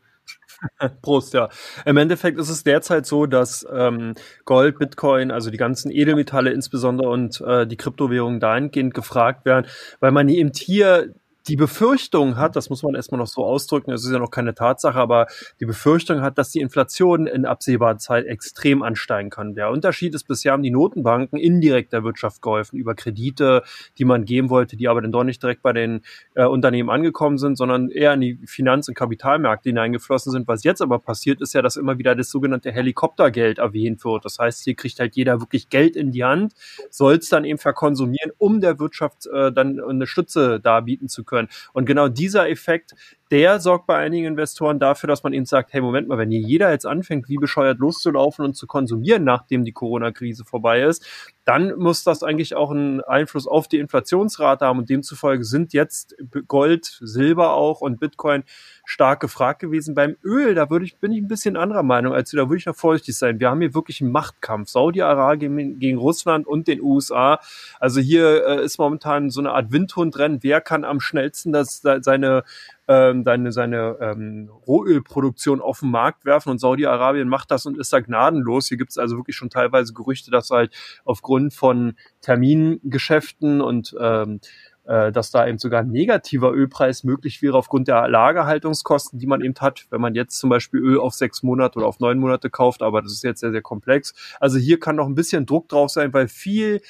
Prost, 1.02 1.34
ja. 1.34 1.48
Im 1.84 1.96
Endeffekt 1.96 2.38
ist 2.38 2.48
es 2.48 2.64
derzeit 2.64 3.06
so, 3.06 3.26
dass 3.26 3.66
ähm, 3.72 4.14
Gold, 4.44 4.78
Bitcoin, 4.78 5.30
also 5.30 5.50
die 5.50 5.56
ganzen 5.56 5.90
Edelmetalle 5.90 6.50
insbesondere 6.50 7.08
und 7.08 7.40
äh, 7.40 7.66
die 7.66 7.76
Kryptowährungen 7.76 8.40
dahingehend 8.40 8.94
gefragt 8.94 9.44
werden, 9.44 9.66
weil 10.00 10.12
man 10.12 10.28
eben 10.28 10.52
hier 10.54 11.14
die 11.46 11.56
Befürchtung 11.56 12.36
hat, 12.36 12.56
das 12.56 12.70
muss 12.70 12.82
man 12.82 12.94
erstmal 12.94 13.18
noch 13.18 13.26
so 13.26 13.44
ausdrücken, 13.44 13.92
es 13.92 14.04
ist 14.04 14.12
ja 14.12 14.18
noch 14.18 14.30
keine 14.30 14.54
Tatsache, 14.54 14.98
aber 14.98 15.26
die 15.60 15.66
Befürchtung 15.66 16.22
hat, 16.22 16.38
dass 16.38 16.50
die 16.50 16.60
Inflation 16.60 17.26
in 17.26 17.44
absehbarer 17.44 17.98
Zeit 17.98 18.24
extrem 18.24 18.82
ansteigen 18.82 19.28
kann. 19.28 19.54
Der 19.54 19.70
Unterschied 19.70 20.14
ist, 20.14 20.24
bisher 20.24 20.52
haben 20.52 20.62
die 20.62 20.70
Notenbanken 20.70 21.38
indirekt 21.38 21.92
der 21.92 22.02
Wirtschaft 22.02 22.40
geholfen 22.40 22.78
über 22.78 22.94
Kredite, 22.94 23.62
die 23.98 24.06
man 24.06 24.24
geben 24.24 24.48
wollte, 24.48 24.76
die 24.76 24.88
aber 24.88 25.02
dann 25.02 25.12
doch 25.12 25.24
nicht 25.24 25.42
direkt 25.42 25.62
bei 25.62 25.74
den 25.74 26.00
äh, 26.34 26.46
Unternehmen 26.46 26.88
angekommen 26.88 27.36
sind, 27.36 27.56
sondern 27.56 27.90
eher 27.90 28.14
in 28.14 28.22
die 28.22 28.38
Finanz- 28.46 28.88
und 28.88 28.94
Kapitalmärkte 28.94 29.68
hineingeflossen 29.68 30.32
sind. 30.32 30.48
Was 30.48 30.64
jetzt 30.64 30.80
aber 30.80 30.98
passiert, 30.98 31.42
ist 31.42 31.52
ja, 31.52 31.60
dass 31.60 31.76
immer 31.76 31.98
wieder 31.98 32.14
das 32.14 32.30
sogenannte 32.30 32.72
Helikoptergeld 32.72 33.58
erwähnt 33.58 34.02
wird. 34.04 34.24
Das 34.24 34.38
heißt, 34.38 34.64
hier 34.64 34.76
kriegt 34.76 34.98
halt 34.98 35.14
jeder 35.14 35.40
wirklich 35.40 35.68
Geld 35.68 35.94
in 35.94 36.10
die 36.10 36.24
Hand, 36.24 36.54
soll 36.88 37.16
es 37.16 37.28
dann 37.28 37.44
eben 37.44 37.58
verkonsumieren, 37.58 38.32
um 38.38 38.60
der 38.60 38.78
Wirtschaft 38.78 39.26
äh, 39.26 39.52
dann 39.52 39.78
eine 39.78 40.06
Stütze 40.06 40.58
darbieten 40.58 41.08
zu 41.08 41.22
können 41.22 41.33
können. 41.34 41.48
Und 41.72 41.86
genau 41.86 42.08
dieser 42.08 42.48
Effekt, 42.48 42.94
der 43.34 43.58
sorgt 43.58 43.88
bei 43.88 43.96
einigen 43.96 44.26
Investoren 44.26 44.78
dafür, 44.78 45.08
dass 45.08 45.24
man 45.24 45.32
ihnen 45.32 45.44
sagt, 45.44 45.72
hey, 45.72 45.80
Moment 45.80 46.06
mal, 46.06 46.18
wenn 46.18 46.30
hier 46.30 46.38
jeder 46.38 46.70
jetzt 46.70 46.86
anfängt, 46.86 47.28
wie 47.28 47.36
bescheuert 47.36 47.80
loszulaufen 47.80 48.44
und 48.44 48.54
zu 48.54 48.68
konsumieren, 48.68 49.24
nachdem 49.24 49.64
die 49.64 49.72
Corona-Krise 49.72 50.44
vorbei 50.44 50.82
ist, 50.82 51.04
dann 51.44 51.76
muss 51.76 52.04
das 52.04 52.22
eigentlich 52.22 52.54
auch 52.54 52.70
einen 52.70 53.00
Einfluss 53.00 53.48
auf 53.48 53.66
die 53.66 53.80
Inflationsrate 53.80 54.64
haben 54.64 54.78
und 54.78 54.88
demzufolge 54.88 55.42
sind 55.42 55.72
jetzt 55.72 56.14
Gold, 56.46 57.00
Silber 57.00 57.54
auch 57.54 57.80
und 57.80 57.98
Bitcoin 57.98 58.44
stark 58.84 59.18
gefragt 59.18 59.60
gewesen. 59.60 59.96
Beim 59.96 60.16
Öl, 60.22 60.54
da 60.54 60.70
würde 60.70 60.84
ich, 60.84 60.98
bin 60.98 61.10
ich 61.10 61.20
ein 61.20 61.26
bisschen 61.26 61.56
anderer 61.56 61.82
Meinung 61.82 62.14
als 62.14 62.30
du, 62.30 62.36
da 62.36 62.48
würde 62.48 62.58
ich 62.58 62.66
noch 62.66 62.76
vorsichtig 62.76 63.18
sein. 63.18 63.40
Wir 63.40 63.50
haben 63.50 63.60
hier 63.60 63.74
wirklich 63.74 64.00
einen 64.00 64.12
Machtkampf. 64.12 64.68
Saudi-Arabien 64.68 65.80
gegen 65.80 65.98
Russland 65.98 66.46
und 66.46 66.68
den 66.68 66.80
USA. 66.80 67.40
Also 67.80 68.00
hier 68.00 68.46
äh, 68.46 68.64
ist 68.64 68.78
momentan 68.78 69.30
so 69.30 69.40
eine 69.40 69.52
Art 69.52 69.72
Windhundrennen. 69.72 70.38
Wer 70.42 70.60
kann 70.60 70.84
am 70.84 71.00
schnellsten 71.00 71.52
das, 71.52 71.82
seine 71.82 72.44
ähm, 72.88 73.24
seine, 73.24 73.52
seine 73.52 73.96
ähm, 74.00 74.50
Rohölproduktion 74.66 75.60
auf 75.60 75.80
den 75.80 75.90
Markt 75.90 76.24
werfen 76.24 76.50
und 76.50 76.58
Saudi-Arabien 76.58 77.28
macht 77.28 77.50
das 77.50 77.66
und 77.66 77.78
ist 77.78 77.92
da 77.92 78.00
gnadenlos. 78.00 78.68
Hier 78.68 78.76
gibt 78.76 78.90
es 78.90 78.98
also 78.98 79.16
wirklich 79.16 79.36
schon 79.36 79.50
teilweise 79.50 79.92
Gerüchte, 79.94 80.30
dass 80.30 80.50
halt 80.50 80.74
aufgrund 81.04 81.54
von 81.54 81.96
Termingeschäften 82.20 83.60
und 83.60 83.94
ähm, 83.98 84.40
äh, 84.86 85.12
dass 85.12 85.30
da 85.30 85.46
eben 85.46 85.58
sogar 85.58 85.80
ein 85.80 85.90
negativer 85.90 86.52
Ölpreis 86.52 87.04
möglich 87.04 87.40
wäre 87.40 87.56
aufgrund 87.56 87.88
der 87.88 88.06
Lagerhaltungskosten, 88.06 89.18
die 89.18 89.26
man 89.26 89.40
eben 89.40 89.54
hat, 89.60 89.86
wenn 89.88 90.00
man 90.00 90.14
jetzt 90.14 90.38
zum 90.38 90.50
Beispiel 90.50 90.80
Öl 90.80 90.98
auf 90.98 91.14
sechs 91.14 91.42
Monate 91.42 91.78
oder 91.78 91.88
auf 91.88 92.00
neun 92.00 92.18
Monate 92.18 92.50
kauft, 92.50 92.82
aber 92.82 93.00
das 93.00 93.12
ist 93.12 93.24
jetzt 93.24 93.40
sehr, 93.40 93.50
sehr 93.50 93.62
komplex. 93.62 94.12
Also 94.40 94.58
hier 94.58 94.78
kann 94.78 94.96
noch 94.96 95.06
ein 95.06 95.14
bisschen 95.14 95.46
Druck 95.46 95.70
drauf 95.70 95.90
sein, 95.90 96.12
weil 96.12 96.28
viel 96.28 96.82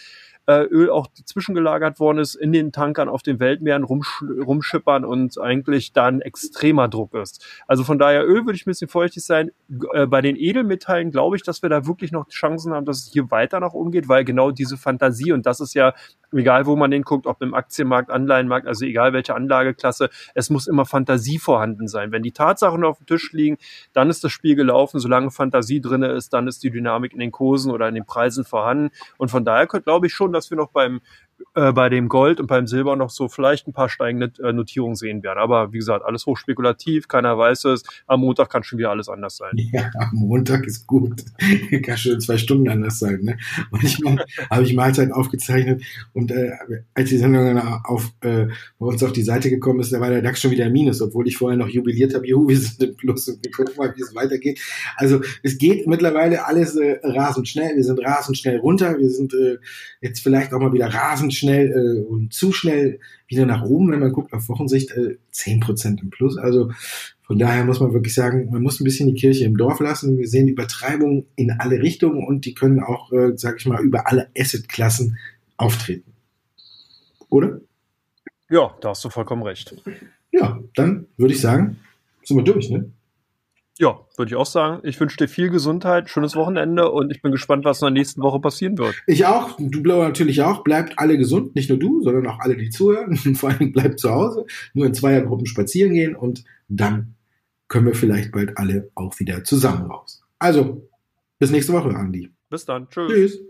äh, 0.46 0.62
Öl 0.64 0.90
auch 0.90 1.08
zwischengelagert 1.24 2.00
worden 2.00 2.18
ist, 2.18 2.34
in 2.34 2.52
den 2.52 2.72
Tankern 2.72 3.08
auf 3.08 3.22
den 3.22 3.40
Weltmeeren 3.40 3.84
rumsch 3.84 4.22
rumschippern 4.22 5.04
und 5.04 5.40
eigentlich 5.40 5.92
dann 5.92 6.20
extremer 6.20 6.88
Druck 6.88 7.14
ist. 7.14 7.44
Also 7.66 7.84
von 7.84 7.98
daher 7.98 8.26
Öl 8.26 8.44
würde 8.44 8.56
ich 8.56 8.66
ein 8.66 8.70
bisschen 8.70 8.88
feuchtig 8.88 9.24
sein. 9.24 9.50
Äh, 9.92 10.06
bei 10.06 10.20
den 10.20 10.36
Edelmetallen 10.36 11.10
glaube 11.10 11.36
ich, 11.36 11.42
dass 11.42 11.62
wir 11.62 11.70
da 11.70 11.86
wirklich 11.86 12.12
noch 12.12 12.28
Chancen 12.28 12.74
haben, 12.74 12.84
dass 12.84 12.98
es 12.98 13.12
hier 13.12 13.30
weiter 13.30 13.60
nach 13.60 13.72
umgeht, 13.72 14.08
weil 14.08 14.24
genau 14.24 14.50
diese 14.50 14.76
Fantasie 14.76 15.32
und 15.32 15.46
das 15.46 15.60
ist 15.60 15.74
ja 15.74 15.94
egal 16.34 16.66
wo 16.66 16.76
man 16.76 16.92
hinguckt, 16.92 17.26
ob 17.26 17.42
im 17.42 17.54
Aktienmarkt, 17.54 18.10
Anleihenmarkt, 18.10 18.66
also 18.66 18.84
egal 18.84 19.12
welche 19.12 19.34
Anlageklasse, 19.34 20.10
es 20.34 20.50
muss 20.50 20.66
immer 20.66 20.84
Fantasie 20.84 21.38
vorhanden 21.38 21.88
sein. 21.88 22.12
Wenn 22.12 22.22
die 22.22 22.32
Tatsachen 22.32 22.84
auf 22.84 22.98
dem 22.98 23.06
Tisch 23.06 23.32
liegen, 23.32 23.58
dann 23.92 24.10
ist 24.10 24.24
das 24.24 24.32
Spiel 24.32 24.56
gelaufen. 24.56 25.00
Solange 25.00 25.30
Fantasie 25.30 25.80
drinne 25.80 26.08
ist, 26.08 26.32
dann 26.32 26.48
ist 26.48 26.62
die 26.62 26.70
Dynamik 26.70 27.12
in 27.12 27.20
den 27.20 27.32
Kursen 27.32 27.70
oder 27.70 27.88
in 27.88 27.94
den 27.94 28.06
Preisen 28.06 28.44
vorhanden. 28.44 28.90
Und 29.18 29.30
von 29.30 29.44
daher 29.44 29.66
glaube 29.66 30.06
ich 30.06 30.14
schon, 30.14 30.32
dass 30.32 30.50
wir 30.50 30.56
noch 30.56 30.70
beim 30.70 31.00
äh, 31.54 31.72
bei 31.72 31.88
dem 31.88 32.08
Gold 32.08 32.40
und 32.40 32.46
beim 32.46 32.66
Silber 32.66 32.96
noch 32.96 33.10
so 33.10 33.28
vielleicht 33.28 33.68
ein 33.68 33.72
paar 33.72 33.88
steigende 33.88 34.32
äh, 34.42 34.52
Notierungen 34.52 34.96
sehen 34.96 35.22
werden. 35.22 35.38
Aber 35.38 35.72
wie 35.72 35.78
gesagt, 35.78 36.04
alles 36.04 36.26
hochspekulativ, 36.26 37.08
keiner 37.08 37.38
weiß 37.38 37.64
es. 37.66 37.82
Am 38.06 38.20
Montag 38.20 38.50
kann 38.50 38.64
schon 38.64 38.78
wieder 38.78 38.90
alles 38.90 39.08
anders 39.08 39.36
sein. 39.36 39.52
Ja, 39.72 39.90
am 39.98 40.10
Montag 40.12 40.66
ist 40.66 40.86
gut. 40.86 41.22
kann 41.84 41.96
schon 41.96 42.20
zwei 42.20 42.38
Stunden 42.38 42.68
anders 42.68 42.98
sein. 42.98 43.20
Ne? 43.22 43.38
Manchmal 43.70 44.24
habe 44.50 44.62
ich 44.64 44.74
Mahlzeit 44.74 45.12
aufgezeichnet 45.12 45.82
und 46.12 46.30
äh, 46.30 46.50
als 46.94 47.10
die 47.10 47.18
Sendung 47.18 47.58
auf, 47.84 48.12
äh, 48.22 48.46
bei 48.78 48.86
uns 48.86 49.02
auf 49.02 49.12
die 49.12 49.22
Seite 49.22 49.50
gekommen 49.50 49.80
ist, 49.80 49.92
da 49.92 50.00
war 50.00 50.10
der 50.10 50.22
DAX 50.22 50.40
schon 50.40 50.50
wieder 50.50 50.68
Minus, 50.70 51.00
obwohl 51.00 51.28
ich 51.28 51.36
vorher 51.36 51.58
noch 51.58 51.68
jubiliert 51.68 52.14
habe, 52.14 52.26
juhu, 52.26 52.48
wir 52.48 52.58
sind 52.58 52.82
im 52.82 52.96
Plus 52.96 53.28
und 53.28 53.44
wir 53.44 53.50
gucken 53.52 53.74
mal, 53.76 53.94
wie 53.96 54.02
es 54.02 54.14
weitergeht. 54.14 54.60
Also 54.96 55.20
es 55.42 55.58
geht 55.58 55.86
mittlerweile 55.86 56.46
alles 56.46 56.76
äh, 56.76 56.98
rasend 57.02 57.48
schnell. 57.48 57.76
Wir 57.76 57.84
sind 57.84 58.00
rasend 58.04 58.38
schnell 58.38 58.58
runter. 58.58 58.98
Wir 58.98 59.10
sind 59.10 59.34
äh, 59.34 59.58
jetzt 60.00 60.20
vielleicht 60.20 60.52
auch 60.52 60.60
mal 60.60 60.72
wieder 60.72 60.92
rasend 60.92 61.23
schnell 61.30 61.54
schnell 61.54 61.70
äh, 61.70 62.02
und 62.02 62.32
zu 62.32 62.52
schnell 62.52 63.00
wieder 63.28 63.46
nach 63.46 63.62
oben, 63.62 63.90
wenn 63.90 64.00
man 64.00 64.12
guckt 64.12 64.32
auf 64.32 64.48
Wochensicht, 64.48 64.90
äh, 64.92 65.18
10% 65.32 66.00
im 66.00 66.10
Plus. 66.10 66.38
Also 66.38 66.70
von 67.22 67.38
daher 67.38 67.64
muss 67.64 67.80
man 67.80 67.92
wirklich 67.92 68.14
sagen, 68.14 68.50
man 68.50 68.62
muss 68.62 68.80
ein 68.80 68.84
bisschen 68.84 69.08
die 69.08 69.20
Kirche 69.20 69.44
im 69.44 69.56
Dorf 69.56 69.80
lassen. 69.80 70.18
Wir 70.18 70.28
sehen 70.28 70.48
Übertreibungen 70.48 71.26
in 71.36 71.50
alle 71.52 71.80
Richtungen 71.80 72.26
und 72.26 72.44
die 72.44 72.54
können 72.54 72.80
auch, 72.80 73.12
äh, 73.12 73.32
sag 73.36 73.56
ich 73.58 73.66
mal, 73.66 73.82
über 73.82 74.08
alle 74.08 74.28
Assetklassen 74.36 75.18
auftreten. 75.56 76.12
Oder? 77.28 77.60
Ja, 78.50 78.76
da 78.80 78.90
hast 78.90 79.04
du 79.04 79.10
vollkommen 79.10 79.42
recht. 79.42 79.74
Ja, 80.30 80.60
dann 80.74 81.06
würde 81.16 81.34
ich 81.34 81.40
sagen, 81.40 81.78
sind 82.24 82.36
wir 82.36 82.44
durch, 82.44 82.70
ne? 82.70 82.90
Ja, 83.78 83.98
würde 84.16 84.30
ich 84.30 84.36
auch 84.36 84.46
sagen. 84.46 84.80
Ich 84.86 85.00
wünsche 85.00 85.16
dir 85.16 85.26
viel 85.26 85.50
Gesundheit, 85.50 86.08
schönes 86.08 86.36
Wochenende 86.36 86.90
und 86.92 87.10
ich 87.10 87.22
bin 87.22 87.32
gespannt, 87.32 87.64
was 87.64 87.82
in 87.82 87.86
der 87.86 87.92
nächsten 87.92 88.22
Woche 88.22 88.38
passieren 88.38 88.78
wird. 88.78 88.94
Ich 89.08 89.26
auch, 89.26 89.56
du 89.58 89.82
Blauer 89.82 90.04
natürlich 90.04 90.42
auch. 90.42 90.62
Bleibt 90.62 90.98
alle 90.98 91.18
gesund, 91.18 91.56
nicht 91.56 91.68
nur 91.70 91.78
du, 91.78 92.00
sondern 92.02 92.26
auch 92.28 92.38
alle, 92.38 92.56
die 92.56 92.70
zuhören. 92.70 93.16
Vor 93.34 93.50
allem 93.50 93.72
bleibt 93.72 93.98
zu 93.98 94.10
Hause, 94.10 94.46
nur 94.74 94.86
in 94.86 94.94
Zweiergruppen 94.94 95.46
spazieren 95.46 95.92
gehen 95.92 96.14
und 96.14 96.44
dann 96.68 97.14
können 97.66 97.86
wir 97.86 97.94
vielleicht 97.94 98.30
bald 98.30 98.56
alle 98.58 98.90
auch 98.94 99.18
wieder 99.18 99.42
zusammen 99.42 99.90
raus. 99.90 100.22
Also, 100.38 100.88
bis 101.40 101.50
nächste 101.50 101.72
Woche, 101.72 101.88
Andi. 101.90 102.30
Bis 102.50 102.64
dann. 102.64 102.88
Tschüss. 102.88 103.10
Tschüss. 103.10 103.40